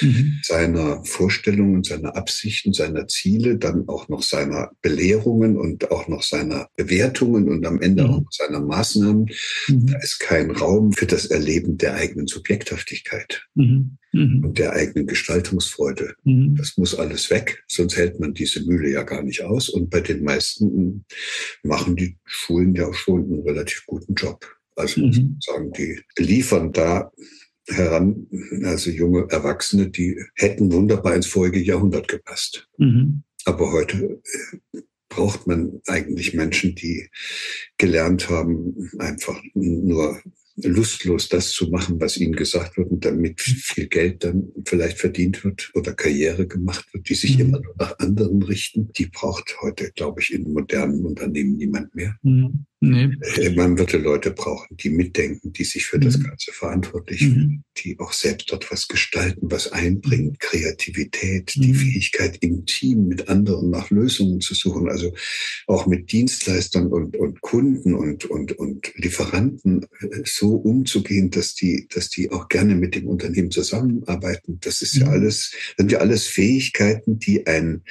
mhm. 0.00 0.40
seiner 0.42 1.04
Vorstellungen, 1.04 1.82
seiner 1.84 2.16
Absichten, 2.16 2.72
seiner 2.72 3.08
Ziele, 3.08 3.58
dann 3.58 3.88
auch 3.88 4.08
noch 4.08 4.22
seiner 4.22 4.70
Belehrungen 4.82 5.56
und 5.56 5.90
auch 5.90 6.08
noch 6.08 6.22
seiner 6.22 6.68
Bewertungen 6.76 7.48
und 7.48 7.66
am 7.66 7.80
Ende 7.80 8.04
mhm. 8.04 8.10
auch 8.10 8.26
seiner 8.30 8.60
Maßnahmen. 8.60 9.30
Mhm. 9.68 9.86
Da 9.86 9.98
ist 9.98 10.18
kein 10.20 10.50
Raum 10.50 10.92
für 10.92 11.06
das 11.06 11.26
Erleben 11.26 11.78
der 11.78 11.94
eigenen 11.94 12.26
Subjekthaftigkeit 12.26 13.46
mhm. 13.54 13.98
mhm. 14.12 14.44
und 14.44 14.58
der 14.58 14.72
eigenen 14.72 15.06
Gestaltungsfreude. 15.06 16.14
Mhm. 16.24 16.56
Das 16.56 16.76
muss 16.76 16.94
alles 16.94 17.30
weg, 17.30 17.62
sonst 17.68 17.96
hält 17.96 18.20
man 18.20 18.34
diese 18.34 18.64
Mühle 18.64 18.90
ja 18.90 19.02
gar 19.02 19.22
nicht 19.22 19.42
aus. 19.42 19.68
Und 19.68 19.90
bei 19.90 20.00
den 20.00 20.24
meisten 20.24 21.04
machen 21.62 21.96
die 21.96 22.16
Schulen 22.24 22.74
ja 22.74 22.86
auch 22.86 22.94
schon 22.94 23.24
einen 23.24 23.42
relativ 23.42 23.84
guten 23.86 24.14
Job. 24.14 24.46
Also 24.76 25.02
mhm. 25.02 25.38
sagen, 25.40 25.72
die 25.72 26.00
liefern 26.16 26.72
da 26.72 27.10
heran, 27.68 28.26
also 28.64 28.90
junge 28.90 29.26
Erwachsene, 29.30 29.90
die 29.90 30.20
hätten 30.34 30.72
wunderbar 30.72 31.14
ins 31.14 31.26
vorige 31.26 31.60
Jahrhundert 31.60 32.08
gepasst. 32.08 32.68
Mhm. 32.78 33.22
Aber 33.44 33.72
heute 33.72 34.20
äh, 34.72 34.80
braucht 35.08 35.46
man 35.46 35.80
eigentlich 35.86 36.34
Menschen, 36.34 36.74
die 36.74 37.08
gelernt 37.78 38.28
haben, 38.28 38.90
einfach 38.98 39.40
nur 39.54 40.20
lustlos 40.56 41.28
das 41.28 41.52
zu 41.52 41.68
machen, 41.70 42.00
was 42.00 42.16
ihnen 42.16 42.34
gesagt 42.34 42.76
wird 42.76 42.90
und 42.90 43.04
damit 43.04 43.40
viel 43.40 43.86
Geld 43.86 44.24
dann 44.24 44.52
vielleicht 44.64 44.98
verdient 44.98 45.42
wird 45.44 45.70
oder 45.74 45.94
Karriere 45.94 46.46
gemacht 46.46 46.92
wird, 46.92 47.08
die 47.08 47.14
sich 47.14 47.38
mhm. 47.38 47.46
immer 47.46 47.60
nur 47.60 47.74
nach 47.78 47.98
anderen 47.98 48.42
richten, 48.42 48.92
die 48.92 49.06
braucht 49.06 49.56
heute, 49.62 49.90
glaube 49.92 50.20
ich, 50.20 50.32
in 50.32 50.52
modernen 50.52 51.04
Unternehmen 51.04 51.56
niemand 51.56 51.94
mehr. 51.94 52.16
Mhm. 52.22 52.66
Nee. 52.82 53.10
Äh, 53.36 53.50
man 53.50 53.78
würde 53.78 53.98
Leute 53.98 54.30
brauchen, 54.30 54.74
die 54.78 54.88
mitdenken, 54.88 55.52
die 55.52 55.64
sich 55.64 55.84
für 55.84 55.98
mhm. 55.98 56.02
das 56.02 56.22
Ganze 56.22 56.50
verantwortlich 56.52 57.20
mhm. 57.20 57.32
fühlen, 57.32 57.64
die 57.76 57.98
auch 57.98 58.14
selbst 58.14 58.50
dort 58.50 58.70
was 58.70 58.88
gestalten, 58.88 59.50
was 59.50 59.70
einbringen, 59.70 60.38
Kreativität, 60.38 61.54
mhm. 61.56 61.60
die 61.60 61.74
Fähigkeit 61.74 62.38
im 62.40 62.64
Team 62.64 63.06
mit 63.06 63.28
anderen 63.28 63.68
nach 63.68 63.90
Lösungen 63.90 64.40
zu 64.40 64.54
suchen, 64.54 64.88
also 64.88 65.12
auch 65.66 65.86
mit 65.86 66.10
Dienstleistern 66.10 66.86
und, 66.86 67.18
und 67.18 67.42
Kunden 67.42 67.94
und, 67.94 68.24
und, 68.24 68.52
und 68.52 68.90
Lieferanten 68.96 69.86
äh, 70.00 70.22
so 70.24 70.54
umzugehen, 70.54 71.30
dass 71.30 71.54
die, 71.54 71.86
dass 71.92 72.08
die 72.08 72.30
auch 72.30 72.48
gerne 72.48 72.76
mit 72.76 72.94
dem 72.94 73.08
Unternehmen 73.08 73.50
zusammenarbeiten. 73.50 74.58
Das 74.60 74.80
ist 74.80 74.96
ja 74.96 75.04
mhm. 75.04 75.12
alles, 75.12 75.52
sind 75.76 75.92
ja 75.92 75.98
alles 75.98 76.26
Fähigkeiten, 76.26 77.18
die 77.18 77.46
ein, 77.46 77.82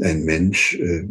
ein 0.00 0.22
Mensch 0.22 0.74
äh, 0.74 1.08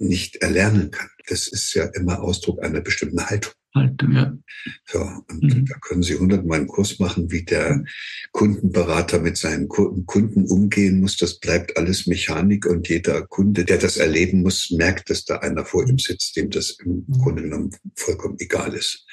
nicht 0.00 0.36
erlernen 0.36 0.90
kann. 0.90 1.08
Das 1.28 1.46
ist 1.46 1.74
ja 1.74 1.84
immer 1.84 2.22
Ausdruck 2.22 2.62
einer 2.62 2.80
bestimmten 2.80 3.24
Haltung. 3.26 3.52
Haltung, 3.72 4.12
ja. 4.12 4.36
So, 4.84 4.98
und 4.98 5.42
mhm. 5.42 5.66
da 5.66 5.76
können 5.78 6.02
Sie 6.02 6.16
hundertmal 6.16 6.58
einen 6.58 6.66
Kurs 6.66 6.98
machen, 6.98 7.30
wie 7.30 7.44
der 7.44 7.84
Kundenberater 8.32 9.20
mit 9.20 9.36
seinen 9.36 9.68
Kunden 9.68 10.46
umgehen 10.46 11.00
muss. 11.00 11.16
Das 11.16 11.38
bleibt 11.38 11.76
alles 11.76 12.08
Mechanik 12.08 12.66
und 12.66 12.88
jeder 12.88 13.22
Kunde, 13.26 13.64
der 13.64 13.78
das 13.78 13.96
erleben 13.96 14.42
muss, 14.42 14.72
merkt, 14.72 15.08
dass 15.08 15.24
da 15.24 15.36
einer 15.36 15.64
vor 15.64 15.88
ihm 15.88 15.98
sitzt, 15.98 16.36
dem 16.36 16.50
das 16.50 16.78
im 16.84 17.04
mhm. 17.06 17.12
Grunde 17.22 17.42
genommen 17.42 17.70
vollkommen 17.94 18.36
egal 18.40 18.74
ist. 18.74 19.06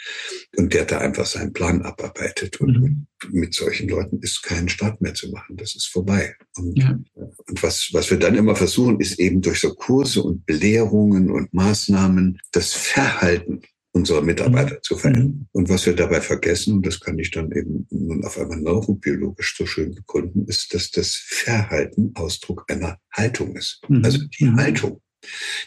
Und 0.57 0.73
der 0.73 0.85
da 0.85 0.99
einfach 0.99 1.27
seinen 1.27 1.53
Plan 1.53 1.83
abarbeitet. 1.83 2.59
Und 2.59 2.81
mhm. 2.81 3.07
mit 3.29 3.53
solchen 3.53 3.87
Leuten 3.89 4.19
ist 4.21 4.41
kein 4.41 4.69
Start 4.69 5.01
mehr 5.01 5.13
zu 5.13 5.29
machen. 5.29 5.55
Das 5.57 5.75
ist 5.75 5.85
vorbei. 5.85 6.35
Und, 6.55 6.77
ja. 6.79 6.97
und 7.13 7.63
was, 7.63 7.89
was 7.91 8.09
wir 8.09 8.17
dann 8.17 8.35
immer 8.35 8.55
versuchen, 8.55 8.99
ist 8.99 9.19
eben 9.19 9.41
durch 9.41 9.59
so 9.59 9.75
Kurse 9.75 10.23
und 10.23 10.47
Belehrungen 10.47 11.29
und 11.29 11.53
Maßnahmen 11.53 12.39
das 12.51 12.73
Verhalten 12.73 13.61
unserer 13.97 14.21
Mitarbeiter 14.21 14.75
mhm. 14.75 14.83
zu 14.83 14.97
verändern. 14.97 15.27
Mhm. 15.27 15.47
Und 15.51 15.69
was 15.69 15.85
wir 15.85 15.93
dabei 15.93 16.21
vergessen, 16.21 16.75
und 16.75 16.85
das 16.85 16.99
kann 16.99 17.19
ich 17.19 17.31
dann 17.31 17.51
eben 17.51 17.87
nun 17.89 18.23
auf 18.23 18.37
einmal 18.37 18.59
neurobiologisch 18.59 19.55
so 19.57 19.65
schön 19.65 19.93
begründen, 19.93 20.45
ist, 20.47 20.73
dass 20.73 20.91
das 20.91 21.15
Verhalten 21.15 22.11
Ausdruck 22.15 22.65
einer 22.69 22.99
Haltung 23.11 23.55
ist. 23.55 23.81
Mhm. 23.87 24.05
Also 24.05 24.19
die. 24.39 24.51
Haltung, 24.51 25.01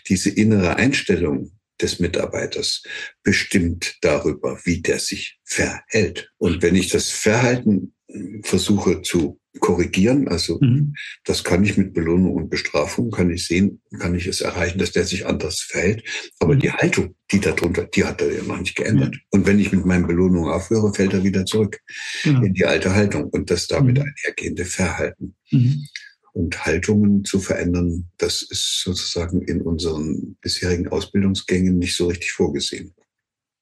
diese 0.08 0.30
innere 0.30 0.76
Einstellung 0.76 1.52
des 1.80 1.98
Mitarbeiters 1.98 2.82
bestimmt 3.22 3.96
darüber, 4.02 4.60
wie 4.64 4.80
der 4.80 4.98
sich 4.98 5.38
verhält. 5.44 6.30
Und 6.38 6.62
wenn 6.62 6.76
ich 6.76 6.88
das 6.88 7.10
Verhalten 7.10 7.94
versuche 8.42 9.02
zu 9.02 9.39
korrigieren. 9.58 10.28
Also 10.28 10.58
mhm. 10.60 10.94
das 11.24 11.42
kann 11.42 11.64
ich 11.64 11.76
mit 11.76 11.92
Belohnung 11.92 12.34
und 12.34 12.50
Bestrafung, 12.50 13.10
kann 13.10 13.30
ich 13.30 13.46
sehen, 13.46 13.80
kann 13.98 14.14
ich 14.14 14.26
es 14.26 14.40
erreichen, 14.40 14.78
dass 14.78 14.92
der 14.92 15.04
sich 15.04 15.26
anders 15.26 15.60
verhält. 15.60 16.04
Aber 16.38 16.54
mhm. 16.54 16.60
die 16.60 16.72
Haltung, 16.72 17.16
die 17.32 17.40
darunter, 17.40 17.84
die 17.84 18.04
hat 18.04 18.22
er 18.22 18.32
ja 18.32 18.42
noch 18.42 18.60
nicht 18.60 18.76
geändert. 18.76 19.14
Mhm. 19.14 19.20
Und 19.30 19.46
wenn 19.46 19.58
ich 19.58 19.72
mit 19.72 19.84
meinen 19.84 20.06
Belohnungen 20.06 20.50
aufhöre, 20.50 20.94
fällt 20.94 21.14
er 21.14 21.24
wieder 21.24 21.44
zurück 21.46 21.80
genau. 22.22 22.42
in 22.42 22.54
die 22.54 22.64
alte 22.64 22.94
Haltung 22.94 23.24
und 23.24 23.50
das 23.50 23.66
damit 23.66 23.98
mhm. 23.98 24.04
einhergehende 24.04 24.64
Verhalten. 24.64 25.34
Mhm. 25.50 25.86
Und 26.32 26.64
Haltungen 26.64 27.24
zu 27.24 27.40
verändern, 27.40 28.08
das 28.16 28.42
ist 28.42 28.82
sozusagen 28.84 29.42
in 29.42 29.62
unseren 29.62 30.36
bisherigen 30.40 30.86
Ausbildungsgängen 30.86 31.76
nicht 31.76 31.96
so 31.96 32.06
richtig 32.06 32.30
vorgesehen. 32.30 32.94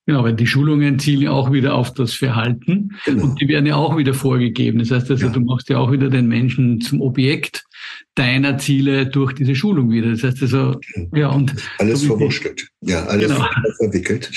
Genau, 0.09 0.25
weil 0.25 0.33
die 0.33 0.47
Schulungen 0.47 0.99
zielen 0.99 1.29
auch 1.29 1.53
wieder 1.53 1.75
auf 1.75 1.92
das 1.92 2.14
Verhalten 2.14 2.97
genau. 3.05 3.25
und 3.25 3.42
die 3.42 3.47
werden 3.47 3.66
ja 3.66 3.77
auch 3.77 3.99
wieder 3.99 4.14
vorgegeben. 4.14 4.79
Das 4.79 4.90
heißt 4.90 5.11
also, 5.11 5.27
ja. 5.27 5.31
du 5.31 5.40
machst 5.40 5.68
ja 5.68 5.77
auch 5.77 5.92
wieder 5.92 6.09
den 6.09 6.29
Menschen 6.29 6.81
zum 6.81 7.03
Objekt 7.03 7.66
deiner 8.14 8.57
Ziele 8.57 9.05
durch 9.05 9.35
diese 9.35 9.55
Schulung 9.55 9.90
wieder. 9.90 10.11
Das 10.11 10.23
heißt 10.23 10.40
also, 10.40 10.81
ja, 11.14 11.29
und. 11.29 11.55
Alles 11.77 12.05
verwurschtelt. 12.05 12.68
Ja, 12.81 13.05
alles 13.05 13.31
genau. 13.31 13.47
verwickelt. 13.77 14.31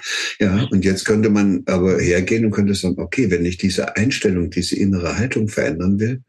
ja, 0.40 0.66
und 0.70 0.82
jetzt 0.86 1.04
könnte 1.04 1.28
man 1.28 1.62
aber 1.66 2.00
hergehen 2.00 2.46
und 2.46 2.52
könnte 2.52 2.74
sagen, 2.74 2.98
okay, 2.98 3.30
wenn 3.30 3.44
ich 3.44 3.58
diese 3.58 3.96
Einstellung, 3.96 4.48
diese 4.48 4.76
innere 4.76 5.18
Haltung 5.18 5.48
verändern 5.48 6.00
will, 6.00 6.22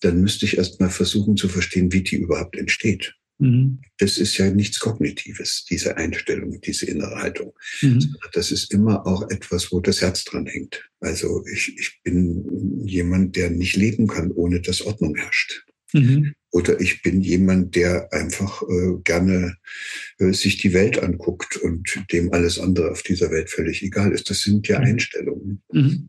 dann 0.00 0.20
müsste 0.20 0.44
ich 0.44 0.58
erst 0.58 0.78
mal 0.78 0.90
versuchen 0.90 1.36
zu 1.36 1.48
verstehen, 1.48 1.92
wie 1.92 2.04
die 2.04 2.14
überhaupt 2.14 2.56
entsteht. 2.56 3.16
Mhm. 3.38 3.80
Das 3.98 4.18
ist 4.18 4.36
ja 4.36 4.50
nichts 4.50 4.80
Kognitives, 4.80 5.64
diese 5.64 5.96
Einstellung, 5.96 6.60
diese 6.60 6.86
innere 6.86 7.16
Haltung. 7.16 7.54
Mhm. 7.80 8.16
Das 8.32 8.50
ist 8.50 8.72
immer 8.72 9.06
auch 9.06 9.30
etwas, 9.30 9.70
wo 9.72 9.80
das 9.80 10.00
Herz 10.00 10.24
dran 10.24 10.46
hängt. 10.46 10.88
Also 11.00 11.44
ich, 11.46 11.76
ich 11.78 12.00
bin 12.02 12.86
jemand, 12.86 13.36
der 13.36 13.50
nicht 13.50 13.76
leben 13.76 14.06
kann, 14.08 14.32
ohne 14.32 14.60
dass 14.60 14.82
Ordnung 14.82 15.14
herrscht. 15.14 15.64
Mhm. 15.92 16.34
Oder 16.50 16.80
ich 16.80 17.02
bin 17.02 17.20
jemand, 17.20 17.76
der 17.76 18.12
einfach 18.12 18.62
äh, 18.62 19.00
gerne 19.04 19.56
äh, 20.18 20.32
sich 20.32 20.58
die 20.58 20.72
Welt 20.72 21.02
anguckt 21.02 21.56
und 21.56 22.04
dem 22.12 22.32
alles 22.32 22.58
andere 22.58 22.90
auf 22.90 23.02
dieser 23.02 23.30
Welt 23.30 23.50
völlig 23.50 23.82
egal 23.82 24.12
ist. 24.12 24.30
Das 24.30 24.42
sind 24.42 24.66
ja 24.68 24.78
mhm. 24.78 24.86
Einstellungen. 24.86 25.62
Mhm. 25.72 26.08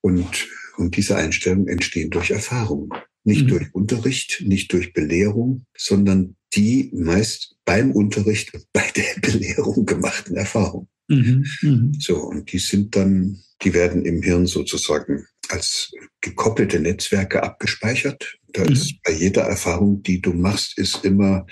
Und, 0.00 0.48
und 0.76 0.96
diese 0.96 1.16
Einstellungen 1.16 1.68
entstehen 1.68 2.10
durch 2.10 2.30
Erfahrung. 2.30 2.92
Nicht 3.24 3.44
mhm. 3.44 3.48
durch 3.48 3.74
Unterricht, 3.74 4.42
nicht 4.46 4.72
durch 4.72 4.92
Belehrung, 4.92 5.66
sondern 5.76 6.36
die 6.54 6.90
meist 6.94 7.56
beim 7.64 7.92
Unterricht, 7.92 8.52
bei 8.72 8.84
der 8.96 9.20
Belehrung 9.20 9.86
gemachten 9.86 10.36
Erfahrungen. 10.36 10.88
Mhm. 11.08 11.46
Mhm. 11.62 11.92
So, 11.98 12.16
und 12.16 12.52
die 12.52 12.58
sind 12.58 12.96
dann, 12.96 13.42
die 13.62 13.74
werden 13.74 14.04
im 14.04 14.22
Hirn 14.22 14.46
sozusagen 14.46 15.26
als 15.48 15.90
gekoppelte 16.20 16.78
Netzwerke 16.78 17.42
abgespeichert. 17.42 18.38
Da 18.52 18.64
mhm. 18.64 18.72
ist 18.72 18.94
bei 19.02 19.12
jeder 19.12 19.42
Erfahrung, 19.42 20.02
die 20.02 20.20
du 20.20 20.32
machst, 20.32 20.78
ist 20.78 21.04
immer 21.04 21.46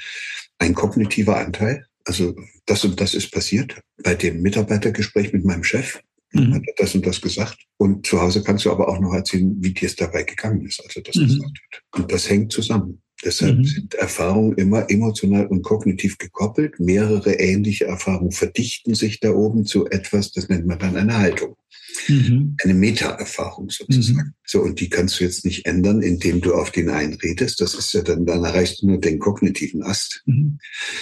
ein 0.59 0.75
kognitiver 0.75 1.37
Anteil. 1.39 1.87
Also 2.05 2.35
das 2.67 2.85
und 2.85 3.01
das 3.01 3.15
ist 3.15 3.31
passiert. 3.33 3.81
Bei 4.03 4.15
dem 4.15 4.41
Mitarbeitergespräch 4.41 5.33
mit 5.33 5.45
meinem 5.45 5.65
Chef 5.65 6.01
mhm. 6.33 6.55
hat 6.55 6.63
er 6.67 6.75
das 6.77 6.95
und 6.95 7.07
das 7.07 7.21
gesagt. 7.21 7.59
Und 7.77 8.07
zu 8.07 8.21
Hause 8.21 8.43
kannst 8.43 8.65
du 8.65 8.71
aber 8.71 8.89
auch 8.89 9.01
noch 9.01 9.15
erzählen, 9.15 9.57
wie 9.59 9.75
dir 9.75 9.87
es 9.87 9.97
dabei 9.97 10.23
gegangen 10.23 10.65
ist, 10.65 10.81
als 10.85 10.97
er 10.97 11.03
das 11.03 11.17
mhm. 11.17 11.27
gesagt 11.27 11.59
hat. 11.73 11.83
Und 12.01 12.13
das 12.13 12.31
hängt 12.31 12.53
zusammen. 12.53 13.03
Deshalb 13.25 13.59
mhm. 13.59 13.65
sind 13.65 13.95
Erfahrungen 13.95 14.57
immer 14.57 14.89
emotional 14.91 15.47
und 15.47 15.63
kognitiv 15.63 16.19
gekoppelt. 16.19 16.79
Mehrere 16.79 17.35
ähnliche 17.35 17.87
Erfahrungen 17.87 18.33
verdichten 18.33 18.95
sich 18.95 19.19
da 19.21 19.31
oben 19.31 19.65
zu 19.65 19.87
etwas, 19.87 20.33
das 20.33 20.49
nennt 20.49 20.67
man 20.67 20.79
dann 20.79 20.97
eine 20.97 21.19
Haltung. 21.19 21.57
Mhm. 22.07 22.57
Eine 22.63 22.75
Meta-Erfahrung 22.75 23.71
sozusagen. 23.71 24.29
Mhm. 24.29 24.35
So, 24.45 24.63
und 24.63 24.81
die 24.81 24.89
kannst 24.89 25.21
du 25.21 25.25
jetzt 25.25 25.45
nicht 25.45 25.67
ändern, 25.67 26.01
indem 26.01 26.41
du 26.41 26.55
auf 26.55 26.71
den 26.71 26.89
einredest. 26.89 27.61
Das 27.61 27.75
ist 27.75 27.93
ja 27.93 28.03
dann, 28.03 28.25
dann 28.25 28.45
erreichst 28.45 28.83
du 28.83 28.87
nur 28.87 29.01
den 29.01 29.19
kognitiven 29.19 29.83
Ast. 29.83 30.23
Mhm. 30.27 30.59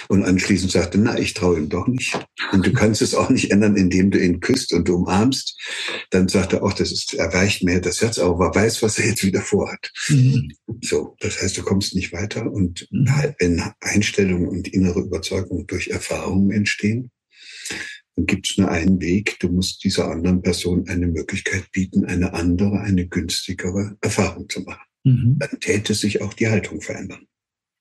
Und 0.09 0.25
anschließend 0.25 0.73
sagt 0.73 0.95
er, 0.95 1.01
na, 1.01 1.19
ich 1.19 1.35
traue 1.35 1.59
ihm 1.59 1.69
doch 1.69 1.87
nicht. 1.87 2.19
Und 2.53 2.67
du 2.67 2.73
kannst 2.73 3.03
es 3.03 3.15
auch 3.15 3.31
nicht 3.31 3.51
ändern, 3.51 3.77
indem 3.77 4.11
du 4.11 4.19
ihn 4.19 4.41
küsst 4.41 4.73
und 4.73 4.89
umarmst. 4.89 5.57
Dann 6.11 6.29
sagt 6.29 6.55
er 6.55 6.63
auch, 6.63 6.73
das 6.73 6.91
ist, 6.91 7.15
erweicht 7.15 7.63
mir 7.63 7.81
das 7.81 8.01
Herz, 8.01 8.19
aber 8.19 8.55
weiß, 8.55 8.83
was 8.83 8.99
er 8.99 9.07
jetzt 9.07 9.25
wieder 9.25 9.43
vorhat. 9.43 9.93
Mhm. 10.09 10.53
So, 10.83 11.17
das 11.21 11.41
heißt, 11.41 11.57
du 11.57 11.63
kommst 11.63 11.95
nicht 11.95 12.13
weiter. 12.13 12.51
Und 12.51 12.89
mhm. 12.91 13.09
wenn 13.39 13.63
Einstellung 13.81 14.49
und 14.49 14.69
innere 14.69 15.01
Überzeugung 15.01 15.67
durch 15.67 15.89
Erfahrungen 15.89 16.51
entstehen, 16.51 17.11
dann 18.17 18.27
gibt 18.27 18.49
es 18.49 18.59
nur 18.59 18.71
einen 18.71 19.01
Weg. 19.01 19.39
Du 19.41 19.49
musst 19.49 19.85
dieser 19.85 20.11
anderen 20.11 20.41
Person 20.41 20.89
eine 20.89 21.07
Möglichkeit 21.07 21.71
bieten, 21.71 22.07
eine 22.07 22.33
andere, 22.33 22.81
eine 22.81 23.07
günstigere 23.07 23.97
Erfahrung 24.01 24.49
zu 24.49 24.63
machen. 24.63 24.83
Mhm. 25.05 25.37
Dann 25.39 25.61
täte 25.61 25.95
sich 25.95 26.23
auch 26.23 26.33
die 26.33 26.49
Haltung 26.49 26.81
verändern. 26.81 27.27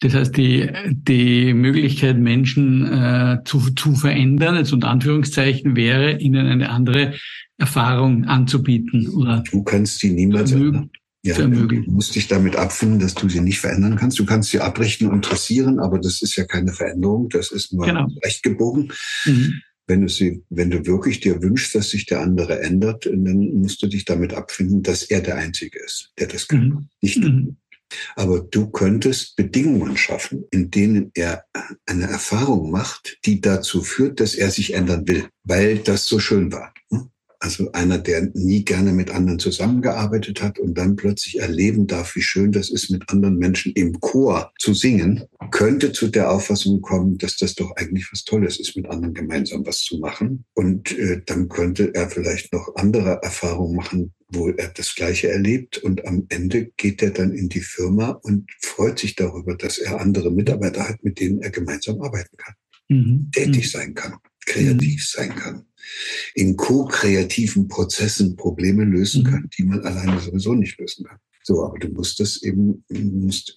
Das 0.01 0.13
heißt, 0.13 0.35
die, 0.35 0.69
die 0.87 1.53
Möglichkeit, 1.53 2.17
Menschen 2.19 2.85
äh, 2.85 3.37
zu, 3.45 3.71
zu 3.71 3.95
verändern, 3.95 4.57
jetzt 4.57 4.73
unter 4.73 4.89
Anführungszeichen, 4.89 5.77
wäre, 5.77 6.19
ihnen 6.19 6.47
eine 6.47 6.69
andere 6.69 7.13
Erfahrung 7.57 8.25
anzubieten. 8.25 9.07
Oder 9.09 9.41
du 9.49 9.63
kannst 9.63 9.99
sie 9.99 10.11
niemals 10.11 10.51
ändern. 10.51 10.91
Ja, 11.23 11.35
du 11.37 11.81
musst 11.87 12.13
dich 12.13 12.27
damit 12.27 12.55
abfinden, 12.55 12.99
dass 12.99 13.15
du 13.15 13.29
sie 13.29 13.39
nicht 13.39 13.59
verändern 13.59 13.95
kannst. 13.95 14.19
Du 14.19 14.25
kannst 14.25 14.51
sie 14.51 14.59
abrichten 14.59 15.07
und 15.07 15.27
dressieren, 15.27 15.79
aber 15.79 15.97
das 15.97 16.21
ist 16.21 16.35
ja 16.35 16.43
keine 16.43 16.71
Veränderung, 16.71 17.29
das 17.29 17.51
ist 17.51 17.73
nur 17.73 17.85
genau. 17.85 18.07
recht 18.21 18.43
gebogen. 18.43 18.91
Mhm 19.25 19.61
wenn 19.87 20.01
du 20.01 20.09
sie, 20.09 20.43
wenn 20.49 20.69
du 20.69 20.85
wirklich 20.85 21.19
dir 21.19 21.41
wünschst, 21.41 21.75
dass 21.75 21.89
sich 21.89 22.05
der 22.05 22.21
andere 22.21 22.59
ändert, 22.61 23.05
dann 23.05 23.53
musst 23.53 23.81
du 23.81 23.87
dich 23.87 24.05
damit 24.05 24.33
abfinden, 24.33 24.83
dass 24.83 25.03
er 25.03 25.21
der 25.21 25.35
Einzige 25.35 25.79
ist, 25.79 26.11
der 26.17 26.27
das 26.27 26.47
kann, 26.47 26.67
mhm. 26.67 26.89
nicht 27.01 27.23
du. 27.23 27.29
Mhm. 27.29 27.57
Aber 28.15 28.39
du 28.39 28.69
könntest 28.71 29.35
Bedingungen 29.35 29.95
schaffen, 29.95 30.45
in 30.51 30.71
denen 30.71 31.11
er 31.13 31.45
eine 31.85 32.05
Erfahrung 32.05 32.71
macht, 32.71 33.19
die 33.25 33.41
dazu 33.41 33.81
führt, 33.83 34.19
dass 34.19 34.33
er 34.33 34.49
sich 34.49 34.73
ändern 34.73 35.07
will, 35.07 35.29
weil 35.43 35.77
das 35.77 36.07
so 36.07 36.19
schön 36.19 36.51
war. 36.51 36.73
Also 37.45 37.71
einer, 37.73 37.99
der 37.99 38.31
nie 38.33 38.65
gerne 38.65 38.91
mit 38.91 39.11
anderen 39.11 39.37
zusammengearbeitet 39.37 40.41
hat 40.41 40.57
und 40.57 40.75
dann 40.79 40.95
plötzlich 40.95 41.39
erleben 41.39 41.85
darf, 41.85 42.15
wie 42.15 42.23
schön 42.23 42.51
das 42.51 42.71
ist, 42.71 42.89
mit 42.89 43.07
anderen 43.11 43.37
Menschen 43.37 43.71
im 43.73 43.99
Chor 43.99 44.51
zu 44.57 44.73
singen, 44.73 45.25
könnte 45.51 45.91
zu 45.91 46.07
der 46.07 46.31
Auffassung 46.31 46.81
kommen, 46.81 47.19
dass 47.19 47.37
das 47.37 47.53
doch 47.53 47.69
eigentlich 47.75 48.11
was 48.11 48.23
Tolles 48.23 48.59
ist, 48.59 48.75
mit 48.75 48.87
anderen 48.87 49.13
gemeinsam 49.13 49.63
was 49.63 49.81
zu 49.81 49.99
machen. 49.99 50.43
Und 50.55 50.97
äh, 50.97 51.21
dann 51.23 51.47
könnte 51.47 51.93
er 51.93 52.09
vielleicht 52.09 52.51
noch 52.51 52.77
andere 52.77 53.19
Erfahrungen 53.21 53.75
machen, 53.75 54.13
wo 54.29 54.49
er 54.49 54.69
das 54.69 54.95
Gleiche 54.95 55.29
erlebt. 55.29 55.77
Und 55.77 56.03
am 56.07 56.25
Ende 56.29 56.71
geht 56.77 57.03
er 57.03 57.11
dann 57.11 57.31
in 57.31 57.47
die 57.49 57.61
Firma 57.61 58.09
und 58.23 58.49
freut 58.59 58.97
sich 58.97 59.13
darüber, 59.13 59.55
dass 59.55 59.77
er 59.77 60.01
andere 60.01 60.31
Mitarbeiter 60.31 60.89
hat, 60.89 61.03
mit 61.03 61.19
denen 61.19 61.43
er 61.43 61.51
gemeinsam 61.51 62.01
arbeiten 62.01 62.37
kann, 62.37 62.55
mhm. 62.89 63.29
tätig 63.31 63.65
mhm. 63.65 63.69
sein 63.69 63.93
kann, 63.93 64.15
kreativ 64.47 64.95
mhm. 64.95 65.05
sein 65.05 65.35
kann 65.35 65.65
in 66.33 66.55
ko-kreativen 66.55 67.67
Prozessen 67.67 68.35
Probleme 68.35 68.83
lösen 68.83 69.23
mhm. 69.23 69.27
kann, 69.27 69.49
die 69.57 69.63
man 69.63 69.81
alleine 69.81 70.19
sowieso 70.19 70.53
nicht 70.53 70.79
lösen 70.79 71.05
kann. 71.05 71.19
So, 71.47 71.63
aber 71.63 71.77
du 71.77 71.89
musst 71.89 72.19
das 72.19 72.41
eben, 72.41 72.83
musst, 72.89 73.55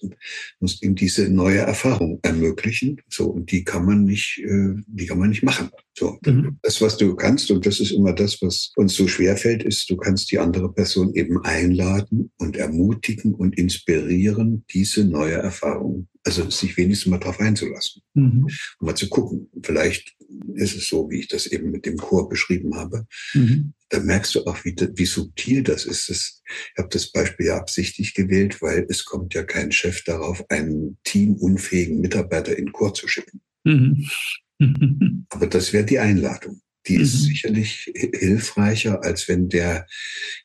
musst 0.59 0.83
ihm 0.83 0.93
diese 0.93 1.27
neue 1.27 1.57
Erfahrung 1.57 2.19
ermöglichen. 2.21 3.01
So, 3.09 3.25
und 3.25 3.51
die 3.51 3.63
kann 3.63 3.83
man 3.83 4.03
nicht, 4.03 4.37
äh, 4.45 4.75
die 4.85 5.07
kann 5.07 5.17
man 5.17 5.29
nicht 5.29 5.41
machen. 5.41 5.71
So, 5.97 6.19
mhm. 6.23 6.59
das, 6.61 6.81
was 6.81 6.97
du 6.97 7.15
kannst, 7.15 7.49
und 7.49 7.65
das 7.65 7.79
ist 7.79 7.89
immer 7.89 8.13
das, 8.13 8.43
was 8.43 8.73
uns 8.75 8.93
so 8.93 9.07
schwer 9.07 9.37
fällt, 9.37 9.63
ist, 9.63 9.89
du 9.89 9.97
kannst 9.97 10.31
die 10.31 10.37
andere 10.37 10.71
Person 10.71 11.15
eben 11.15 11.43
einladen 11.43 12.31
und 12.37 12.57
ermutigen 12.57 13.33
und 13.33 13.57
inspirieren, 13.57 14.65
diese 14.71 15.03
neue 15.03 15.37
Erfahrung, 15.37 16.07
also 16.23 16.47
sich 16.51 16.77
wenigstens 16.77 17.09
mal 17.09 17.17
darauf 17.17 17.39
einzulassen. 17.39 18.03
Mhm. 18.13 18.43
Und 18.43 18.85
mal 18.85 18.93
zu 18.93 19.09
gucken. 19.09 19.49
Vielleicht 19.63 20.15
ist 20.53 20.75
es 20.75 20.87
so, 20.87 21.09
wie 21.09 21.21
ich 21.21 21.27
das 21.27 21.47
eben 21.47 21.71
mit 21.71 21.87
dem 21.87 21.97
Chor 21.97 22.29
beschrieben 22.29 22.75
habe. 22.75 23.07
Mhm. 23.33 23.73
Da 23.89 23.99
merkst 23.99 24.35
du 24.35 24.45
auch, 24.45 24.63
wie, 24.63 24.75
wie 24.95 25.05
subtil 25.05 25.63
das 25.63 25.85
ist. 25.85 26.09
Das, 26.09 26.41
ich 26.47 26.77
habe 26.77 26.89
das 26.91 27.11
Beispiel 27.11 27.47
ja 27.47 27.57
absichtlich 27.57 28.13
gewählt, 28.13 28.61
weil 28.61 28.85
es 28.89 29.03
kommt 29.05 29.33
ja 29.33 29.43
kein 29.43 29.71
Chef 29.71 30.03
darauf, 30.03 30.47
einen 30.49 30.97
teamunfähigen 31.03 31.99
Mitarbeiter 31.99 32.55
in 32.55 32.71
Chor 32.71 32.93
zu 32.93 33.07
schicken. 33.07 33.41
Mhm. 33.63 34.07
Aber 35.29 35.47
das 35.47 35.73
wäre 35.73 35.85
die 35.85 35.99
Einladung. 35.99 36.61
Die 36.87 36.95
ist 36.95 37.15
mhm. 37.15 37.25
sicherlich 37.25 37.91
hilfreicher, 37.95 39.03
als 39.03 39.27
wenn 39.27 39.49
der 39.49 39.85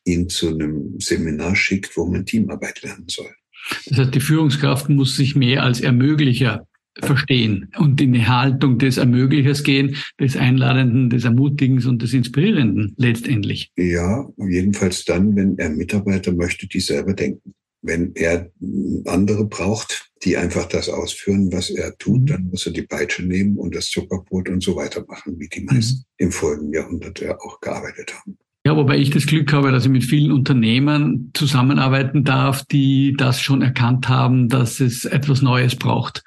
ihn 0.05 0.29
zu 0.29 0.49
einem 0.49 0.99
Seminar 0.99 1.55
schickt, 1.55 1.97
wo 1.97 2.07
man 2.07 2.27
Teamarbeit 2.27 2.83
lernen 2.83 3.09
soll. 3.09 3.31
Das 3.87 3.99
heißt, 3.99 4.15
die 4.15 4.21
Führungskraft 4.21 4.89
muss 4.89 5.17
sich 5.17 5.37
mehr 5.37 5.63
als 5.63 5.81
Ermöglicher 5.81 6.67
verstehen 7.01 7.71
und 7.79 8.01
in 8.01 8.13
die 8.13 8.27
Haltung 8.27 8.79
des 8.79 8.97
Ermöglichers 8.97 9.63
gehen, 9.63 9.97
des 10.21 10.37
Einladenden, 10.37 11.11
des 11.11 11.25
Ermutigens 11.25 11.87
und 11.87 12.03
des 12.03 12.13
Inspirierenden 12.13 12.95
letztendlich. 12.97 13.73
Ja, 13.77 14.29
jedenfalls 14.39 15.05
dann, 15.05 15.35
wenn 15.37 15.59
er 15.59 15.71
Mitarbeiter 15.71 16.33
möchte, 16.33 16.67
die 16.67 16.81
selber 16.81 17.15
denken. 17.15 17.55
Wenn 17.83 18.15
er 18.15 18.51
andere 19.05 19.45
braucht, 19.45 20.11
die 20.23 20.39
einfach 20.39 20.65
das 20.67 20.89
ausführen, 20.89 21.53
was 21.53 21.69
er 21.69 21.97
tut, 21.99 22.23
mhm. 22.23 22.27
dann 22.27 22.45
muss 22.45 22.65
er 22.67 22.73
die 22.73 22.83
Peitsche 22.83 23.23
nehmen 23.23 23.59
und 23.59 23.75
das 23.75 23.91
Zuckerbrot 23.91 24.49
und 24.49 24.63
so 24.63 24.75
weitermachen, 24.77 25.39
wie 25.39 25.49
die 25.49 25.61
meisten 25.61 25.99
mhm. 25.99 26.05
im 26.17 26.33
folgenden 26.33 26.73
Jahrhundert 26.73 27.21
ja 27.21 27.39
auch 27.41 27.61
gearbeitet 27.61 28.15
haben. 28.15 28.39
Ja, 28.67 28.75
wobei 28.77 28.97
ich 28.97 29.11
das 29.11 29.27
Glück 29.27 29.53
habe, 29.53 29.73
dass 29.73 29.85
ich 29.85 29.91
mit 29.91 30.05
vielen 30.05 30.33
Unternehmern 30.33 31.29
zusammenarbeiten 31.35 32.25
darf, 32.25 32.65
die 32.65 33.15
das 33.15 33.39
schon 33.39 33.61
erkannt 33.61 34.09
haben, 34.09 34.49
dass 34.49 34.81
es 34.81 35.05
etwas 35.05 35.43
Neues 35.43 35.77
braucht, 35.77 36.25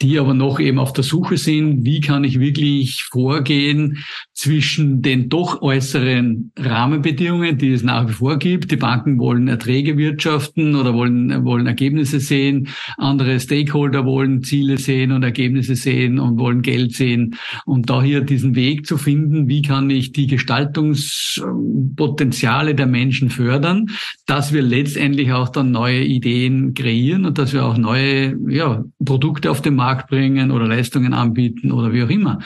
die 0.00 0.18
aber 0.18 0.32
noch 0.32 0.58
eben 0.58 0.78
auf 0.78 0.94
der 0.94 1.04
Suche 1.04 1.36
sind, 1.36 1.84
wie 1.84 2.00
kann 2.00 2.24
ich 2.24 2.40
wirklich 2.40 3.02
vorgehen 3.02 3.98
zwischen 4.32 5.02
den 5.02 5.28
doch 5.28 5.60
äußeren 5.60 6.50
Rahmenbedingungen, 6.58 7.58
die 7.58 7.72
es 7.72 7.82
nach 7.82 8.08
wie 8.08 8.12
vor 8.14 8.38
gibt. 8.38 8.70
Die 8.70 8.76
Banken 8.76 9.18
wollen 9.18 9.46
Erträge 9.46 9.98
wirtschaften 9.98 10.76
oder 10.76 10.94
wollen, 10.94 11.44
wollen 11.44 11.66
Ergebnisse 11.66 12.20
sehen. 12.20 12.68
Andere 12.96 13.38
Stakeholder 13.38 14.06
wollen 14.06 14.42
Ziele 14.42 14.78
sehen 14.78 15.12
und 15.12 15.22
Ergebnisse 15.22 15.74
sehen 15.74 16.18
und 16.20 16.38
wollen 16.38 16.62
Geld 16.62 16.94
sehen. 16.94 17.36
Und 17.66 17.90
da 17.90 18.02
hier 18.02 18.22
diesen 18.22 18.54
Weg 18.54 18.86
zu 18.86 18.96
finden, 18.96 19.46
wie 19.48 19.60
kann 19.60 19.90
ich 19.90 20.12
die 20.12 20.26
Gestaltungs 20.26 21.42
Potenziale 21.96 22.74
der 22.74 22.86
Menschen 22.86 23.30
fördern, 23.30 23.90
dass 24.26 24.52
wir 24.52 24.62
letztendlich 24.62 25.32
auch 25.32 25.48
dann 25.48 25.70
neue 25.70 26.02
Ideen 26.02 26.74
kreieren 26.74 27.26
und 27.26 27.38
dass 27.38 27.52
wir 27.52 27.64
auch 27.64 27.76
neue 27.76 28.36
ja, 28.48 28.84
Produkte 29.04 29.50
auf 29.50 29.62
den 29.62 29.74
Markt 29.74 30.08
bringen 30.08 30.50
oder 30.50 30.66
Leistungen 30.66 31.14
anbieten 31.14 31.72
oder 31.72 31.92
wie 31.92 32.02
auch 32.02 32.10
immer. 32.10 32.40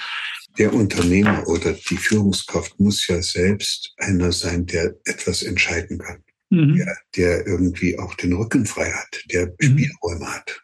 Der 0.59 0.75
Unternehmer 0.75 1.47
oder 1.47 1.73
die 1.73 1.97
Führungskraft 1.97 2.79
muss 2.81 3.07
ja 3.07 3.23
selbst 3.23 3.95
einer 3.99 4.33
sein, 4.33 4.67
der 4.67 4.95
etwas 5.05 5.43
entscheiden 5.43 5.99
kann. 5.99 6.19
Mhm. 6.51 6.77
Der, 6.77 6.97
der 7.17 7.47
irgendwie 7.47 7.99
auch 7.99 8.15
den 8.15 8.33
Rücken 8.33 8.67
frei 8.67 8.91
hat, 8.91 9.25
der 9.31 9.47
mhm. 9.47 9.53
Spielräume 9.61 10.27
hat. 10.27 10.63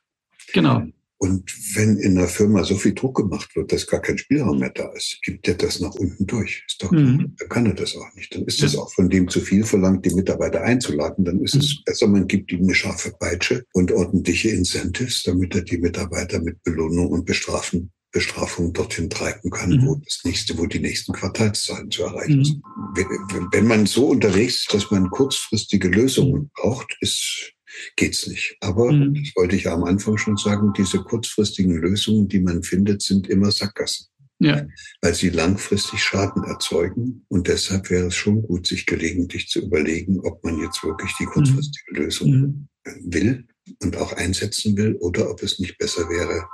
Genau. 0.53 0.83
Und 1.19 1.51
wenn 1.75 1.97
in 1.97 2.19
einer 2.19 2.29
Firma 2.29 2.63
so 2.65 2.77
viel 2.77 2.95
Druck 2.95 3.17
gemacht 3.17 3.57
wird, 3.57 3.73
dass 3.73 3.87
gar 3.87 4.01
kein 4.01 4.19
Spielraum 4.19 4.59
mehr 4.59 4.71
da 4.71 4.93
ist, 4.93 5.19
gibt 5.23 5.49
er 5.49 5.55
das 5.55 5.81
nach 5.81 5.95
unten 5.95 6.27
durch. 6.27 6.63
Ist 6.67 6.83
doch 6.83 6.91
mhm. 6.91 7.35
Dann 7.39 7.49
kann 7.49 7.67
er 7.67 7.75
das 7.75 7.97
auch 7.97 8.15
nicht. 8.15 8.35
Dann 8.35 8.45
ist 8.45 8.63
es 8.63 8.77
auch 8.77 8.93
von 8.93 9.09
dem 9.09 9.29
zu 9.29 9.41
viel 9.41 9.65
verlangt, 9.65 10.05
die 10.05 10.15
Mitarbeiter 10.15 10.63
einzuladen. 10.63 11.25
Dann 11.25 11.41
ist 11.41 11.55
mhm. 11.55 11.61
es 11.61 11.83
besser, 11.85 12.07
man 12.07 12.27
gibt 12.27 12.53
ihm 12.53 12.65
eine 12.65 12.75
scharfe 12.75 13.13
Peitsche 13.19 13.65
und 13.73 13.93
ordentliche 13.93 14.51
Incentives, 14.51 15.23
damit 15.23 15.55
er 15.55 15.63
die 15.63 15.79
Mitarbeiter 15.79 16.41
mit 16.41 16.63
Belohnung 16.63 17.09
und 17.09 17.25
Bestrafen 17.25 17.93
Bestrafung 18.13 18.73
dorthin 18.73 19.11
treiben 19.11 19.51
kann, 19.51 19.71
mhm. 19.71 19.87
wo 19.87 19.95
das 19.97 20.23
nächste, 20.25 20.57
wo 20.57 20.65
die 20.65 20.79
nächsten 20.79 21.13
Quartalszahlen 21.13 21.91
zu 21.91 22.05
erreichen 22.05 22.45
sind. 22.45 22.63
Mhm. 22.97 23.49
Wenn 23.53 23.67
man 23.67 23.85
so 23.85 24.07
unterwegs 24.07 24.61
ist, 24.61 24.73
dass 24.73 24.91
man 24.91 25.11
kurzfristige 25.11 25.89
Lösungen 25.89 26.43
mhm. 26.43 26.51
braucht, 26.55 26.97
ist 27.01 27.53
geht's 27.97 28.27
nicht. 28.27 28.57
Aber, 28.61 28.93
mhm. 28.93 29.15
das 29.15 29.35
wollte 29.37 29.57
ich 29.57 29.65
ja 29.65 29.75
am 29.75 29.85
Anfang 29.85 30.17
schon 30.17 30.37
sagen, 30.37 30.73
diese 30.77 30.99
kurzfristigen 30.99 31.77
Lösungen, 31.77 32.29
die 32.29 32.41
man 32.41 32.63
findet, 32.63 33.03
sind 33.03 33.29
immer 33.29 33.51
Sackgassen. 33.51 34.07
Ja. 34.39 34.67
Weil 35.01 35.15
sie 35.15 35.31
langfristig 35.31 36.01
Schaden 36.01 36.45
erzeugen. 36.45 37.25
Und 37.29 37.49
deshalb 37.49 37.89
wäre 37.89 38.09
es 38.09 38.15
schon 38.15 38.43
gut, 38.43 38.67
sich 38.67 38.85
gelegentlich 38.85 39.49
zu 39.49 39.61
überlegen, 39.61 40.21
ob 40.21 40.45
man 40.45 40.61
jetzt 40.61 40.83
wirklich 40.85 41.13
die 41.19 41.25
kurzfristige 41.25 41.93
mhm. 41.93 41.97
Lösung 41.97 42.31
mhm. 42.31 42.69
will 43.05 43.47
und 43.83 43.97
auch 43.97 44.13
einsetzen 44.13 44.77
will 44.77 44.95
oder 44.97 45.31
ob 45.31 45.43
es 45.43 45.59
nicht 45.59 45.79
besser 45.79 46.09
wäre, 46.09 46.49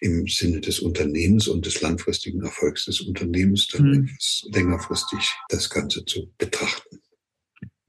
im 0.00 0.26
Sinne 0.26 0.60
des 0.60 0.80
Unternehmens 0.80 1.48
und 1.48 1.64
des 1.64 1.80
langfristigen 1.80 2.42
Erfolgs 2.42 2.84
des 2.84 3.00
Unternehmens 3.00 3.68
dann 3.68 3.86
mhm. 3.86 4.04
etwas 4.04 4.46
längerfristig 4.52 5.32
das 5.48 5.70
Ganze 5.70 6.04
zu 6.04 6.32
betrachten. 6.36 6.99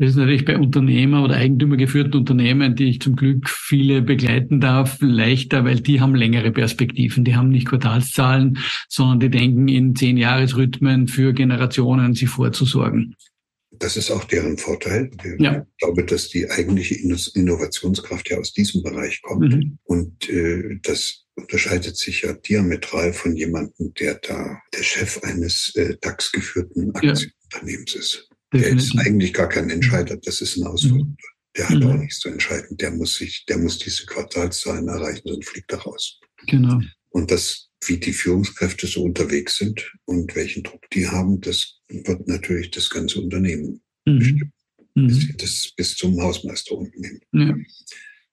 Das 0.02 0.10
ist 0.10 0.16
natürlich 0.16 0.46
bei 0.46 0.58
Unternehmer 0.58 1.24
oder 1.24 1.36
eigentümergeführten 1.36 2.16
Unternehmen, 2.16 2.76
die 2.76 2.86
ich 2.86 3.02
zum 3.02 3.16
Glück 3.16 3.48
viele 3.48 4.02
begleiten 4.02 4.60
darf, 4.60 4.98
leichter, 5.00 5.64
weil 5.64 5.80
die 5.80 6.02
haben 6.02 6.16
längere 6.16 6.52
Perspektiven. 6.52 7.24
Die 7.24 7.36
haben 7.36 7.50
nicht 7.50 7.68
Quartalszahlen, 7.68 8.58
sondern 8.90 9.20
die 9.20 9.30
denken 9.30 9.68
in 9.68 9.96
zehn 9.96 10.18
Jahresrhythmen 10.18 11.08
für 11.08 11.34
Generationen, 11.34 12.16
sie 12.16 12.26
vorzusorgen. 12.26 13.16
Das 13.70 13.96
ist 13.96 14.10
auch 14.10 14.24
deren 14.24 14.58
Vorteil. 14.58 15.12
Ja. 15.38 15.68
Ich 15.70 15.78
glaube, 15.78 16.04
dass 16.04 16.30
die 16.30 16.50
eigentliche 16.50 16.96
Innovationskraft 16.96 18.28
ja 18.32 18.40
aus 18.40 18.54
diesem 18.54 18.82
Bereich 18.82 19.22
kommt. 19.22 19.54
Mhm. 19.54 19.78
Und 19.84 20.28
äh, 20.32 20.80
das 20.82 21.28
unterscheidet 21.36 21.96
sich 21.96 22.24
ja 22.24 22.34
diametral 22.34 23.14
von 23.14 23.36
jemandem, 23.36 23.94
der 24.00 24.16
da 24.16 24.58
der 24.74 24.82
Chef 24.82 25.22
eines 25.22 25.76
äh, 25.76 25.96
DAX-geführten 26.02 26.96
Aktienunternehmens 26.96 27.94
ja. 27.94 28.00
ist. 28.00 28.31
Der 28.54 28.68
ist 28.68 28.98
eigentlich 28.98 29.34
gar 29.34 29.48
kein 29.48 29.70
Entscheider, 29.70 30.18
das 30.18 30.42
ist 30.42 30.58
ein 30.58 30.68
Ausführer. 30.68 31.06
Mhm. 31.06 31.18
Der 31.58 31.70
hat 31.70 31.80
mhm. 31.80 31.88
auch 31.88 31.96
nichts 31.96 32.20
zu 32.20 32.30
entscheiden. 32.30 32.78
Der 32.78 32.92
muss 32.92 33.16
sich, 33.16 33.46
der 33.46 33.58
muss 33.58 33.80
diese 33.80 34.06
Quartalszahlen 34.06 34.88
erreichen, 34.88 35.22
sonst 35.26 35.50
fliegt 35.50 35.72
er 35.72 35.80
raus. 35.80 36.20
Genau. 36.48 36.80
Und 37.10 37.32
das, 37.32 37.70
wie 37.86 37.98
die 37.98 38.14
Führungskräfte 38.14 38.88
so 38.88 39.04
unterwegs 39.04 39.58
sind 39.58 39.92
und 40.06 40.36
welchen 40.36 40.64
Druck 40.64 40.90
die 40.92 41.08
haben, 41.08 41.42
das 41.42 41.80
wird 41.90 42.28
natürlich 42.28 42.72
das 42.72 42.90
ganze 42.90 43.22
Unternehmen 43.22 43.82
mhm. 44.06 44.20
bestimmen. 44.20 44.54
Mhm. 44.96 45.08
Bis, 45.08 45.38
das 45.38 45.74
bis 45.76 45.96
zum 45.96 46.22
Hausmeister 46.22 46.78
unten 46.78 47.04
hin. 47.04 47.22
Ja. 47.34 47.56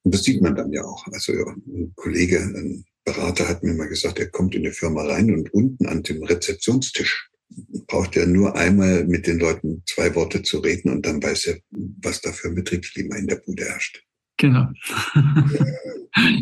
Und 0.03 0.15
das 0.15 0.25
sieht 0.25 0.41
man 0.41 0.57
dann 0.57 0.73
ja 0.73 0.85
auch. 0.85 1.07
Also 1.09 1.33
ein 1.33 1.93
Kollege, 1.95 2.41
ein 2.41 2.85
Berater 3.05 3.49
hat 3.49 3.63
mir 3.63 3.75
mal 3.75 3.89
gesagt, 3.89 4.19
er 4.19 4.31
kommt 4.31 4.55
in 4.55 4.63
die 4.63 4.71
Firma 4.71 5.03
rein 5.03 5.33
und 5.33 5.53
unten 5.55 5.87
an 5.87 6.03
dem 6.03 6.23
Rezeptionstisch 6.23 7.31
braucht 7.87 8.17
er 8.17 8.27
nur 8.27 8.57
einmal 8.57 9.05
mit 9.05 9.27
den 9.27 9.39
Leuten 9.39 9.83
zwei 9.87 10.15
Worte 10.15 10.43
zu 10.43 10.59
reden 10.59 10.91
und 10.91 11.07
dann 11.07 11.23
weiß 11.23 11.47
er, 11.47 11.59
was 12.03 12.21
da 12.21 12.33
für 12.33 12.49
ein 12.49 12.55
Betriebsklima 12.55 13.17
in 13.17 13.27
der 13.27 13.37
Bude 13.37 13.65
herrscht. 13.65 14.03
Genau. 14.37 14.69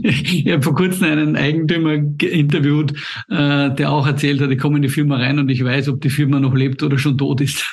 ich 0.02 0.46
habe 0.48 0.62
vor 0.62 0.74
kurzem 0.74 1.04
einen 1.04 1.36
Eigentümer 1.36 1.94
interviewt, 1.94 2.92
äh, 3.30 3.74
der 3.74 3.90
auch 3.90 4.06
erzählt 4.06 4.40
hat, 4.40 4.50
ich 4.50 4.58
komme 4.58 4.76
in 4.76 4.82
die 4.82 4.90
Firma 4.90 5.16
rein 5.16 5.38
und 5.38 5.48
ich 5.48 5.64
weiß, 5.64 5.88
ob 5.88 6.00
die 6.02 6.10
Firma 6.10 6.38
noch 6.38 6.54
lebt 6.54 6.82
oder 6.82 6.98
schon 6.98 7.16
tot 7.16 7.40
ist. 7.40 7.64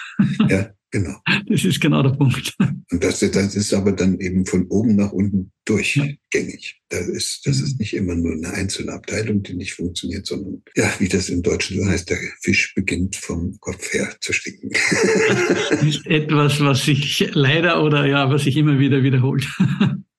ja, 0.50 0.70
Genau. 0.94 1.16
Das 1.48 1.66
ist 1.66 1.82
genau 1.82 2.04
der 2.04 2.12
Punkt. 2.12 2.54
Und 2.60 3.04
das, 3.04 3.20
das 3.20 3.56
ist 3.56 3.74
aber 3.74 3.94
dann 3.94 4.20
eben 4.20 4.46
von 4.46 4.68
oben 4.68 4.96
nach 4.96 5.12
unten 5.12 5.52
durchgängig. 5.66 6.82
Das 6.90 7.08
ist, 7.08 7.48
das 7.48 7.62
ist 7.62 7.80
nicht 7.80 7.96
immer 7.96 8.14
nur 8.14 8.34
eine 8.34 8.54
einzelne 8.54 8.92
Abteilung, 8.92 9.42
die 9.42 9.56
nicht 9.56 9.74
funktioniert, 9.74 10.28
sondern 10.28 10.62
ja, 10.76 10.94
wie 11.00 11.08
das 11.08 11.30
im 11.30 11.42
Deutschen 11.42 11.82
so 11.82 11.90
heißt, 11.90 12.12
der 12.12 12.20
Fisch 12.42 12.76
beginnt 12.76 13.16
vom 13.16 13.58
Kopf 13.60 13.92
her 13.92 14.16
zu 14.22 14.34
stinken. 14.34 14.70
Nicht 15.84 16.06
etwas, 16.06 16.60
was 16.60 16.86
sich 16.86 17.28
leider 17.34 17.84
oder 17.84 18.06
ja, 18.06 18.30
was 18.30 18.44
sich 18.44 18.56
immer 18.56 18.78
wieder 18.78 19.04
wiederholt. 19.04 19.48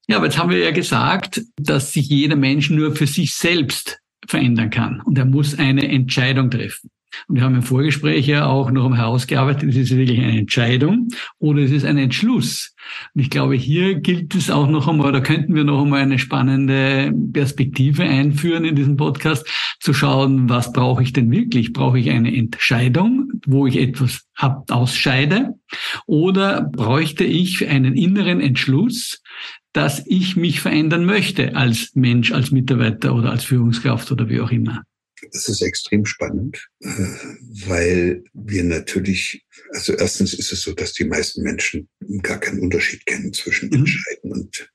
Ja, 0.06 0.18
aber 0.18 0.26
jetzt 0.26 0.37
haben 0.37 0.50
wir 0.50 0.58
ja 0.58 0.70
gesagt, 0.70 1.40
dass 1.56 1.94
sich 1.94 2.10
jeder 2.10 2.37
Mensch 2.37 2.68
nur 2.68 2.94
für 2.94 3.06
sich 3.06 3.32
selbst 3.32 4.00
verändern 4.28 4.68
kann 4.68 5.00
und 5.00 5.16
er 5.16 5.24
muss 5.24 5.58
eine 5.58 5.88
Entscheidung 5.88 6.50
treffen. 6.50 6.90
Und 7.29 7.37
wir 7.37 7.42
haben 7.42 7.55
im 7.55 7.62
Vorgespräch 7.62 8.27
ja 8.27 8.46
auch 8.46 8.70
noch 8.70 8.85
einmal 8.85 9.00
herausgearbeitet, 9.00 9.68
ist 9.70 9.90
es 9.90 9.96
wirklich 9.96 10.20
eine 10.20 10.38
Entscheidung 10.38 11.09
oder 11.38 11.61
ist 11.61 11.72
es 11.72 11.85
ein 11.85 11.98
Entschluss? 11.98 12.74
Und 13.14 13.20
ich 13.22 13.31
glaube, 13.31 13.55
hier 13.55 13.94
gilt 13.96 14.35
es 14.35 14.50
auch 14.50 14.68
noch 14.68 14.88
einmal, 14.88 15.12
da 15.12 15.20
könnten 15.20 15.55
wir 15.55 15.64
noch 15.64 15.83
einmal 15.83 16.00
eine 16.00 16.18
spannende 16.18 17.12
Perspektive 17.33 18.03
einführen 18.05 18.64
in 18.64 18.77
diesem 18.77 18.96
Podcast, 18.96 19.46
zu 19.81 19.92
schauen, 19.92 20.48
was 20.48 20.72
brauche 20.72 21.03
ich 21.03 21.12
denn 21.12 21.31
wirklich? 21.31 21.72
Brauche 21.72 21.98
ich 21.98 22.11
eine 22.11 22.35
Entscheidung, 22.35 23.31
wo 23.46 23.66
ich 23.66 23.79
etwas 23.79 24.27
ausscheide? 24.70 25.55
Oder 26.07 26.62
bräuchte 26.62 27.24
ich 27.24 27.68
einen 27.68 27.94
inneren 27.94 28.40
Entschluss, 28.40 29.22
dass 29.72 30.07
ich 30.07 30.37
mich 30.37 30.61
verändern 30.61 31.05
möchte 31.05 31.57
als 31.57 31.94
Mensch, 31.94 32.33
als 32.33 32.50
Mitarbeiter 32.50 33.14
oder 33.14 33.31
als 33.31 33.44
Führungskraft 33.44 34.11
oder 34.12 34.29
wie 34.29 34.40
auch 34.40 34.50
immer? 34.50 34.83
Das 35.33 35.48
ist 35.48 35.62
extrem 35.62 36.05
spannend, 36.07 36.68
weil 36.81 38.24
wir 38.33 38.64
natürlich, 38.64 39.44
also 39.70 39.92
erstens 39.94 40.35
ist 40.35 40.53
es 40.53 40.62
so, 40.62 40.72
dass 40.72 40.92
die 40.92 41.05
meisten 41.05 41.42
Menschen 41.42 41.88
gar 42.22 42.38
keinen 42.38 42.61
Unterschied 42.61 43.07
kennen 43.07 43.33
zwischen 43.33 43.68
mhm. 43.68 43.81
entscheiden 43.81 44.33
und 44.33 44.70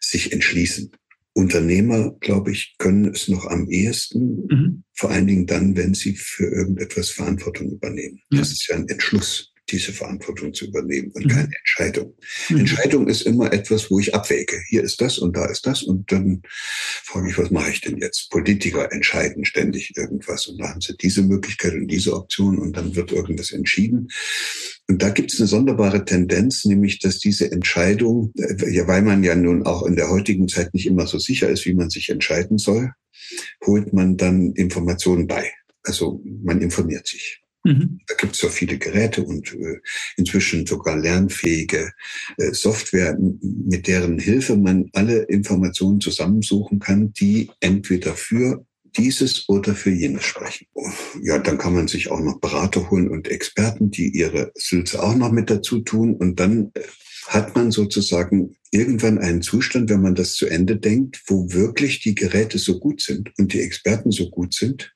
sich 0.00 0.32
entschließen. 0.32 0.90
Unternehmer, 1.32 2.16
glaube 2.20 2.50
ich, 2.50 2.74
können 2.78 3.04
es 3.06 3.28
noch 3.28 3.46
am 3.46 3.68
ehesten, 3.68 4.46
mhm. 4.46 4.84
vor 4.94 5.10
allen 5.10 5.26
Dingen 5.26 5.46
dann, 5.46 5.76
wenn 5.76 5.94
sie 5.94 6.16
für 6.16 6.46
irgendetwas 6.46 7.10
Verantwortung 7.10 7.70
übernehmen. 7.70 8.20
Ja. 8.30 8.40
Das 8.40 8.50
ist 8.50 8.66
ja 8.66 8.76
ein 8.76 8.88
Entschluss. 8.88 9.52
Diese 9.70 9.92
Verantwortung 9.92 10.54
zu 10.54 10.66
übernehmen 10.66 11.10
und 11.12 11.26
mhm. 11.26 11.28
keine 11.28 11.56
Entscheidung. 11.56 12.14
Mhm. 12.48 12.58
Entscheidung 12.58 13.08
ist 13.08 13.22
immer 13.22 13.52
etwas, 13.52 13.90
wo 13.90 13.98
ich 13.98 14.14
abwäge. 14.14 14.60
Hier 14.68 14.82
ist 14.82 15.00
das 15.00 15.18
und 15.18 15.36
da 15.36 15.46
ist 15.46 15.66
das 15.66 15.82
und 15.82 16.10
dann 16.10 16.42
frage 17.04 17.30
ich, 17.30 17.38
was 17.38 17.50
mache 17.50 17.70
ich 17.70 17.80
denn 17.80 17.98
jetzt? 17.98 18.30
Politiker 18.30 18.92
entscheiden 18.92 19.44
ständig 19.44 19.96
irgendwas 19.96 20.46
und 20.46 20.58
da 20.58 20.68
haben 20.70 20.80
sie 20.80 20.96
diese 20.96 21.22
Möglichkeit 21.22 21.74
und 21.74 21.88
diese 21.88 22.14
Option 22.14 22.58
und 22.58 22.76
dann 22.76 22.94
wird 22.96 23.12
irgendwas 23.12 23.52
entschieden. 23.52 24.08
Und 24.88 25.02
da 25.02 25.10
gibt 25.10 25.32
es 25.32 25.40
eine 25.40 25.48
sonderbare 25.48 26.04
Tendenz, 26.04 26.64
nämlich 26.64 26.98
dass 26.98 27.18
diese 27.18 27.50
Entscheidung, 27.50 28.32
äh, 28.36 28.70
ja, 28.70 28.86
weil 28.86 29.02
man 29.02 29.22
ja 29.22 29.34
nun 29.34 29.66
auch 29.66 29.84
in 29.84 29.96
der 29.96 30.10
heutigen 30.10 30.48
Zeit 30.48 30.72
nicht 30.72 30.86
immer 30.86 31.06
so 31.06 31.18
sicher 31.18 31.48
ist, 31.48 31.66
wie 31.66 31.74
man 31.74 31.90
sich 31.90 32.08
entscheiden 32.08 32.58
soll, 32.58 32.92
holt 33.66 33.92
man 33.92 34.16
dann 34.16 34.52
Informationen 34.52 35.26
bei. 35.26 35.52
Also 35.82 36.22
man 36.24 36.60
informiert 36.60 37.06
sich. 37.06 37.42
Mhm. 37.68 38.00
Da 38.06 38.14
gibt 38.14 38.34
es 38.34 38.40
so 38.40 38.48
viele 38.48 38.78
Geräte 38.78 39.22
und 39.22 39.52
äh, 39.52 39.80
inzwischen 40.16 40.66
sogar 40.66 40.96
lernfähige 40.96 41.92
äh, 42.38 42.52
Software, 42.52 43.16
mit 43.18 43.86
deren 43.86 44.18
Hilfe 44.18 44.56
man 44.56 44.88
alle 44.94 45.24
Informationen 45.24 46.00
zusammensuchen 46.00 46.78
kann, 46.78 47.12
die 47.12 47.50
entweder 47.60 48.14
für 48.14 48.64
dieses 48.96 49.46
oder 49.50 49.74
für 49.74 49.90
jenes 49.90 50.24
sprechen. 50.24 50.66
Ja, 51.22 51.38
dann 51.38 51.58
kann 51.58 51.74
man 51.74 51.88
sich 51.88 52.10
auch 52.10 52.20
noch 52.20 52.40
Berater 52.40 52.90
holen 52.90 53.10
und 53.10 53.28
Experten, 53.28 53.90
die 53.90 54.08
ihre 54.08 54.50
Sülze 54.54 55.02
auch 55.02 55.14
noch 55.14 55.30
mit 55.30 55.50
dazu 55.50 55.80
tun. 55.80 56.14
Und 56.14 56.40
dann 56.40 56.70
äh, 56.72 56.80
hat 57.28 57.54
man 57.54 57.70
sozusagen 57.70 58.56
irgendwann 58.70 59.18
einen 59.18 59.42
Zustand, 59.42 59.90
wenn 59.90 60.00
man 60.00 60.14
das 60.14 60.34
zu 60.34 60.46
Ende 60.46 60.76
denkt, 60.76 61.22
wo 61.26 61.52
wirklich 61.52 62.00
die 62.00 62.14
Geräte 62.14 62.58
so 62.58 62.80
gut 62.80 63.02
sind 63.02 63.30
und 63.38 63.52
die 63.52 63.60
Experten 63.60 64.10
so 64.10 64.30
gut 64.30 64.54
sind, 64.54 64.94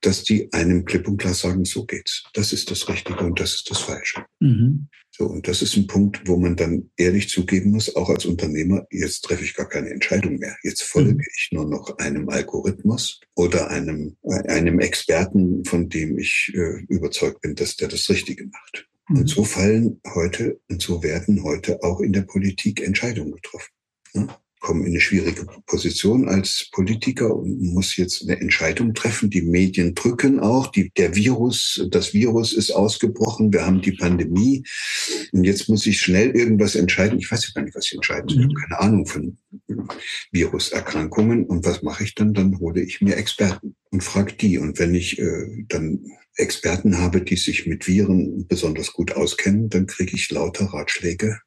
dass 0.00 0.22
die 0.22 0.52
einem 0.52 0.84
klipp 0.84 1.08
und 1.08 1.16
klar 1.16 1.34
sagen, 1.34 1.64
so 1.64 1.84
geht's. 1.84 2.24
Das 2.32 2.52
ist 2.52 2.70
das 2.70 2.88
Richtige 2.88 3.24
und 3.24 3.40
das 3.40 3.54
ist 3.54 3.70
das 3.70 3.80
Falsche. 3.80 4.24
Mhm. 4.38 4.86
So, 5.10 5.26
und 5.26 5.46
das 5.46 5.62
ist 5.62 5.76
ein 5.76 5.86
Punkt, 5.86 6.22
wo 6.26 6.36
man 6.36 6.56
dann 6.56 6.90
ehrlich 6.96 7.28
zugeben 7.28 7.70
muss, 7.70 7.94
auch 7.94 8.08
als 8.08 8.24
Unternehmer, 8.24 8.84
jetzt 8.90 9.22
treffe 9.22 9.44
ich 9.44 9.54
gar 9.54 9.68
keine 9.68 9.90
Entscheidung 9.90 10.38
mehr. 10.38 10.56
Jetzt 10.62 10.82
folge 10.82 11.14
mhm. 11.14 11.20
ich 11.36 11.48
nur 11.52 11.68
noch 11.68 11.98
einem 11.98 12.28
Algorithmus 12.28 13.20
oder 13.34 13.68
einem, 13.70 14.16
einem 14.48 14.78
Experten, 14.80 15.64
von 15.64 15.88
dem 15.88 16.18
ich 16.18 16.52
äh, 16.54 16.84
überzeugt 16.88 17.42
bin, 17.42 17.54
dass 17.54 17.76
der 17.76 17.88
das 17.88 18.08
Richtige 18.08 18.46
macht. 18.46 18.88
Mhm. 19.08 19.18
Und 19.18 19.28
so 19.28 19.44
fallen 19.44 20.00
heute 20.14 20.60
und 20.70 20.82
so 20.82 21.02
werden 21.02 21.42
heute 21.42 21.82
auch 21.82 22.00
in 22.00 22.12
der 22.12 22.22
Politik 22.22 22.82
Entscheidungen 22.82 23.32
getroffen. 23.32 23.70
Ne? 24.14 24.28
Kommen 24.60 24.82
in 24.86 24.92
eine 24.92 25.00
schwierige 25.00 25.44
Position 25.66 26.26
als 26.26 26.70
Politiker 26.72 27.36
und 27.36 27.60
muss 27.74 27.98
jetzt 27.98 28.22
eine 28.22 28.40
Entscheidung 28.40 28.94
treffen. 28.94 29.28
Die 29.28 29.42
Medien 29.42 29.94
drücken 29.94 30.40
auch. 30.40 30.68
Die, 30.68 30.90
der 30.96 31.14
Virus, 31.14 31.86
das 31.90 32.14
Virus 32.14 32.54
ist 32.54 32.70
ausgebrochen. 32.70 33.52
Wir 33.52 33.66
haben 33.66 33.82
die 33.82 33.92
Pandemie. 33.92 34.64
Und 35.32 35.44
jetzt 35.44 35.68
muss 35.68 35.84
ich 35.84 36.00
schnell 36.00 36.30
irgendwas 36.30 36.76
entscheiden. 36.76 37.18
Ich 37.18 37.30
weiß 37.30 37.46
ja 37.46 37.52
gar 37.54 37.62
nicht, 37.62 37.74
was 37.74 37.84
ich 37.88 37.96
entscheiden 37.96 38.26
soll. 38.30 38.38
Ich 38.38 38.44
habe 38.44 38.54
mhm. 38.54 38.62
keine 38.62 38.80
Ahnung 38.80 39.06
von 39.06 39.36
Viruserkrankungen. 40.32 41.44
Und 41.44 41.66
was 41.66 41.82
mache 41.82 42.04
ich 42.04 42.14
dann? 42.14 42.32
Dann 42.32 42.58
hole 42.58 42.80
ich 42.80 43.02
mir 43.02 43.16
Experten 43.16 43.76
und 43.90 44.02
frage 44.02 44.32
die. 44.32 44.56
Und 44.56 44.78
wenn 44.78 44.94
ich 44.94 45.18
äh, 45.18 45.64
dann 45.68 46.06
Experten 46.36 46.98
habe, 46.98 47.20
die 47.22 47.36
sich 47.36 47.66
mit 47.66 47.86
Viren 47.86 48.46
besonders 48.48 48.92
gut 48.92 49.12
auskennen, 49.12 49.68
dann 49.68 49.86
kriege 49.86 50.14
ich 50.14 50.30
lauter 50.30 50.66
Ratschläge, 50.66 51.38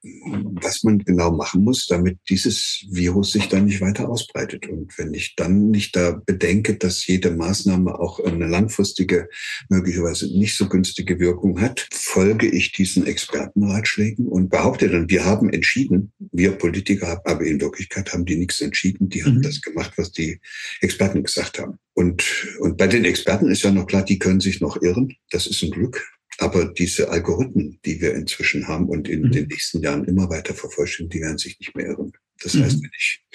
was 0.61 0.83
man 0.83 0.99
genau 0.99 1.31
machen 1.31 1.63
muss, 1.63 1.87
damit 1.87 2.19
dieses 2.29 2.85
Virus 2.89 3.31
sich 3.31 3.47
dann 3.47 3.65
nicht 3.65 3.81
weiter 3.81 4.09
ausbreitet. 4.09 4.67
Und 4.67 4.97
wenn 4.97 5.13
ich 5.13 5.35
dann 5.35 5.71
nicht 5.71 5.95
da 5.95 6.21
bedenke, 6.25 6.75
dass 6.75 7.05
jede 7.05 7.31
Maßnahme 7.31 7.99
auch 7.99 8.19
eine 8.19 8.47
langfristige, 8.47 9.27
möglicherweise 9.69 10.27
nicht 10.37 10.55
so 10.55 10.69
günstige 10.69 11.19
Wirkung 11.19 11.59
hat, 11.59 11.87
folge 11.91 12.47
ich 12.47 12.71
diesen 12.71 13.05
Expertenratschlägen 13.05 14.27
und 14.27 14.49
behaupte 14.49 14.89
dann, 14.89 15.09
wir 15.09 15.25
haben 15.25 15.49
entschieden, 15.49 16.13
wir 16.31 16.51
Politiker 16.51 17.07
haben, 17.07 17.21
aber 17.25 17.43
in 17.43 17.59
Wirklichkeit 17.59 18.13
haben 18.13 18.25
die 18.25 18.37
nichts 18.37 18.61
entschieden, 18.61 19.09
die 19.09 19.23
haben 19.23 19.37
mhm. 19.37 19.41
das 19.41 19.61
gemacht, 19.61 19.93
was 19.97 20.11
die 20.11 20.39
Experten 20.81 21.23
gesagt 21.23 21.59
haben. 21.59 21.77
Und, 21.97 22.47
und 22.59 22.77
bei 22.77 22.85
den 22.85 23.05
Experten 23.05 23.49
ist 23.49 23.63
ja 23.63 23.71
noch 23.71 23.87
klar, 23.87 24.05
die 24.05 24.19
können 24.19 24.39
sich 24.39 24.61
noch 24.61 24.79
irren. 24.83 25.15
Das 25.31 25.47
ist 25.47 25.63
ein 25.63 25.71
Glück. 25.71 26.07
Aber 26.37 26.65
diese 26.65 27.09
Algorithmen, 27.09 27.79
die 27.85 27.99
wir 27.99 28.13
inzwischen 28.13 28.67
haben 28.67 28.87
und 28.87 29.09
in 29.09 29.23
mhm. 29.23 29.31
den 29.31 29.47
nächsten 29.47 29.81
Jahren 29.81 30.05
immer 30.05 30.29
weiter 30.29 30.53
vervollständigen, 30.53 31.09
die 31.09 31.25
werden 31.25 31.37
sich 31.39 31.59
nicht 31.59 31.75
mehr 31.75 31.87
irren. 31.87 32.13
Das 32.43 32.53
mhm. 32.53 32.65
heißt, 32.65 32.83
wenn 32.83 32.91
ich, 32.95 33.25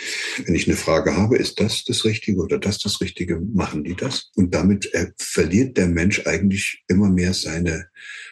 wenn 0.45 0.55
ich 0.55 0.69
eine 0.69 0.77
Frage 0.77 1.17
habe, 1.17 1.39
ist 1.39 1.59
das 1.59 1.83
das 1.83 2.05
Richtige 2.05 2.41
oder 2.41 2.61
das 2.61 2.79
das 2.79 3.01
Richtige, 3.01 3.41
machen 3.41 3.83
die 3.83 3.97
das? 3.97 4.31
Und 4.37 4.55
damit 4.55 4.95
äh, 4.95 5.11
verliert 5.19 5.77
der 5.77 5.89
Mensch 5.89 6.25
eigentlich 6.25 6.85
immer 6.87 7.11
mehr 7.11 7.35
seine 7.35 7.89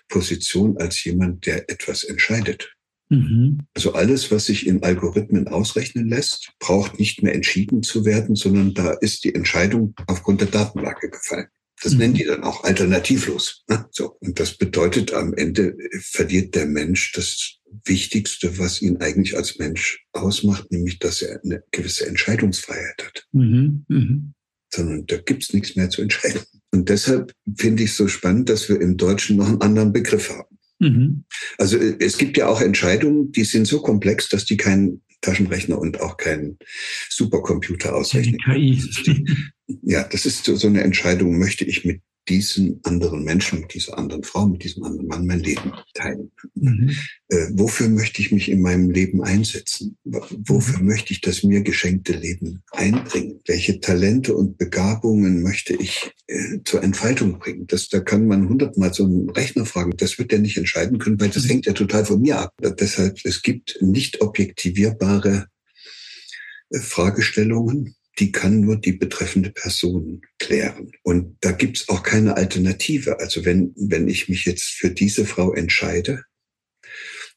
Position 0.08 0.78
als 0.78 1.02
jemand, 1.02 1.44
der 1.44 1.68
etwas 1.68 2.04
entscheidet. 2.04 2.76
Mhm. 3.10 3.58
Also 3.74 3.92
alles, 3.92 4.30
was 4.30 4.46
sich 4.46 4.66
in 4.66 4.82
Algorithmen 4.82 5.48
ausrechnen 5.48 6.08
lässt, 6.08 6.52
braucht 6.60 6.98
nicht 6.98 7.22
mehr 7.22 7.34
entschieden 7.34 7.82
zu 7.82 8.04
werden, 8.04 8.36
sondern 8.36 8.72
da 8.72 8.92
ist 8.92 9.24
die 9.24 9.34
Entscheidung 9.34 9.94
aufgrund 10.06 10.40
der 10.40 10.48
Datenlage 10.48 11.10
gefallen. 11.10 11.48
Das 11.82 11.92
mhm. 11.92 11.98
nennen 11.98 12.14
die 12.14 12.24
dann 12.24 12.44
auch 12.44 12.64
alternativlos. 12.64 13.64
So. 13.92 14.16
Und 14.20 14.38
das 14.38 14.56
bedeutet, 14.56 15.12
am 15.12 15.34
Ende 15.34 15.76
verliert 16.00 16.54
der 16.54 16.66
Mensch 16.66 17.12
das 17.12 17.56
Wichtigste, 17.84 18.58
was 18.58 18.80
ihn 18.80 18.98
eigentlich 18.98 19.36
als 19.36 19.58
Mensch 19.58 20.06
ausmacht, 20.12 20.70
nämlich, 20.70 20.98
dass 21.00 21.22
er 21.22 21.40
eine 21.42 21.64
gewisse 21.72 22.06
Entscheidungsfreiheit 22.06 23.04
hat. 23.04 23.26
Mhm. 23.32 23.84
Mhm. 23.88 24.34
Sondern 24.72 25.06
da 25.06 25.16
gibt's 25.16 25.52
nichts 25.52 25.74
mehr 25.74 25.90
zu 25.90 26.02
entscheiden. 26.02 26.42
Und 26.72 26.88
deshalb 26.88 27.32
finde 27.56 27.82
ich 27.82 27.90
es 27.90 27.96
so 27.96 28.06
spannend, 28.06 28.48
dass 28.48 28.68
wir 28.68 28.80
im 28.80 28.96
Deutschen 28.96 29.36
noch 29.36 29.48
einen 29.48 29.60
anderen 29.60 29.92
Begriff 29.92 30.30
haben. 30.30 30.59
Mhm. 30.80 31.24
Also 31.58 31.76
äh, 31.78 31.96
es 32.00 32.18
gibt 32.18 32.36
ja 32.36 32.48
auch 32.48 32.60
Entscheidungen, 32.60 33.30
die 33.32 33.44
sind 33.44 33.66
so 33.66 33.80
komplex, 33.80 34.28
dass 34.28 34.44
die 34.44 34.56
keinen 34.56 35.02
Taschenrechner 35.20 35.78
und 35.78 36.00
auch 36.00 36.16
keinen 36.16 36.58
Supercomputer 37.08 37.94
ausrechnen. 37.94 38.38
KI. 38.44 38.82
Ja, 39.82 40.02
das 40.02 40.26
ist 40.26 40.44
so 40.44 40.66
eine 40.66 40.82
Entscheidung, 40.82 41.38
möchte 41.38 41.64
ich 41.64 41.84
mit 41.84 42.00
diesen 42.28 42.80
anderen 42.84 43.24
Menschen, 43.24 43.60
mit 43.60 43.74
dieser 43.74 43.98
anderen 43.98 44.22
Frau, 44.22 44.46
mit 44.46 44.62
diesem 44.62 44.84
anderen 44.84 45.08
Mann 45.08 45.26
mein 45.26 45.40
Leben 45.40 45.72
teilen. 45.94 46.30
Mhm. 46.54 46.90
Äh, 47.28 47.48
wofür 47.52 47.88
möchte 47.88 48.22
ich 48.22 48.30
mich 48.30 48.48
in 48.48 48.60
meinem 48.60 48.90
Leben 48.90 49.22
einsetzen? 49.22 49.96
Wofür 50.04 50.78
mhm. 50.78 50.86
möchte 50.86 51.12
ich 51.12 51.20
das 51.20 51.42
mir 51.42 51.62
geschenkte 51.62 52.12
Leben 52.12 52.62
einbringen? 52.72 53.40
Welche 53.46 53.80
Talente 53.80 54.34
und 54.34 54.58
Begabungen 54.58 55.42
möchte 55.42 55.74
ich 55.74 56.12
äh, 56.26 56.58
zur 56.64 56.82
Entfaltung 56.82 57.38
bringen? 57.38 57.66
Das, 57.66 57.88
da 57.88 58.00
kann 58.00 58.26
man 58.26 58.48
hundertmal 58.48 58.94
so 58.94 59.04
einen 59.04 59.30
Rechner 59.30 59.66
fragen. 59.66 59.92
Das 59.96 60.18
wird 60.18 60.32
er 60.32 60.38
nicht 60.38 60.56
entscheiden 60.56 60.98
können, 60.98 61.20
weil 61.20 61.30
das 61.30 61.44
mhm. 61.44 61.48
hängt 61.48 61.66
ja 61.66 61.72
total 61.72 62.04
von 62.04 62.20
mir 62.20 62.38
ab. 62.38 62.54
Deshalb, 62.60 63.18
es 63.24 63.42
gibt 63.42 63.78
nicht 63.80 64.20
objektivierbare 64.20 65.46
äh, 66.70 66.78
Fragestellungen, 66.78 67.96
die 68.18 68.32
kann 68.32 68.60
nur 68.60 68.76
die 68.76 68.92
betreffende 68.92 69.50
Person 69.50 70.22
klären. 70.38 70.92
Und 71.02 71.36
da 71.40 71.52
gibt's 71.52 71.88
auch 71.88 72.02
keine 72.02 72.36
Alternative. 72.36 73.18
Also 73.20 73.44
wenn, 73.44 73.72
wenn 73.76 74.08
ich 74.08 74.28
mich 74.28 74.44
jetzt 74.44 74.64
für 74.64 74.90
diese 74.90 75.24
Frau 75.24 75.52
entscheide, 75.54 76.24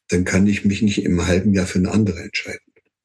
dann 0.10 0.26
kann 0.26 0.48
ich 0.48 0.66
mich 0.66 0.82
nicht 0.82 1.04
im 1.04 1.26
halben 1.26 1.54
Jahr 1.54 1.68
für 1.68 1.80
eine 1.80 1.92
andere 1.92 2.22
entscheiden. 2.22 2.60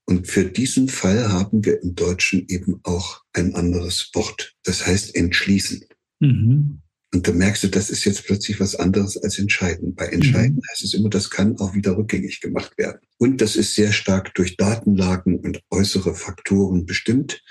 Und 0.07 0.27
für 0.27 0.45
diesen 0.45 0.89
Fall 0.89 1.31
haben 1.31 1.65
wir 1.65 1.83
im 1.83 1.95
Deutschen 1.95 2.47
eben 2.49 2.81
auch 2.83 3.23
ein 3.35 3.55
anderes 3.55 4.11
Wort. 4.15 4.57
Das 4.65 4.87
heißt 4.87 5.15
entschließen. 5.15 5.85
Mhm. 6.21 6.81
Und 7.15 7.27
da 7.27 7.33
merkst 7.33 7.63
du, 7.63 7.69
das 7.69 7.89
ist 7.89 8.05
jetzt 8.05 8.27
plötzlich 8.27 8.61
was 8.61 8.75
anderes 8.75 9.17
als 9.17 9.39
entscheiden. 9.39 9.95
Bei 9.95 10.07
entscheiden 10.07 10.57
mhm. 10.57 10.63
heißt 10.71 10.85
es 10.85 10.95
immer, 10.95 11.09
das 11.09 11.31
kann 11.31 11.57
auch 11.59 11.75
wieder 11.75 11.97
rückgängig 11.97 12.41
gemacht 12.41 12.77
werden. 12.77 13.01
Und 13.17 13.41
das 13.41 13.57
ist 13.57 13.75
sehr 13.75 13.93
stark 13.93 14.35
durch 14.35 14.57
Datenlagen 14.57 15.39
und 15.39 15.61
äußere 15.71 16.15
Faktoren 16.15 16.85
bestimmt. 16.85 17.43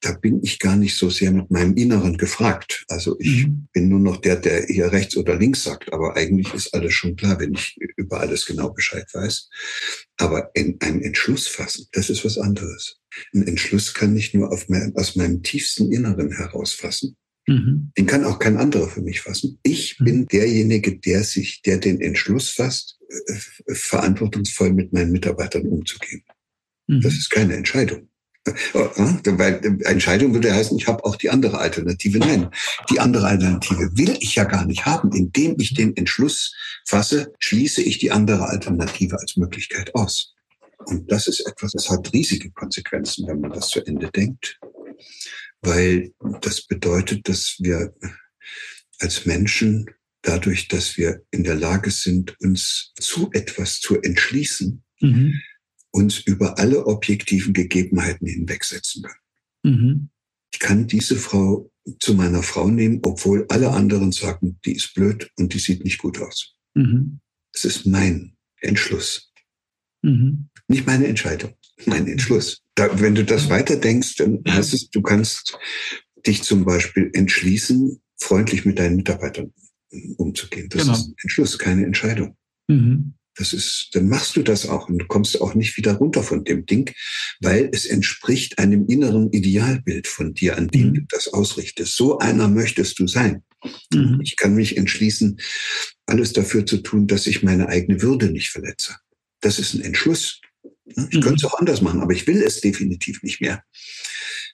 Da 0.00 0.12
bin 0.12 0.42
ich 0.42 0.58
gar 0.58 0.76
nicht 0.76 0.96
so 0.96 1.08
sehr 1.08 1.30
mit 1.30 1.50
meinem 1.50 1.76
Inneren 1.76 2.18
gefragt. 2.18 2.84
Also 2.88 3.16
ich 3.20 3.46
mhm. 3.46 3.68
bin 3.72 3.88
nur 3.88 4.00
noch 4.00 4.16
der, 4.16 4.36
der 4.36 4.66
hier 4.66 4.90
rechts 4.90 5.16
oder 5.16 5.36
links 5.36 5.62
sagt. 5.62 5.92
Aber 5.92 6.16
eigentlich 6.16 6.52
ist 6.52 6.74
alles 6.74 6.92
schon 6.94 7.14
klar, 7.14 7.38
wenn 7.38 7.54
ich 7.54 7.78
über 7.96 8.20
alles 8.20 8.44
genau 8.44 8.70
Bescheid 8.70 9.06
weiß. 9.12 9.48
Aber 10.16 10.50
in 10.54 10.78
einen 10.80 11.00
Entschluss 11.00 11.46
fassen, 11.46 11.86
das 11.92 12.10
ist 12.10 12.24
was 12.24 12.38
anderes. 12.38 12.98
Ein 13.32 13.46
Entschluss 13.46 13.94
kann 13.94 14.16
ich 14.16 14.34
nur 14.34 14.50
mein, 14.66 14.92
aus 14.96 15.14
meinem 15.14 15.44
tiefsten 15.44 15.92
Inneren 15.92 16.32
herausfassen. 16.32 17.16
Mhm. 17.46 17.92
Den 17.96 18.06
kann 18.06 18.24
auch 18.24 18.38
kein 18.38 18.56
anderer 18.56 18.88
für 18.88 19.02
mich 19.02 19.20
fassen. 19.20 19.58
Ich 19.62 20.00
mhm. 20.00 20.04
bin 20.04 20.26
derjenige, 20.26 20.98
der 20.98 21.24
sich, 21.24 21.62
der 21.62 21.78
den 21.78 22.00
Entschluss 22.00 22.50
fasst, 22.50 22.98
äh, 23.08 23.74
verantwortungsvoll 23.74 24.72
mit 24.72 24.92
meinen 24.92 25.12
Mitarbeitern 25.12 25.66
umzugehen. 25.66 26.22
Mhm. 26.86 27.02
Das 27.02 27.14
ist 27.14 27.30
keine 27.30 27.54
Entscheidung. 27.54 28.08
Äh, 28.46 28.52
weil 28.52 29.60
äh, 29.62 29.84
Entscheidung 29.84 30.32
würde 30.32 30.54
heißen, 30.54 30.76
ich 30.78 30.86
habe 30.86 31.04
auch 31.04 31.16
die 31.16 31.30
andere 31.30 31.58
Alternative. 31.58 32.18
Nein, 32.18 32.48
die 32.90 33.00
andere 33.00 33.26
Alternative 33.26 33.90
will 33.96 34.16
ich 34.20 34.34
ja 34.36 34.44
gar 34.44 34.64
nicht 34.64 34.86
haben. 34.86 35.12
Indem 35.12 35.56
ich 35.58 35.74
den 35.74 35.96
Entschluss 35.96 36.54
fasse, 36.86 37.32
schließe 37.40 37.82
ich 37.82 37.98
die 37.98 38.10
andere 38.10 38.48
Alternative 38.48 39.18
als 39.18 39.36
Möglichkeit 39.36 39.94
aus. 39.94 40.34
Und 40.86 41.10
das 41.10 41.26
ist 41.28 41.40
etwas, 41.46 41.72
das 41.72 41.88
hat 41.88 42.12
riesige 42.12 42.50
Konsequenzen, 42.50 43.26
wenn 43.26 43.40
man 43.40 43.52
das 43.52 43.68
zu 43.68 43.84
Ende 43.84 44.10
denkt 44.10 44.58
weil 45.64 46.12
das 46.40 46.66
bedeutet, 46.66 47.28
dass 47.28 47.56
wir 47.60 47.94
als 49.00 49.26
Menschen 49.26 49.86
dadurch, 50.22 50.68
dass 50.68 50.96
wir 50.96 51.22
in 51.30 51.44
der 51.44 51.54
Lage 51.54 51.90
sind, 51.90 52.38
uns 52.40 52.92
zu 52.98 53.30
etwas 53.32 53.80
zu 53.80 54.00
entschließen, 54.00 54.82
mhm. 55.00 55.40
uns 55.90 56.20
über 56.20 56.58
alle 56.58 56.86
objektiven 56.86 57.52
Gegebenheiten 57.52 58.26
hinwegsetzen 58.26 59.02
können. 59.02 59.76
Mhm. 59.76 60.10
Ich 60.52 60.58
kann 60.60 60.86
diese 60.86 61.16
Frau 61.16 61.70
zu 62.00 62.14
meiner 62.14 62.42
Frau 62.42 62.68
nehmen, 62.68 63.00
obwohl 63.02 63.46
alle 63.48 63.70
anderen 63.70 64.12
sagen, 64.12 64.58
die 64.64 64.76
ist 64.76 64.94
blöd 64.94 65.30
und 65.36 65.52
die 65.52 65.58
sieht 65.58 65.84
nicht 65.84 65.98
gut 65.98 66.18
aus. 66.20 66.56
Mhm. 66.74 67.20
Es 67.52 67.64
ist 67.64 67.86
mein 67.86 68.36
Entschluss. 68.60 69.32
Mhm. 70.02 70.48
Nicht 70.68 70.86
meine 70.86 71.06
Entscheidung, 71.06 71.54
mein 71.86 72.06
Entschluss. 72.06 72.62
Da, 72.74 73.00
wenn 73.00 73.14
du 73.14 73.24
das 73.24 73.48
weiterdenkst, 73.50 74.16
dann 74.16 74.42
heißt 74.48 74.74
es, 74.74 74.90
du 74.90 75.02
kannst 75.02 75.56
dich 76.26 76.42
zum 76.42 76.64
Beispiel 76.64 77.10
entschließen, 77.12 78.00
freundlich 78.18 78.64
mit 78.64 78.78
deinen 78.78 78.96
Mitarbeitern 78.96 79.52
umzugehen. 80.16 80.68
Das 80.68 80.82
genau. 80.82 80.94
ist 80.94 81.06
ein 81.06 81.14
Entschluss, 81.22 81.58
keine 81.58 81.84
Entscheidung. 81.84 82.36
Mhm. 82.68 83.14
Das 83.36 83.52
ist, 83.52 83.90
dann 83.92 84.08
machst 84.08 84.36
du 84.36 84.42
das 84.42 84.68
auch 84.68 84.88
und 84.88 84.98
du 84.98 85.06
kommst 85.06 85.40
auch 85.40 85.54
nicht 85.54 85.76
wieder 85.76 85.94
runter 85.94 86.22
von 86.22 86.44
dem 86.44 86.66
Ding, 86.66 86.94
weil 87.40 87.68
es 87.72 87.84
entspricht 87.84 88.58
einem 88.58 88.86
inneren 88.86 89.32
Idealbild 89.32 90.06
von 90.06 90.34
dir, 90.34 90.56
an 90.56 90.68
dem 90.68 90.88
mhm. 90.88 90.94
du 90.94 91.00
das 91.08 91.28
ausrichtest. 91.28 91.96
So 91.96 92.18
einer 92.18 92.48
möchtest 92.48 92.98
du 93.00 93.08
sein. 93.08 93.42
Mhm. 93.92 94.20
Ich 94.22 94.36
kann 94.36 94.54
mich 94.54 94.76
entschließen, 94.76 95.40
alles 96.06 96.32
dafür 96.32 96.64
zu 96.64 96.78
tun, 96.78 97.06
dass 97.08 97.26
ich 97.26 97.42
meine 97.42 97.68
eigene 97.68 98.02
Würde 98.02 98.30
nicht 98.30 98.50
verletze. 98.50 98.96
Das 99.40 99.58
ist 99.58 99.74
ein 99.74 99.80
Entschluss. 99.80 100.40
Ich 100.84 101.20
könnte 101.20 101.36
es 101.36 101.44
auch 101.44 101.58
anders 101.58 101.80
machen, 101.80 102.00
aber 102.00 102.12
ich 102.12 102.26
will 102.26 102.42
es 102.42 102.60
definitiv 102.60 103.22
nicht 103.22 103.40
mehr. 103.40 103.62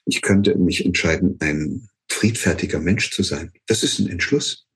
Ich 0.05 0.21
könnte 0.21 0.55
mich 0.55 0.85
entscheiden, 0.85 1.37
ein 1.39 1.89
friedfertiger 2.09 2.79
Mensch 2.79 3.11
zu 3.11 3.23
sein. 3.23 3.51
Das 3.67 3.83
ist 3.83 3.99
ein 3.99 4.07
Entschluss. 4.07 4.67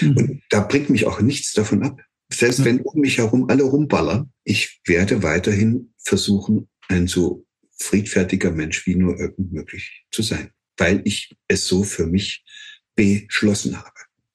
Mhm. 0.00 0.16
Und 0.16 0.42
da 0.50 0.60
bringt 0.60 0.90
mich 0.90 1.06
auch 1.06 1.20
nichts 1.20 1.52
davon 1.52 1.82
ab. 1.82 2.00
Selbst 2.32 2.60
mhm. 2.60 2.64
wenn 2.64 2.80
um 2.80 3.00
mich 3.00 3.18
herum 3.18 3.48
alle 3.48 3.62
rumballern, 3.64 4.32
ich 4.44 4.80
werde 4.86 5.22
weiterhin 5.22 5.92
versuchen, 5.98 6.68
ein 6.88 7.06
so 7.06 7.46
friedfertiger 7.78 8.50
Mensch 8.50 8.86
wie 8.86 8.94
nur 8.94 9.18
irgend 9.18 9.52
möglich 9.52 10.04
zu 10.10 10.22
sein, 10.22 10.50
weil 10.76 11.02
ich 11.04 11.34
es 11.48 11.66
so 11.66 11.82
für 11.82 12.06
mich 12.06 12.44
beschlossen 12.94 13.76
habe. 13.76 13.90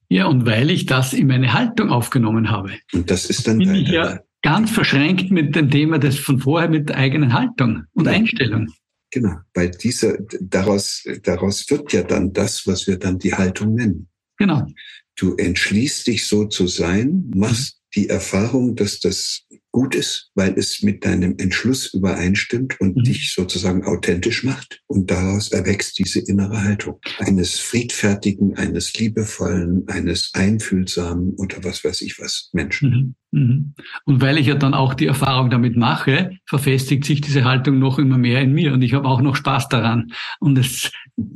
Ja, 0.10 0.26
und 0.26 0.46
weil 0.46 0.72
ich 0.72 0.86
das 0.86 1.14
in 1.14 1.28
meine 1.28 1.54
Haltung 1.54 1.90
aufgenommen 1.90 2.50
habe. 2.50 2.74
Und 2.94 3.12
das 3.12 3.26
ist 3.26 3.48
dann 3.48 3.60
bin 3.60 3.76
ich 3.76 3.90
ja 3.90 4.20
ganz 4.42 4.72
verschränkt 4.72 5.32
mit 5.32 5.56
dem 5.56 5.70
Thema 5.70 6.00
des 6.00 6.18
von 6.18 6.40
vorher 6.40 6.70
mit 6.70 6.90
der 6.90 6.98
eigenen 6.98 7.34
Haltung 7.34 7.84
und 7.94 8.06
ja. 8.06 8.12
Einstellung. 8.12 8.68
Genau, 9.12 9.38
weil 9.54 9.72
dieser 9.72 10.18
daraus 10.40 11.04
daraus 11.24 11.70
wird 11.70 11.92
ja 11.94 12.04
dann 12.04 12.32
das, 12.32 12.68
was 12.68 12.86
wir 12.86 12.98
dann 12.98 13.18
die 13.18 13.34
Haltung 13.34 13.74
nennen. 13.74 14.08
Genau. 14.38 14.68
Du 15.16 15.36
entschließt 15.36 16.08
dich 16.08 16.28
so 16.28 16.46
zu 16.46 16.68
sein, 16.68 17.30
machst 17.36 17.82
die 17.96 18.08
Erfahrung, 18.08 18.76
dass 18.76 19.00
das 19.00 19.46
gut 19.72 19.96
ist, 19.96 20.32
weil 20.36 20.58
es 20.58 20.82
mit 20.82 21.06
deinem 21.06 21.36
Entschluss 21.38 21.94
übereinstimmt 21.94 22.80
und 22.80 22.98
mhm. 22.98 23.04
dich 23.04 23.34
sozusagen 23.34 23.84
authentisch 23.84 24.44
macht. 24.44 24.82
Und 24.88 25.12
daraus 25.12 25.52
erwächst 25.52 26.00
diese 26.00 26.20
innere 26.20 26.64
Haltung 26.64 27.00
eines 27.20 27.60
friedfertigen, 27.60 28.56
eines 28.58 28.94
liebevollen, 28.94 29.88
eines 29.88 30.32
einfühlsamen 30.34 31.34
oder 31.36 31.64
was 31.64 31.84
weiß 31.84 32.02
ich 32.02 32.20
was 32.20 32.50
Menschen. 32.54 32.90
Mhm. 32.90 33.16
Mhm. 33.32 33.74
Und 34.06 34.22
weil 34.22 34.40
ich 34.40 34.48
ja 34.48 34.56
dann 34.56 34.74
auch 34.74 34.96
die 34.96 35.06
Erfahrung 35.06 35.52
damit 35.52 35.78
mache, 35.78 36.32
verfestigt 36.48 37.06
sich 37.06 37.22
diese 37.22 37.44
Haltung 37.44 37.78
noch 37.78 38.00
immer 38.00 38.18
mehr 38.18 38.42
in 38.42 38.54
mir 38.54 38.74
und 38.74 38.82
ich 38.82 38.94
habe 38.96 39.08
auch 39.08 39.22
noch 39.22 39.36
Spaß 39.36 39.70
daran. 39.70 40.12
Und 40.40 40.58
es 40.58 40.92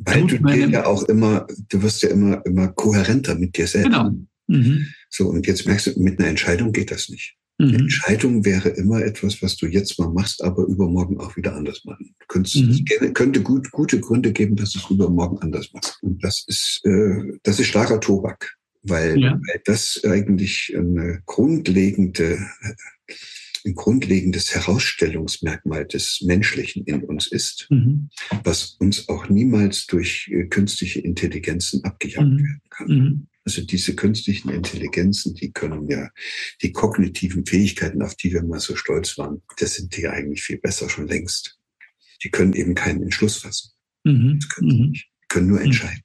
weil 0.06 0.26
du 0.26 0.38
dir 0.40 0.70
ja 0.70 0.86
auch 0.86 1.04
immer, 1.04 1.46
du 1.70 1.84
wirst 1.84 2.04
ja 2.04 2.10
immer, 2.10 2.44
immer 2.46 2.70
kohärenter 2.70 3.36
mit 3.36 3.58
dir 3.58 3.68
selbst. 3.68 3.92
Genau. 3.92 4.12
Mhm. 4.48 4.88
So, 5.10 5.28
und 5.30 5.46
jetzt 5.46 5.66
merkst 5.68 5.88
du, 5.88 6.00
mit 6.02 6.20
einer 6.20 6.30
Entscheidung 6.30 6.72
geht 6.72 6.92
das 6.92 7.10
nicht. 7.10 7.36
Mhm. 7.64 7.70
Eine 7.70 7.78
Entscheidung 7.80 8.46
wäre 8.46 8.70
immer 8.70 9.04
etwas, 9.04 9.42
was 9.42 9.56
du 9.58 9.68
jetzt 9.68 9.98
mal 10.00 10.10
machst, 10.10 10.44
aber 10.44 10.66
übermorgen 10.66 11.20
auch 11.20 11.36
wieder 11.38 11.56
anders 11.56 11.86
machen. 11.86 12.16
Könntest, 12.28 12.56
mhm. 12.58 12.86
Es 13.00 13.14
könnte 13.14 13.42
gut, 13.42 13.72
gute 13.72 14.00
Gründe 14.00 14.32
geben, 14.32 14.56
dass 14.56 14.72
du 14.72 14.80
es 14.80 14.90
übermorgen 14.90 15.40
anders 15.40 15.72
machst. 15.74 15.98
Und 16.02 16.24
das 16.24 16.44
ist, 16.48 16.82
äh, 16.84 17.38
das 17.44 17.60
ist 17.60 17.68
starker 17.68 18.00
Tobak, 18.00 18.56
weil, 18.82 19.20
ja. 19.20 19.34
weil 19.34 19.62
das 19.66 20.02
eigentlich 20.04 20.74
eine 20.78 21.22
grundlegende, 21.26 22.40
ein 23.66 23.76
grundlegendes 23.76 24.54
Herausstellungsmerkmal 24.54 25.86
des 25.86 26.22
Menschlichen 26.22 26.84
in 26.86 27.04
uns 27.04 27.28
ist, 27.28 27.68
mhm. 27.70 28.10
was 28.44 28.76
uns 28.80 29.08
auch 29.08 29.30
niemals 29.30 29.88
durch 29.88 30.30
äh, 30.32 30.46
künstliche 30.46 31.00
Intelligenzen 31.00 31.84
abgejagt 31.84 32.28
mhm. 32.28 32.38
werden 32.38 32.62
kann. 32.70 33.28
Also 33.46 33.66
diese 33.66 33.96
künstlichen 33.96 34.50
Intelligenzen, 34.50 35.36
die 35.36 35.52
können 35.52 35.88
ja 35.90 36.10
die 36.62 36.72
kognitiven 36.72 37.46
Fähigkeiten, 37.46 38.02
auf 38.02 38.16
die 38.16 38.32
wir 38.32 38.44
mal 38.44 38.60
so 38.60 38.76
stolz 38.76 39.18
waren, 39.18 39.42
das 39.58 39.76
sind 39.76 39.96
die 39.98 40.08
eigentlich 40.08 40.44
viel 40.44 40.58
besser 40.58 40.90
schon 40.90 41.08
längst. 41.08 41.60
Die 42.24 42.30
können 42.30 42.54
eben 42.54 42.74
keinen 42.74 43.04
Entschluss 43.04 43.38
fassen. 43.38 43.72
Mhm. 44.06 44.40
Das 44.40 44.50
können, 44.50 44.78
mhm. 44.78 44.90
nicht. 44.92 45.10
Die 45.24 45.28
können 45.28 45.48
nur 45.48 45.60
mhm. 45.60 45.66
entscheiden. 45.66 46.04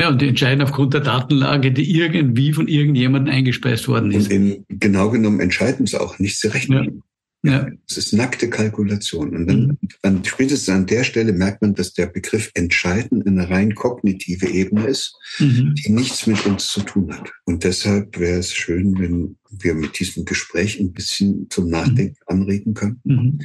Ja, 0.00 0.10
und 0.10 0.22
die 0.22 0.28
entscheiden 0.28 0.62
aufgrund 0.62 0.94
der 0.94 1.00
Datenlage, 1.00 1.72
die 1.72 1.90
irgendwie 1.98 2.52
von 2.52 2.68
irgendjemandem 2.68 3.34
eingespeist 3.34 3.88
worden 3.88 4.12
ist. 4.12 4.26
Und 4.26 4.32
in, 4.32 4.64
genau 4.68 5.10
genommen 5.10 5.40
entscheiden 5.40 5.86
sie 5.86 6.00
auch 6.00 6.20
nicht, 6.20 6.38
sie 6.38 6.46
rechnen. 6.46 7.02
Ja. 7.48 7.66
Es 7.88 7.96
ist 7.96 8.12
nackte 8.12 8.50
Kalkulation. 8.50 9.34
Und 9.34 9.46
dann, 9.46 9.60
mhm. 9.66 9.78
dann 10.02 10.24
spätestens 10.24 10.68
an 10.68 10.86
der 10.86 11.04
Stelle 11.04 11.32
merkt 11.32 11.62
man, 11.62 11.74
dass 11.74 11.92
der 11.92 12.06
Begriff 12.06 12.50
entscheiden 12.54 13.26
eine 13.26 13.48
rein 13.48 13.74
kognitive 13.74 14.46
Ebene 14.46 14.86
ist, 14.86 15.16
mhm. 15.38 15.74
die 15.74 15.90
nichts 15.90 16.26
mit 16.26 16.44
uns 16.46 16.68
zu 16.68 16.80
tun 16.80 17.12
hat. 17.12 17.30
Und 17.44 17.64
deshalb 17.64 18.18
wäre 18.18 18.38
es 18.38 18.52
schön, 18.52 18.98
wenn 18.98 19.36
wir 19.50 19.74
mit 19.74 19.98
diesem 19.98 20.24
Gespräch 20.24 20.78
ein 20.78 20.92
bisschen 20.92 21.48
zum 21.50 21.68
Nachdenken 21.68 22.16
mhm. 22.28 22.40
anregen 22.40 22.74
könnten. 22.74 23.12
Mhm. 23.12 23.38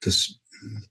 Das 0.00 0.38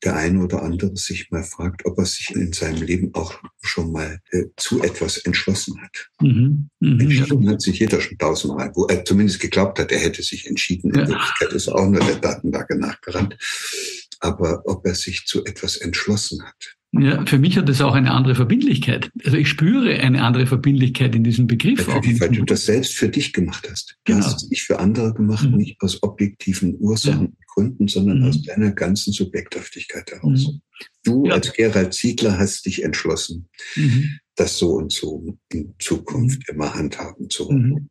der 0.04 0.16
eine 0.16 0.44
oder 0.44 0.64
andere 0.64 0.96
sich 0.96 1.30
mal 1.32 1.44
fragt, 1.44 1.86
ob 1.86 1.98
er 1.98 2.06
sich 2.06 2.32
in 2.36 2.54
seinem 2.54 2.82
Leben 2.82 3.14
auch 3.14 3.34
schon 3.62 3.92
mal 3.92 4.20
äh, 4.32 4.46
zu 4.58 4.82
etwas 4.82 5.18
entschlossen 5.18 5.82
hat. 5.82 6.10
Mhm. 6.22 6.70
Mhm. 6.80 7.00
Entschieden 7.00 7.50
hat 7.50 7.62
sich 7.62 7.80
jeder 7.80 8.02
schon 8.02 8.18
tausendmal, 8.18 8.72
wo 8.76 8.88
er 8.88 9.06
zumindest 9.06 9.40
geglaubt 9.40 9.80
hat, 9.80 9.92
er 9.92 10.00
hätte 10.00 10.24
sich 10.24 10.48
entschieden. 10.48 10.94
Ja. 10.94 11.04
In 11.04 11.10
Wirklichkeit 11.10 11.54
ist 11.54 11.70
auch 11.70 11.88
nur 11.88 12.02
der 12.02 12.16
Datenlage 12.16 12.78
nachgerannt. 12.78 13.38
Aber 14.20 14.62
ob 14.66 14.86
er 14.86 14.96
sich 14.96 15.26
zu 15.26 15.46
etwas 15.46 15.78
entschlossen 15.78 16.44
hat, 16.44 16.78
ja, 16.94 17.26
für 17.26 17.40
mich 17.40 17.58
hat 17.58 17.70
das 17.70 17.80
auch 17.80 17.94
eine 17.94 18.12
andere 18.12 18.36
Verbindlichkeit. 18.36 19.12
Also 19.24 19.38
ich 19.38 19.48
spüre 19.48 19.98
eine 20.02 20.24
andere 20.24 20.46
Verbindlichkeit 20.46 21.16
in 21.16 21.24
diesem 21.24 21.48
Begriff. 21.48 21.88
Natürlich, 21.88 22.20
weil 22.20 22.32
du 22.32 22.44
das 22.44 22.66
selbst 22.66 22.96
für 22.96 23.08
dich 23.08 23.32
gemacht 23.32 23.66
hast. 23.72 23.98
Du 24.04 24.14
genau. 24.14 24.26
hast 24.26 24.44
es 24.44 24.50
nicht 24.50 24.64
für 24.64 24.78
andere 24.78 25.14
gemacht, 25.14 25.50
mhm. 25.50 25.56
nicht 25.56 25.82
aus 25.82 26.04
objektiven 26.04 26.76
Ursachen 26.80 27.38
Gründen, 27.54 27.88
sondern 27.88 28.20
mhm. 28.20 28.30
aus 28.30 28.42
deiner 28.44 28.72
ganzen 28.72 29.14
Subjekthaftigkeit 29.14 30.12
heraus. 30.12 30.48
Mhm. 30.48 30.62
Du 31.04 31.26
ja. 31.26 31.34
als 31.34 31.54
Gerald 31.54 31.94
Ziegler 31.94 32.38
hast 32.38 32.66
dich 32.66 32.84
entschlossen, 32.84 33.50
mhm. 33.76 34.20
das 34.36 34.58
so 34.58 34.74
und 34.74 34.92
so 34.92 35.38
in 35.52 35.74
Zukunft 35.80 36.40
mhm. 36.40 36.56
immer 36.56 36.74
handhaben 36.74 37.30
zu 37.30 37.48
wollen. 37.48 37.70
Mhm. 37.70 37.90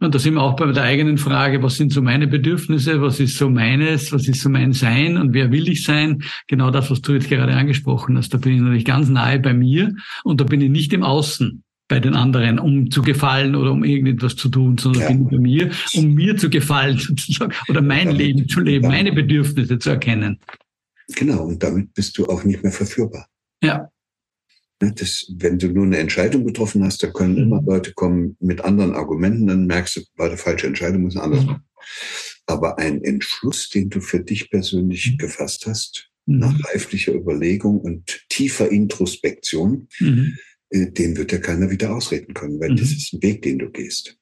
Und 0.00 0.14
da 0.14 0.18
sind 0.18 0.34
wir 0.34 0.42
auch 0.42 0.56
bei 0.56 0.70
der 0.72 0.82
eigenen 0.82 1.18
Frage, 1.18 1.62
was 1.62 1.76
sind 1.76 1.92
so 1.92 2.00
meine 2.00 2.26
Bedürfnisse, 2.26 3.02
was 3.02 3.20
ist 3.20 3.36
so 3.36 3.50
meines, 3.50 4.12
was 4.12 4.26
ist 4.28 4.40
so 4.40 4.48
mein 4.48 4.72
Sein 4.72 5.18
und 5.18 5.34
wer 5.34 5.52
will 5.52 5.68
ich 5.68 5.84
sein? 5.84 6.22
Genau 6.48 6.70
das, 6.70 6.90
was 6.90 7.02
du 7.02 7.12
jetzt 7.12 7.28
gerade 7.28 7.52
angesprochen 7.52 8.16
hast. 8.16 8.32
Da 8.32 8.38
bin 8.38 8.54
ich 8.54 8.60
natürlich 8.60 8.86
ganz 8.86 9.08
nahe 9.10 9.40
bei 9.40 9.52
mir 9.52 9.94
und 10.22 10.40
da 10.40 10.44
bin 10.44 10.62
ich 10.62 10.70
nicht 10.70 10.92
im 10.94 11.02
Außen 11.02 11.63
bei 11.88 12.00
den 12.00 12.14
anderen, 12.14 12.58
um 12.58 12.90
zu 12.90 13.02
gefallen 13.02 13.54
oder 13.54 13.72
um 13.72 13.84
irgendetwas 13.84 14.36
zu 14.36 14.48
tun, 14.48 14.78
sondern 14.78 15.02
ja. 15.02 15.08
bin 15.08 15.28
bei 15.28 15.38
mir, 15.38 15.70
um 15.94 16.14
mir 16.14 16.36
zu 16.36 16.48
gefallen 16.48 16.98
sozusagen 16.98 17.52
oder 17.68 17.82
mein 17.82 18.06
damit, 18.06 18.18
Leben 18.18 18.48
zu 18.48 18.60
leben, 18.60 18.88
meine 18.88 19.12
Bedürfnisse 19.12 19.78
zu 19.78 19.90
erkennen. 19.90 20.38
Genau, 21.16 21.44
und 21.44 21.62
damit 21.62 21.92
bist 21.92 22.16
du 22.16 22.26
auch 22.26 22.44
nicht 22.44 22.62
mehr 22.62 22.72
verführbar. 22.72 23.28
Ja. 23.62 23.90
Ne, 24.80 24.92
das, 24.92 25.30
wenn 25.36 25.58
du 25.58 25.68
nur 25.68 25.84
eine 25.84 25.98
Entscheidung 25.98 26.44
getroffen 26.46 26.82
hast, 26.84 27.02
da 27.02 27.08
können 27.08 27.36
immer 27.36 27.60
mhm. 27.60 27.68
Leute 27.68 27.92
kommen 27.92 28.36
mit 28.40 28.62
anderen 28.62 28.94
Argumenten, 28.94 29.46
dann 29.46 29.66
merkst 29.66 29.96
du, 29.96 30.00
war 30.16 30.28
eine 30.28 30.38
falsche 30.38 30.66
Entscheidung, 30.66 31.02
muss 31.02 31.16
anders 31.16 31.42
mhm. 31.42 31.46
machen. 31.46 31.64
Aber 32.46 32.78
ein 32.78 33.02
Entschluss, 33.02 33.68
den 33.68 33.90
du 33.90 34.00
für 34.00 34.20
dich 34.20 34.50
persönlich 34.50 35.12
mhm. 35.12 35.18
gefasst 35.18 35.66
hast, 35.66 36.10
nach 36.26 36.54
reiflicher 36.72 37.12
Überlegung 37.12 37.80
und 37.80 38.24
tiefer 38.30 38.70
Introspektion, 38.70 39.88
mhm. 40.00 40.38
Den 40.72 41.16
wird 41.16 41.32
ja 41.32 41.38
keiner 41.38 41.70
wieder 41.70 41.94
ausreden 41.94 42.34
können, 42.34 42.60
weil 42.60 42.70
mhm. 42.70 42.76
das 42.76 42.90
ist 42.90 43.12
ein 43.12 43.22
Weg, 43.22 43.42
den 43.42 43.58
du 43.58 43.70
gehst. 43.70 44.18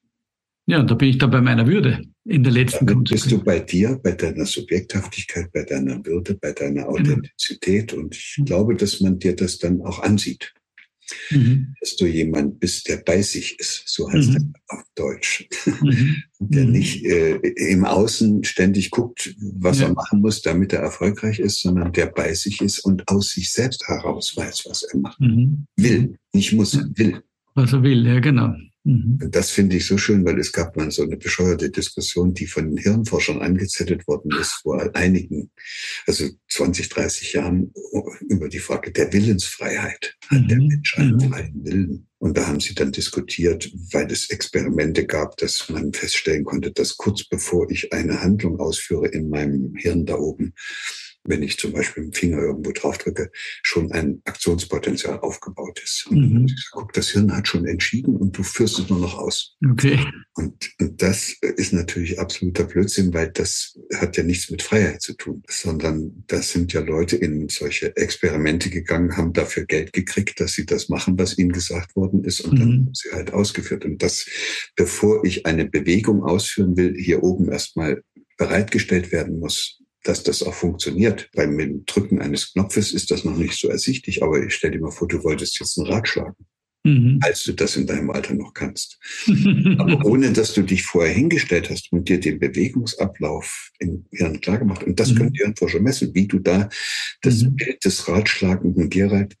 Ja, 0.65 0.79
und 0.79 0.89
da 0.89 0.95
bin 0.95 1.09
ich 1.09 1.17
dann 1.17 1.31
bei 1.31 1.41
meiner 1.41 1.67
Würde 1.67 2.01
in 2.25 2.43
der 2.43 2.53
letzten 2.53 2.85
Damit 2.85 3.09
bist 3.09 3.31
du 3.31 3.43
bei 3.43 3.59
dir, 3.59 3.99
bei 4.01 4.13
deiner 4.13 4.45
Subjekthaftigkeit, 4.45 5.51
bei 5.51 5.63
deiner 5.63 6.05
Würde, 6.05 6.35
bei 6.35 6.53
deiner 6.53 6.83
genau. 6.83 6.93
Authentizität. 6.93 7.93
Und 7.93 8.15
ich 8.15 8.37
mhm. 8.37 8.45
glaube, 8.45 8.75
dass 8.75 9.01
man 9.01 9.19
dir 9.19 9.35
das 9.35 9.57
dann 9.57 9.81
auch 9.81 9.99
ansieht. 9.99 10.53
Mhm. 11.29 11.75
Dass 11.79 11.95
du 11.95 12.05
jemand 12.05 12.59
bist, 12.59 12.87
der 12.87 12.97
bei 12.97 13.21
sich 13.21 13.59
ist, 13.59 13.83
so 13.87 14.11
heißt 14.11 14.29
mhm. 14.29 14.53
das 14.53 14.77
auf 14.79 14.83
Deutsch. 14.95 15.47
Mhm. 15.65 16.23
der 16.39 16.65
mhm. 16.65 16.71
nicht 16.71 17.05
äh, 17.05 17.35
im 17.71 17.85
Außen 17.85 18.43
ständig 18.43 18.91
guckt, 18.91 19.35
was 19.39 19.79
ja. 19.79 19.87
er 19.87 19.93
machen 19.93 20.21
muss, 20.21 20.41
damit 20.41 20.73
er 20.73 20.79
erfolgreich 20.79 21.39
ist, 21.39 21.61
sondern 21.61 21.91
der 21.91 22.07
bei 22.07 22.33
sich 22.33 22.61
ist 22.61 22.79
und 22.79 23.07
aus 23.07 23.29
sich 23.29 23.51
selbst 23.51 23.87
heraus 23.87 24.35
weiß, 24.35 24.65
was 24.67 24.83
er 24.83 24.99
macht. 24.99 25.19
Mhm. 25.19 25.65
Will, 25.77 26.17
nicht 26.33 26.53
muss, 26.53 26.77
will. 26.95 27.21
Was 27.55 27.73
er 27.73 27.83
will, 27.83 28.05
ja, 28.05 28.19
genau. 28.19 28.53
Mhm. 28.83 29.19
Und 29.21 29.35
das 29.35 29.51
finde 29.51 29.77
ich 29.77 29.85
so 29.85 29.97
schön, 29.97 30.25
weil 30.25 30.39
es 30.39 30.51
gab 30.51 30.75
mal 30.75 30.91
so 30.91 31.03
eine 31.03 31.17
bescheuerte 31.17 31.69
Diskussion, 31.69 32.33
die 32.33 32.47
von 32.47 32.67
den 32.67 32.77
Hirnforschern 32.77 33.41
angezettelt 33.41 34.07
worden 34.07 34.31
ist 34.39 34.59
vor 34.61 34.89
einigen, 34.93 35.51
also 36.05 36.27
20, 36.49 36.89
30 36.89 37.33
Jahren 37.33 37.73
über 38.29 38.49
die 38.49 38.59
Frage 38.59 38.91
der 38.91 39.11
Willensfreiheit. 39.13 40.15
Hat 40.27 40.41
mhm. 40.41 40.47
der 40.47 40.57
Mensch 40.57 40.97
einen 40.97 41.15
mhm. 41.15 41.29
freien 41.29 41.65
Willen? 41.65 42.07
Und 42.19 42.37
da 42.37 42.47
haben 42.47 42.61
sie 42.61 42.73
dann 42.73 42.93
diskutiert, 42.93 43.69
weil 43.91 44.09
es 44.09 44.29
Experimente 44.29 45.05
gab, 45.05 45.35
dass 45.37 45.67
man 45.69 45.91
feststellen 45.91 46.45
konnte, 46.45 46.71
dass 46.71 46.95
kurz 46.95 47.25
bevor 47.27 47.69
ich 47.69 47.91
eine 47.91 48.21
Handlung 48.21 48.59
ausführe 48.59 49.07
in 49.07 49.29
meinem 49.29 49.75
Hirn 49.75 50.05
da 50.05 50.15
oben, 50.15 50.53
wenn 51.23 51.43
ich 51.43 51.57
zum 51.57 51.73
Beispiel 51.73 52.03
mit 52.03 52.15
dem 52.15 52.19
Finger 52.19 52.39
irgendwo 52.39 52.71
drauf 52.71 52.97
drücke, 52.97 53.31
schon 53.61 53.91
ein 53.91 54.21
Aktionspotenzial 54.25 55.19
aufgebaut 55.19 55.79
ist. 55.83 56.07
Und 56.09 56.33
mhm. 56.33 56.45
ich 56.45 56.69
guck, 56.71 56.93
das 56.93 57.09
Hirn 57.09 57.35
hat 57.35 57.47
schon 57.47 57.65
entschieden 57.65 58.15
und 58.15 58.37
du 58.37 58.43
führst 58.43 58.79
es 58.79 58.89
nur 58.89 58.99
noch 58.99 59.17
aus. 59.17 59.55
Okay. 59.71 59.99
Und, 60.35 60.71
und 60.79 61.01
das 61.01 61.35
ist 61.41 61.73
natürlich 61.73 62.19
absoluter 62.19 62.65
Blödsinn, 62.65 63.13
weil 63.13 63.31
das 63.31 63.79
hat 63.95 64.17
ja 64.17 64.23
nichts 64.23 64.49
mit 64.49 64.61
Freiheit 64.61 65.01
zu 65.01 65.13
tun, 65.13 65.43
sondern 65.49 66.23
das 66.27 66.51
sind 66.51 66.73
ja 66.73 66.81
Leute 66.81 67.15
in 67.15 67.47
solche 67.49 67.95
Experimente 67.95 68.69
gegangen, 68.69 69.15
haben 69.15 69.33
dafür 69.33 69.65
Geld 69.65 69.93
gekriegt, 69.93 70.39
dass 70.39 70.53
sie 70.53 70.65
das 70.65 70.89
machen, 70.89 71.17
was 71.17 71.37
ihnen 71.37 71.51
gesagt 71.51 71.95
worden 71.95 72.23
ist 72.23 72.41
und 72.41 72.53
mhm. 72.53 72.59
dann 72.59 72.71
haben 72.71 72.93
sie 72.93 73.11
halt 73.11 73.33
ausgeführt. 73.33 73.85
Und 73.85 74.01
das, 74.01 74.25
bevor 74.75 75.23
ich 75.23 75.45
eine 75.45 75.65
Bewegung 75.65 76.23
ausführen 76.23 76.75
will, 76.75 76.95
hier 76.97 77.23
oben 77.23 77.51
erstmal 77.51 78.03
bereitgestellt 78.37 79.11
werden 79.11 79.39
muss, 79.39 79.82
dass 80.03 80.23
das 80.23 80.43
auch 80.43 80.53
funktioniert. 80.53 81.29
Beim 81.33 81.85
Drücken 81.85 82.21
eines 82.21 82.53
Knopfes 82.53 82.93
ist 82.93 83.11
das 83.11 83.23
noch 83.23 83.37
nicht 83.37 83.59
so 83.59 83.69
ersichtlich, 83.69 84.21
aber 84.23 84.43
ich 84.43 84.53
stell 84.53 84.71
dir 84.71 84.81
mal 84.81 84.91
vor, 84.91 85.07
du 85.07 85.23
wolltest 85.23 85.59
jetzt 85.59 85.77
ein 85.77 85.85
Rad 85.85 86.07
schlagen. 86.07 86.45
Mhm. 86.85 87.19
als 87.21 87.43
du 87.43 87.53
das 87.53 87.77
in 87.77 87.87
deinem 87.87 88.09
Alter 88.09 88.33
noch 88.33 88.53
kannst. 88.53 88.99
Aber 89.77 90.05
ohne, 90.05 90.33
dass 90.33 90.53
du 90.53 90.63
dich 90.63 90.83
vorher 90.83 91.13
hingestellt 91.13 91.69
hast 91.69 91.93
und 91.93 92.09
dir 92.09 92.19
den 92.19 92.39
Bewegungsablauf 92.39 93.71
im 93.79 94.05
Hirn 94.11 94.41
klar 94.41 94.57
gemacht. 94.57 94.83
Und 94.83 94.99
das 94.99 95.11
mhm. 95.11 95.15
können 95.15 95.31
die 95.31 95.43
Hirnforscher 95.43 95.79
messen, 95.79 96.13
wie 96.13 96.27
du 96.27 96.39
da 96.39 96.67
das 97.21 97.43
mhm. 97.43 97.55
Bild 97.55 97.85
des 97.85 98.05
Ratschlagenden 98.09 98.89
Gerald. 98.89 99.35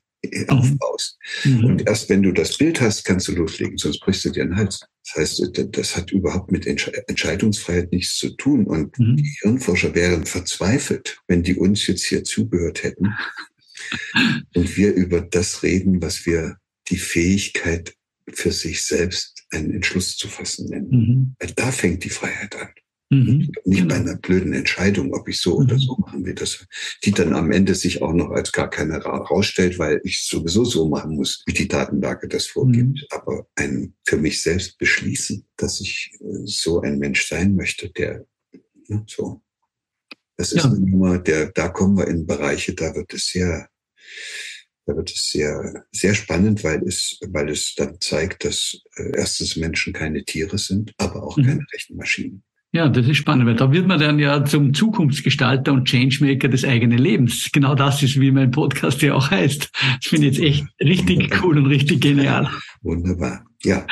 Aufbaust. 0.47 1.17
Mhm. 1.43 1.65
Und 1.65 1.87
erst 1.87 2.09
wenn 2.09 2.23
du 2.23 2.31
das 2.31 2.57
Bild 2.57 2.79
hast, 2.81 3.03
kannst 3.03 3.27
du 3.27 3.33
loslegen, 3.33 3.77
sonst 3.77 3.99
brichst 3.99 4.25
du 4.25 4.29
dir 4.29 4.45
den 4.45 4.55
Hals. 4.55 4.81
Das 5.05 5.15
heißt, 5.15 5.51
das 5.71 5.97
hat 5.97 6.11
überhaupt 6.11 6.51
mit 6.51 6.65
Entscheidungsfreiheit 6.65 7.91
nichts 7.91 8.17
zu 8.17 8.29
tun. 8.37 8.65
Und 8.65 8.97
mhm. 8.97 9.17
die 9.17 9.35
Hirnforscher 9.41 9.93
wären 9.95 10.25
verzweifelt, 10.25 11.17
wenn 11.27 11.43
die 11.43 11.55
uns 11.55 11.85
jetzt 11.87 12.05
hier 12.05 12.23
zugehört 12.23 12.83
hätten 12.83 13.13
und 14.55 14.77
wir 14.77 14.93
über 14.93 15.21
das 15.21 15.63
reden, 15.63 16.01
was 16.01 16.25
wir 16.25 16.57
die 16.89 16.97
Fähigkeit 16.97 17.95
für 18.31 18.51
sich 18.51 18.85
selbst 18.85 19.45
einen 19.51 19.71
Entschluss 19.71 20.15
zu 20.15 20.27
fassen 20.29 20.69
nennen. 20.69 20.89
Mhm. 20.89 21.35
Da 21.55 21.71
fängt 21.71 22.03
die 22.03 22.09
Freiheit 22.09 22.55
an. 22.55 22.69
Mhm. 23.13 23.51
Nicht 23.65 23.87
bei 23.87 23.95
einer 23.95 24.17
blöden 24.17 24.53
Entscheidung, 24.53 25.13
ob 25.13 25.27
ich 25.27 25.39
so 25.39 25.59
mhm. 25.59 25.65
oder 25.65 25.79
so 25.79 25.95
machen 25.97 26.25
will, 26.25 26.33
das, 26.33 26.65
die 27.03 27.11
dann 27.11 27.33
am 27.33 27.51
Ende 27.51 27.75
sich 27.75 28.01
auch 28.01 28.13
noch 28.13 28.31
als 28.31 28.51
gar 28.51 28.69
keine 28.69 28.97
rausstellt, 28.97 29.79
weil 29.79 30.01
ich 30.03 30.25
sowieso 30.25 30.65
so 30.65 30.89
machen 30.89 31.15
muss, 31.15 31.43
wie 31.45 31.53
die 31.53 31.67
Datenlage 31.67 32.27
das 32.27 32.47
vorgibt. 32.47 33.01
Mhm. 33.01 33.07
Aber 33.09 33.47
ein 33.55 33.93
für 34.05 34.17
mich 34.17 34.41
selbst 34.41 34.77
beschließen, 34.77 35.45
dass 35.57 35.81
ich 35.81 36.11
äh, 36.19 36.45
so 36.45 36.81
ein 36.81 36.97
Mensch 36.99 37.27
sein 37.27 37.55
möchte, 37.55 37.89
der 37.89 38.25
ne, 38.87 39.05
so. 39.07 39.41
Das 40.35 40.51
ist 40.51 40.63
ja. 40.63 40.71
eine 40.71 40.79
Nummer, 40.79 41.19
der, 41.19 41.51
da 41.51 41.69
kommen 41.69 41.97
wir 41.97 42.07
in 42.07 42.25
Bereiche, 42.25 42.73
da 42.73 42.95
wird 42.95 43.13
es 43.13 43.27
sehr, 43.27 43.69
da 44.85 44.95
wird 44.95 45.11
es 45.11 45.29
sehr, 45.29 45.85
sehr 45.91 46.15
spannend, 46.15 46.63
weil 46.63 46.81
es, 46.87 47.19
weil 47.27 47.49
es 47.49 47.75
dann 47.75 48.01
zeigt, 48.01 48.43
dass 48.43 48.81
äh, 48.95 49.11
erstens 49.15 49.55
Menschen 49.55 49.93
keine 49.93 50.25
Tiere 50.25 50.57
sind, 50.57 50.93
aber 50.97 51.23
auch 51.23 51.37
mhm. 51.37 51.45
keine 51.45 51.65
Rechenmaschinen. 51.71 52.43
Ja, 52.75 52.89
das 52.89 53.07
ist 53.07 53.17
spannend, 53.17 53.45
weil 53.45 53.55
da 53.55 53.71
wird 53.71 53.87
man 53.87 53.99
dann 53.99 54.17
ja 54.17 54.43
zum 54.45 54.73
Zukunftsgestalter 54.73 55.71
und 55.71 55.85
Changemaker 55.87 56.47
des 56.47 56.65
eigenen 56.65 56.97
Lebens. 56.97 57.51
Genau 57.53 57.75
das 57.75 58.01
ist, 58.01 58.19
wie 58.19 58.31
mein 58.31 58.49
Podcast 58.49 59.03
ja 59.03 59.13
auch 59.13 59.29
heißt. 59.29 59.69
Das 60.01 60.09
finde 60.09 60.27
ich 60.27 60.37
jetzt 60.37 60.43
echt 60.43 60.65
richtig 60.81 61.17
Wunderbar. 61.19 61.43
cool 61.43 61.57
und 61.59 61.65
richtig 61.67 62.01
genial. 62.01 62.49
Wunderbar. 62.81 63.45
Ja. 63.63 63.85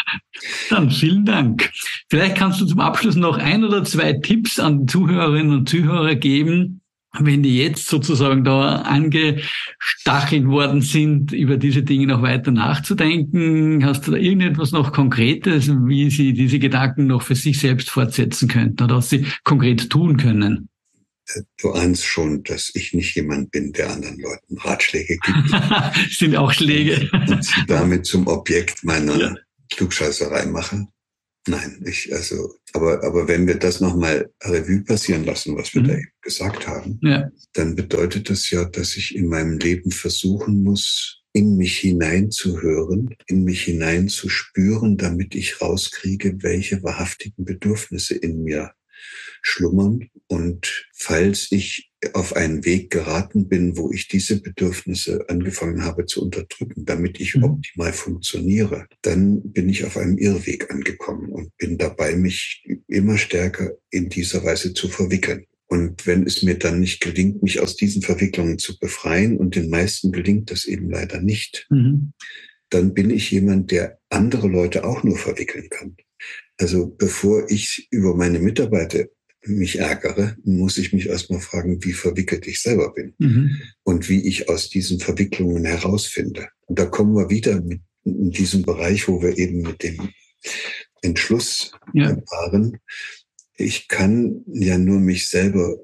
Dann 0.71 0.89
vielen 0.89 1.25
Dank. 1.25 1.71
Vielleicht 2.09 2.35
kannst 2.35 2.59
du 2.59 2.65
zum 2.65 2.79
Abschluss 2.79 3.15
noch 3.15 3.37
ein 3.37 3.63
oder 3.63 3.83
zwei 3.83 4.13
Tipps 4.13 4.59
an 4.59 4.87
Zuhörerinnen 4.87 5.59
und 5.59 5.69
Zuhörer 5.69 6.15
geben, 6.15 6.80
wenn 7.19 7.43
die 7.43 7.57
jetzt 7.57 7.87
sozusagen 7.87 8.43
da 8.43 8.77
angestachelt 8.77 10.47
worden 10.47 10.81
sind, 10.81 11.33
über 11.33 11.57
diese 11.57 11.83
Dinge 11.83 12.07
noch 12.07 12.21
weiter 12.21 12.51
nachzudenken, 12.51 13.85
hast 13.85 14.07
du 14.07 14.11
da 14.11 14.17
irgendetwas 14.17 14.71
noch 14.71 14.93
Konkretes, 14.93 15.69
wie 15.69 16.09
sie 16.09 16.33
diese 16.33 16.59
Gedanken 16.59 17.07
noch 17.07 17.21
für 17.21 17.35
sich 17.35 17.59
selbst 17.59 17.89
fortsetzen 17.89 18.47
könnten 18.47 18.83
oder 18.83 18.97
was 18.97 19.09
sie 19.09 19.25
konkret 19.43 19.89
tun 19.89 20.17
können? 20.17 20.69
Du 21.61 21.71
ahnst 21.71 22.05
schon, 22.05 22.43
dass 22.43 22.71
ich 22.73 22.93
nicht 22.93 23.15
jemand 23.15 23.51
bin, 23.51 23.71
der 23.71 23.91
anderen 23.91 24.19
Leuten 24.19 24.57
Ratschläge 24.57 25.17
gibt. 25.17 25.49
sind 26.11 26.35
auch 26.35 26.51
Schläge. 26.51 27.09
Und 27.13 27.45
sie 27.45 27.65
damit 27.67 28.05
zum 28.05 28.27
Objekt 28.27 28.83
meiner 28.83 29.17
ja. 29.17 29.35
Klugscheißerei 29.71 30.47
mache. 30.47 30.87
Nein, 31.47 31.83
ich, 31.85 32.13
also, 32.13 32.55
aber, 32.73 33.03
aber 33.03 33.27
wenn 33.27 33.47
wir 33.47 33.55
das 33.55 33.81
nochmal 33.81 34.29
Revue 34.43 34.83
passieren 34.83 35.25
lassen, 35.25 35.57
was 35.57 35.73
wir 35.73 35.81
mhm. 35.81 35.87
da 35.87 35.93
eben 35.93 36.11
gesagt 36.21 36.67
haben, 36.67 36.99
ja. 37.01 37.29
dann 37.53 37.75
bedeutet 37.75 38.29
das 38.29 38.49
ja, 38.51 38.65
dass 38.65 38.95
ich 38.95 39.15
in 39.15 39.27
meinem 39.27 39.57
Leben 39.57 39.91
versuchen 39.91 40.63
muss, 40.63 41.23
in 41.33 41.57
mich 41.57 41.79
hineinzuhören, 41.79 43.15
in 43.25 43.43
mich 43.43 43.63
hineinzuspüren, 43.63 44.97
damit 44.97 45.33
ich 45.33 45.61
rauskriege, 45.61 46.43
welche 46.43 46.83
wahrhaftigen 46.83 47.45
Bedürfnisse 47.45 48.15
in 48.15 48.43
mir 48.43 48.71
schlummern. 49.41 50.09
Und 50.27 50.87
falls 50.93 51.51
ich 51.51 51.91
auf 52.13 52.35
einen 52.35 52.65
Weg 52.65 52.89
geraten 52.89 53.47
bin, 53.47 53.77
wo 53.77 53.91
ich 53.91 54.07
diese 54.07 54.41
Bedürfnisse 54.41 55.29
angefangen 55.29 55.83
habe 55.83 56.05
zu 56.05 56.23
unterdrücken, 56.23 56.85
damit 56.85 57.19
ich 57.19 57.35
mhm. 57.35 57.43
optimal 57.43 57.93
funktioniere, 57.93 58.87
dann 59.01 59.41
bin 59.51 59.69
ich 59.69 59.85
auf 59.85 59.97
einem 59.97 60.17
Irrweg 60.17 60.71
angekommen 60.71 61.29
und 61.29 61.55
bin 61.57 61.77
dabei, 61.77 62.15
mich 62.15 62.65
immer 62.87 63.17
stärker 63.17 63.71
in 63.91 64.09
dieser 64.09 64.43
Weise 64.43 64.73
zu 64.73 64.87
verwickeln. 64.87 65.45
Und 65.67 66.05
wenn 66.05 66.25
es 66.25 66.43
mir 66.43 66.57
dann 66.57 66.79
nicht 66.79 66.99
gelingt, 67.01 67.43
mich 67.43 67.61
aus 67.61 67.77
diesen 67.77 68.01
Verwicklungen 68.01 68.57
zu 68.57 68.77
befreien, 68.77 69.37
und 69.37 69.55
den 69.55 69.69
meisten 69.69 70.11
gelingt 70.11 70.51
das 70.51 70.65
eben 70.65 70.89
leider 70.89 71.21
nicht, 71.21 71.67
mhm. 71.69 72.13
dann 72.69 72.93
bin 72.93 73.09
ich 73.09 73.31
jemand, 73.31 73.71
der 73.71 73.99
andere 74.09 74.47
Leute 74.47 74.83
auch 74.83 75.03
nur 75.03 75.17
verwickeln 75.17 75.69
kann. 75.69 75.95
Also 76.57 76.87
bevor 76.87 77.49
ich 77.49 77.87
über 77.89 78.15
meine 78.15 78.39
Mitarbeiter 78.39 79.05
mich 79.45 79.79
ärgere, 79.79 80.35
muss 80.43 80.77
ich 80.77 80.93
mich 80.93 81.07
erstmal 81.07 81.39
fragen, 81.39 81.83
wie 81.83 81.93
verwickelt 81.93 82.47
ich 82.47 82.61
selber 82.61 82.93
bin 82.93 83.13
mhm. 83.17 83.57
und 83.83 84.09
wie 84.09 84.27
ich 84.27 84.49
aus 84.49 84.69
diesen 84.69 84.99
Verwicklungen 84.99 85.65
herausfinde. 85.65 86.49
Und 86.67 86.79
da 86.79 86.85
kommen 86.85 87.15
wir 87.15 87.29
wieder 87.29 87.61
mit 87.61 87.81
in 88.03 88.31
diesem 88.31 88.63
Bereich, 88.63 89.07
wo 89.07 89.21
wir 89.21 89.37
eben 89.37 89.61
mit 89.61 89.83
dem 89.83 90.09
Entschluss 91.01 91.71
ja. 91.93 92.15
waren. 92.31 92.77
Ich 93.55 93.87
kann 93.87 94.43
ja 94.47 94.77
nur 94.77 94.99
mich 94.99 95.27
selber 95.29 95.77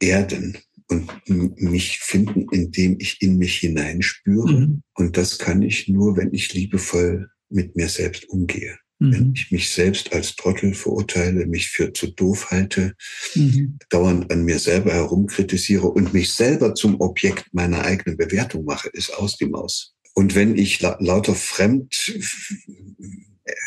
erden 0.00 0.58
und 0.88 1.08
mich 1.28 1.98
finden, 2.00 2.46
indem 2.50 2.96
ich 2.98 3.22
in 3.22 3.38
mich 3.38 3.58
hineinspüre. 3.58 4.52
Mhm. 4.52 4.82
Und 4.94 5.16
das 5.16 5.38
kann 5.38 5.62
ich 5.62 5.88
nur, 5.88 6.16
wenn 6.16 6.34
ich 6.34 6.52
liebevoll 6.52 7.30
mit 7.48 7.76
mir 7.76 7.88
selbst 7.88 8.28
umgehe. 8.28 8.78
Mhm. 9.00 9.12
Wenn 9.12 9.32
ich 9.34 9.50
mich 9.50 9.70
selbst 9.70 10.12
als 10.12 10.36
Trottel 10.36 10.74
verurteile, 10.74 11.46
mich 11.46 11.68
für 11.68 11.92
zu 11.92 12.08
doof 12.08 12.50
halte, 12.50 12.94
mhm. 13.34 13.78
dauernd 13.88 14.30
an 14.30 14.44
mir 14.44 14.58
selber 14.58 14.92
herumkritisiere 14.92 15.88
und 15.88 16.12
mich 16.12 16.32
selber 16.32 16.74
zum 16.74 17.00
Objekt 17.00 17.52
meiner 17.52 17.82
eigenen 17.82 18.16
Bewertung 18.16 18.64
mache, 18.64 18.90
ist 18.90 19.12
aus 19.14 19.36
die 19.36 19.46
Maus. 19.46 19.94
Und 20.14 20.34
wenn 20.34 20.56
ich 20.56 20.80
la 20.80 20.96
lauter 21.00 21.34
fremd 21.34 22.12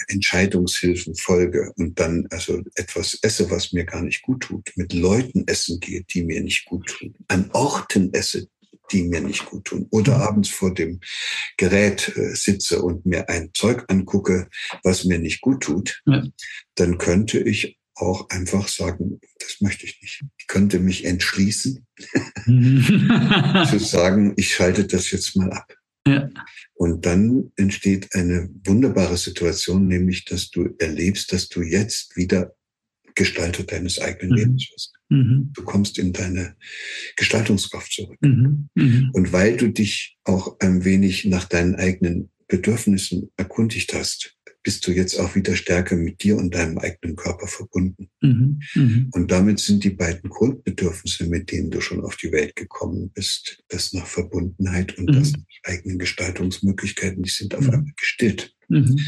Entscheidungshilfen 0.07 1.15
folge 1.15 1.73
und 1.75 1.99
dann 1.99 2.27
also 2.29 2.61
etwas 2.75 3.17
esse, 3.21 3.49
was 3.49 3.73
mir 3.73 3.86
gar 3.86 4.01
nicht 4.01 4.21
gut 4.21 4.43
tut, 4.43 4.71
mit 4.75 4.93
Leuten 4.93 5.43
essen 5.47 5.79
gehe, 5.79 6.03
die 6.03 6.23
mir 6.23 6.41
nicht 6.41 6.65
gut 6.65 6.88
tun, 6.88 7.15
an 7.27 7.49
Orten 7.53 8.13
esse, 8.13 8.47
die 8.94 9.04
mir 9.04 9.22
nicht 9.22 9.46
gut 9.46 9.66
tun. 9.66 9.88
Oder 9.89 10.18
mhm. 10.18 10.24
abends 10.24 10.50
vor 10.50 10.74
dem 10.74 11.00
Gerät 11.58 12.16
äh, 12.16 12.36
sitze 12.36 12.82
und 12.82 13.06
mir 13.06 13.30
ein 13.30 13.50
Zeug 13.54 13.86
angucke, 13.88 14.48
was 14.84 15.04
mir 15.06 15.20
nicht 15.20 15.41
gut 15.41 15.64
tut, 15.64 16.02
ja. 16.06 16.24
dann 16.76 16.98
könnte 16.98 17.39
ich 17.39 17.80
auch 17.96 18.30
einfach 18.30 18.68
sagen, 18.68 19.20
das 19.39 19.62
möchte 19.62 19.86
ich 19.86 20.02
nicht. 20.02 20.24
Ich 20.38 20.48
könnte 20.48 20.80
mich 20.80 21.06
entschließen, 21.06 21.86
zu 23.70 23.80
sagen, 23.80 24.34
ich 24.38 24.54
schalte 24.54 24.86
das 24.86 25.12
jetzt 25.12 25.36
mal 25.36 25.52
ab. 25.52 25.76
Ja. 26.08 26.30
Und 26.74 27.06
dann 27.06 27.52
entsteht 27.56 28.14
eine 28.14 28.50
wunderbare 28.66 29.18
Situation, 29.18 29.88
nämlich, 29.88 30.26
dass 30.26 30.50
du 30.50 30.76
erlebst, 30.80 31.32
dass 31.32 31.50
du 31.50 31.62
jetzt 31.62 32.18
wieder 32.18 32.56
Gestalter 33.16 33.64
deines 33.64 34.00
eigenen 34.00 34.32
mhm. 34.32 34.38
Lebens 34.38 34.70
bist. 34.74 34.94
Mhm. 35.14 35.51
Du 35.53 35.64
kommst 35.64 35.99
in 35.99 36.11
deine 36.11 36.55
Gestaltungskraft 37.16 37.91
zurück. 37.91 38.18
Mhm. 38.22 38.70
Mhm. 38.76 39.11
Und 39.14 39.32
weil 39.32 39.57
du 39.57 39.70
dich 39.70 40.18
auch 40.24 40.59
ein 40.59 40.84
wenig 40.84 41.26
nach 41.26 41.45
deinen 41.45 41.76
eigenen 41.76 42.30
Bedürfnissen 42.47 43.32
erkundigt 43.38 43.93
hast, 43.93 44.38
bist 44.64 44.88
du 44.88 44.91
jetzt 44.91 45.20
auch 45.20 45.36
wieder 45.36 45.55
stärker 45.55 45.95
mit 45.95 46.24
dir 46.24 46.38
und 46.38 46.55
deinem 46.55 46.78
eigenen 46.78 47.18
Körper 47.18 47.47
verbunden. 47.47 48.09
Mhm, 48.22 48.61
mh. 48.74 49.07
Und 49.11 49.30
damit 49.30 49.59
sind 49.59 49.84
die 49.84 49.89
beiden 49.89 50.30
Grundbedürfnisse, 50.30 51.26
mit 51.26 51.51
denen 51.51 51.70
du 51.70 51.82
schon 51.82 52.01
auf 52.01 52.16
die 52.16 52.32
Welt 52.32 52.55
gekommen 52.55 53.11
bist, 53.14 53.61
das 53.68 53.91
nach 53.91 54.07
Verbundenheit 54.07 54.97
und 54.97 55.09
mhm. 55.09 55.16
das 55.16 55.34
nach 55.34 55.43
eigenen 55.64 55.99
Gestaltungsmöglichkeiten, 55.99 57.24
die 57.24 57.30
sind 57.30 57.55
auf 57.55 57.68
mhm. 57.68 57.74
einmal 57.74 57.93
gestillt. 57.97 58.55
Mhm. 58.70 58.99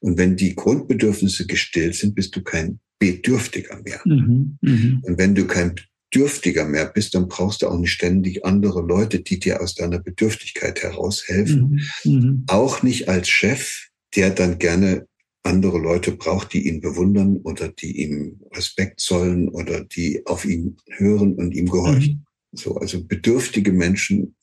Und 0.00 0.18
wenn 0.18 0.36
die 0.36 0.56
Grundbedürfnisse 0.56 1.46
gestillt 1.46 1.94
sind, 1.94 2.16
bist 2.16 2.34
du 2.34 2.42
kein 2.42 2.80
Bedürftiger 3.12 3.80
mehr. 3.82 4.00
Mhm, 4.04 4.58
mh. 4.60 5.00
Und 5.02 5.18
wenn 5.18 5.34
du 5.34 5.46
kein 5.46 5.74
Bedürftiger 6.10 6.64
mehr 6.64 6.86
bist, 6.86 7.14
dann 7.14 7.28
brauchst 7.28 7.62
du 7.62 7.68
auch 7.68 7.78
nicht 7.78 7.90
ständig 7.90 8.44
andere 8.44 8.80
Leute, 8.80 9.20
die 9.20 9.38
dir 9.38 9.60
aus 9.60 9.74
deiner 9.74 9.98
Bedürftigkeit 9.98 10.82
heraushelfen. 10.82 11.82
Mhm. 12.04 12.12
mhm. 12.12 12.44
Auch 12.46 12.82
nicht 12.82 13.08
als 13.08 13.28
Chef, 13.28 13.88
der 14.14 14.30
dann 14.30 14.58
gerne 14.58 15.06
andere 15.42 15.78
Leute 15.78 16.12
braucht, 16.12 16.54
die 16.54 16.66
ihn 16.66 16.80
bewundern 16.80 17.36
oder 17.38 17.68
die 17.68 18.02
ihm 18.02 18.40
Respekt 18.54 19.00
zollen 19.00 19.48
oder 19.48 19.84
die 19.84 20.22
auf 20.24 20.46
ihn 20.46 20.76
hören 20.88 21.34
und 21.34 21.54
ihm 21.54 21.68
gehorchen. 21.68 22.24
Mhm. 22.52 22.56
So, 22.56 22.76
also 22.76 23.04
bedürftige 23.04 23.72
Menschen 23.72 24.36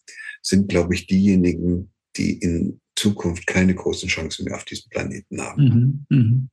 sind, 0.43 0.69
glaube 0.69 0.93
ich, 0.93 1.07
diejenigen, 1.07 1.91
die 2.17 2.33
in 2.33 2.81
Zukunft 2.95 3.47
keine 3.47 3.73
großen 3.73 4.09
Chancen 4.09 4.45
mehr 4.45 4.55
auf 4.55 4.65
diesem 4.65 4.89
Planeten 4.89 5.41
haben. 5.41 6.05
Mhm. 6.09 6.49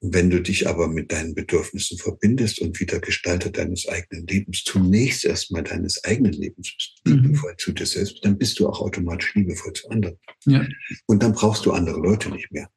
Wenn 0.00 0.30
du 0.30 0.40
dich 0.40 0.68
aber 0.68 0.86
mit 0.86 1.10
deinen 1.10 1.34
Bedürfnissen 1.34 1.98
verbindest 1.98 2.60
und 2.60 2.78
wieder 2.78 3.00
Gestalter 3.00 3.50
deines 3.50 3.88
eigenen 3.88 4.26
Lebens, 4.28 4.62
zunächst 4.64 5.24
erstmal 5.24 5.64
deines 5.64 6.04
eigenen 6.04 6.32
Lebens 6.32 6.72
mhm. 7.04 7.14
liebevoll 7.14 7.56
zu 7.58 7.72
dir 7.72 7.86
selbst, 7.86 8.24
dann 8.24 8.38
bist 8.38 8.60
du 8.60 8.68
auch 8.68 8.80
automatisch 8.80 9.34
liebevoll 9.34 9.72
zu 9.72 9.88
anderen. 9.88 10.16
Ja. 10.46 10.66
Und 11.06 11.22
dann 11.22 11.32
brauchst 11.32 11.66
du 11.66 11.72
andere 11.72 11.98
Leute 11.98 12.30
nicht 12.30 12.52
mehr. 12.52 12.70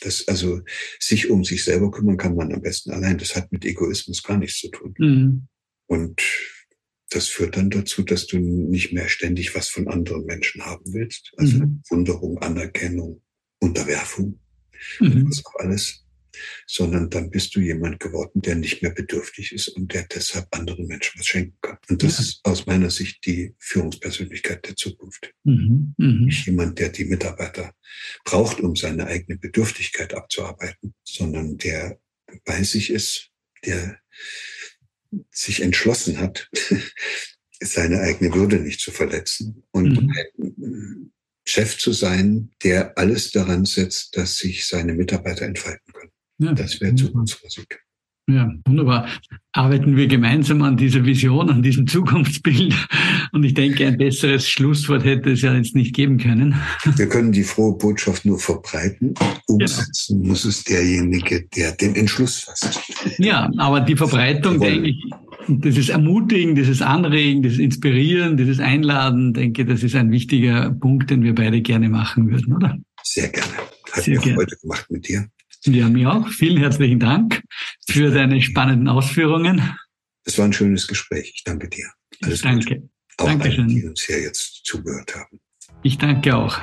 Das, 0.00 0.28
also, 0.28 0.60
sich 1.00 1.30
um 1.30 1.44
sich 1.44 1.64
selber 1.64 1.90
kümmern 1.90 2.18
kann 2.18 2.36
man 2.36 2.52
am 2.52 2.60
besten 2.60 2.90
allein. 2.90 3.16
Das 3.16 3.34
hat 3.34 3.50
mit 3.50 3.64
Egoismus 3.64 4.22
gar 4.22 4.36
nichts 4.36 4.60
zu 4.60 4.68
tun. 4.68 4.94
Mhm. 4.98 5.48
Und 5.86 6.22
das 7.08 7.28
führt 7.28 7.56
dann 7.56 7.70
dazu, 7.70 8.02
dass 8.02 8.26
du 8.26 8.38
nicht 8.38 8.92
mehr 8.92 9.08
ständig 9.08 9.54
was 9.54 9.68
von 9.68 9.88
anderen 9.88 10.26
Menschen 10.26 10.64
haben 10.66 10.92
willst. 10.92 11.32
Also 11.38 11.58
mhm. 11.58 11.82
Wunderung, 11.88 12.36
Anerkennung, 12.38 13.22
Unterwerfung, 13.60 14.40
mhm. 15.00 15.28
was 15.30 15.42
auch 15.46 15.54
alles 15.56 16.05
sondern 16.66 17.10
dann 17.10 17.30
bist 17.30 17.54
du 17.54 17.60
jemand 17.60 18.00
geworden, 18.00 18.40
der 18.42 18.54
nicht 18.54 18.82
mehr 18.82 18.92
bedürftig 18.92 19.52
ist 19.52 19.68
und 19.68 19.92
der 19.92 20.04
deshalb 20.04 20.46
anderen 20.50 20.86
Menschen 20.86 21.18
was 21.18 21.26
schenken 21.26 21.56
kann. 21.60 21.78
Und 21.88 22.02
das 22.02 22.18
ja. 22.18 22.24
ist 22.24 22.40
aus 22.44 22.66
meiner 22.66 22.90
Sicht 22.90 23.24
die 23.26 23.54
Führungspersönlichkeit 23.58 24.66
der 24.66 24.76
Zukunft. 24.76 25.32
Mhm, 25.44 25.94
mh. 25.96 26.24
Nicht 26.26 26.46
jemand, 26.46 26.78
der 26.78 26.88
die 26.90 27.04
Mitarbeiter 27.04 27.74
braucht, 28.24 28.60
um 28.60 28.76
seine 28.76 29.06
eigene 29.06 29.38
Bedürftigkeit 29.38 30.14
abzuarbeiten, 30.14 30.94
sondern 31.04 31.56
der 31.56 31.98
bei 32.44 32.62
sich 32.62 32.90
ist, 32.90 33.30
der 33.64 33.98
sich 35.30 35.62
entschlossen 35.62 36.18
hat, 36.18 36.50
seine 37.60 38.00
eigene 38.00 38.34
Würde 38.34 38.58
nicht 38.58 38.80
zu 38.80 38.90
verletzen 38.90 39.62
und 39.70 40.02
mhm. 40.02 41.12
Chef 41.48 41.78
zu 41.78 41.92
sein, 41.92 42.50
der 42.64 42.98
alles 42.98 43.30
daran 43.30 43.64
setzt, 43.64 44.16
dass 44.16 44.36
sich 44.36 44.66
seine 44.66 44.94
Mitarbeiter 44.94 45.44
entfalten 45.44 45.92
können. 45.92 46.05
Ja, 46.38 46.52
das 46.52 46.80
wäre 46.80 46.94
Zukunftsmusik. 46.94 47.86
Ja, 48.28 48.50
wunderbar. 48.66 49.06
Arbeiten 49.52 49.96
wir 49.96 50.08
gemeinsam 50.08 50.60
an 50.62 50.76
dieser 50.76 51.04
Vision, 51.04 51.48
an 51.48 51.62
diesem 51.62 51.86
Zukunftsbild. 51.86 52.74
Und 53.32 53.44
ich 53.44 53.54
denke, 53.54 53.86
ein 53.86 53.96
besseres 53.96 54.48
Schlusswort 54.48 55.04
hätte 55.04 55.30
es 55.30 55.42
ja 55.42 55.54
jetzt 55.54 55.76
nicht 55.76 55.94
geben 55.94 56.18
können. 56.18 56.56
Wir 56.96 57.08
können 57.08 57.30
die 57.30 57.44
frohe 57.44 57.78
Botschaft 57.78 58.24
nur 58.24 58.40
verbreiten. 58.40 59.14
Umsetzen 59.46 60.18
genau. 60.18 60.30
muss 60.30 60.44
es 60.44 60.64
derjenige, 60.64 61.46
der 61.54 61.72
den 61.72 61.94
Entschluss 61.94 62.40
fasst. 62.40 62.80
Ja, 63.18 63.48
aber 63.58 63.80
die 63.80 63.94
Verbreitung, 63.94 64.58
denke 64.58 64.88
ich, 64.88 65.04
dieses 65.46 65.88
Ermutigen, 65.88 66.56
dieses 66.56 66.82
Anregen, 66.82 67.42
dieses 67.42 67.58
Inspirieren, 67.58 68.36
dieses 68.36 68.58
Einladen, 68.58 69.34
denke 69.34 69.62
ich, 69.62 69.68
das 69.68 69.84
ist 69.84 69.94
ein 69.94 70.10
wichtiger 70.10 70.72
Punkt, 70.72 71.10
den 71.10 71.22
wir 71.22 71.34
beide 71.36 71.62
gerne 71.62 71.88
machen 71.88 72.28
würden, 72.28 72.54
oder? 72.54 72.76
Sehr 73.04 73.28
gerne. 73.28 73.52
Hat 73.92 74.02
Sehr 74.02 74.16
mir 74.16 74.20
gerne. 74.20 74.34
Freude 74.34 74.56
gemacht 74.56 74.86
mit 74.90 75.08
dir. 75.08 75.28
Ja, 75.66 75.88
mir 75.88 76.12
auch. 76.12 76.28
Vielen 76.28 76.58
herzlichen 76.58 77.00
Dank 77.00 77.42
für 77.88 78.10
deine 78.10 78.40
spannenden 78.40 78.88
Ausführungen. 78.88 79.76
Es 80.24 80.38
war 80.38 80.44
ein 80.44 80.52
schönes 80.52 80.86
Gespräch. 80.86 81.32
Ich 81.34 81.42
danke 81.44 81.68
dir. 81.68 81.90
Alles 82.22 82.42
danke. 82.42 82.88
Auch 83.18 83.26
Dankeschön. 83.26 83.64
allen, 83.64 83.74
die 83.74 83.84
uns 83.84 84.02
hier 84.02 84.22
jetzt 84.22 84.64
zugehört 84.64 85.14
haben. 85.16 85.40
Ich 85.82 85.98
danke 85.98 86.36
auch. 86.36 86.60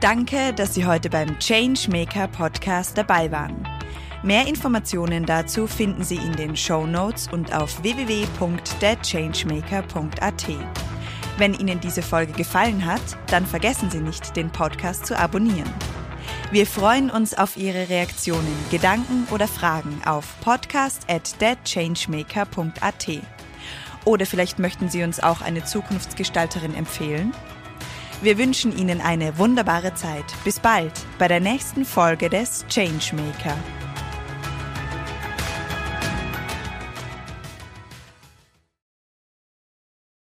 Danke, 0.00 0.52
dass 0.54 0.74
Sie 0.74 0.86
heute 0.86 1.08
beim 1.08 1.38
Changemaker 1.38 2.26
Podcast 2.28 2.98
dabei 2.98 3.30
waren. 3.30 3.64
Mehr 4.22 4.46
Informationen 4.48 5.24
dazu 5.24 5.66
finden 5.66 6.02
Sie 6.02 6.16
in 6.16 6.32
den 6.32 6.56
Show 6.56 6.86
Notes 6.86 7.28
und 7.30 7.54
auf 7.54 7.82
www.thechangemaker.at. 7.82 10.46
Wenn 11.38 11.54
Ihnen 11.54 11.80
diese 11.80 12.02
Folge 12.02 12.32
gefallen 12.32 12.84
hat, 12.84 13.00
dann 13.28 13.46
vergessen 13.46 13.90
Sie 13.90 14.00
nicht, 14.00 14.36
den 14.36 14.50
Podcast 14.50 15.06
zu 15.06 15.18
abonnieren. 15.18 15.72
Wir 16.52 16.66
freuen 16.66 17.10
uns 17.10 17.38
auf 17.38 17.56
Ihre 17.56 17.88
Reaktionen, 17.88 18.56
Gedanken 18.72 19.28
oder 19.30 19.46
Fragen 19.46 20.02
auf 20.04 20.34
podcast 20.40 21.08
at 21.08 21.40
deadchangemaker.at. 21.40 23.08
Oder 24.04 24.26
vielleicht 24.26 24.58
möchten 24.58 24.88
Sie 24.88 25.04
uns 25.04 25.22
auch 25.22 25.42
eine 25.42 25.64
Zukunftsgestalterin 25.64 26.74
empfehlen? 26.74 27.32
Wir 28.20 28.36
wünschen 28.36 28.76
Ihnen 28.76 29.00
eine 29.00 29.38
wunderbare 29.38 29.94
Zeit. 29.94 30.24
Bis 30.42 30.58
bald 30.58 30.92
bei 31.20 31.28
der 31.28 31.38
nächsten 31.38 31.84
Folge 31.84 32.28
des 32.28 32.66
Changemaker. 32.68 33.56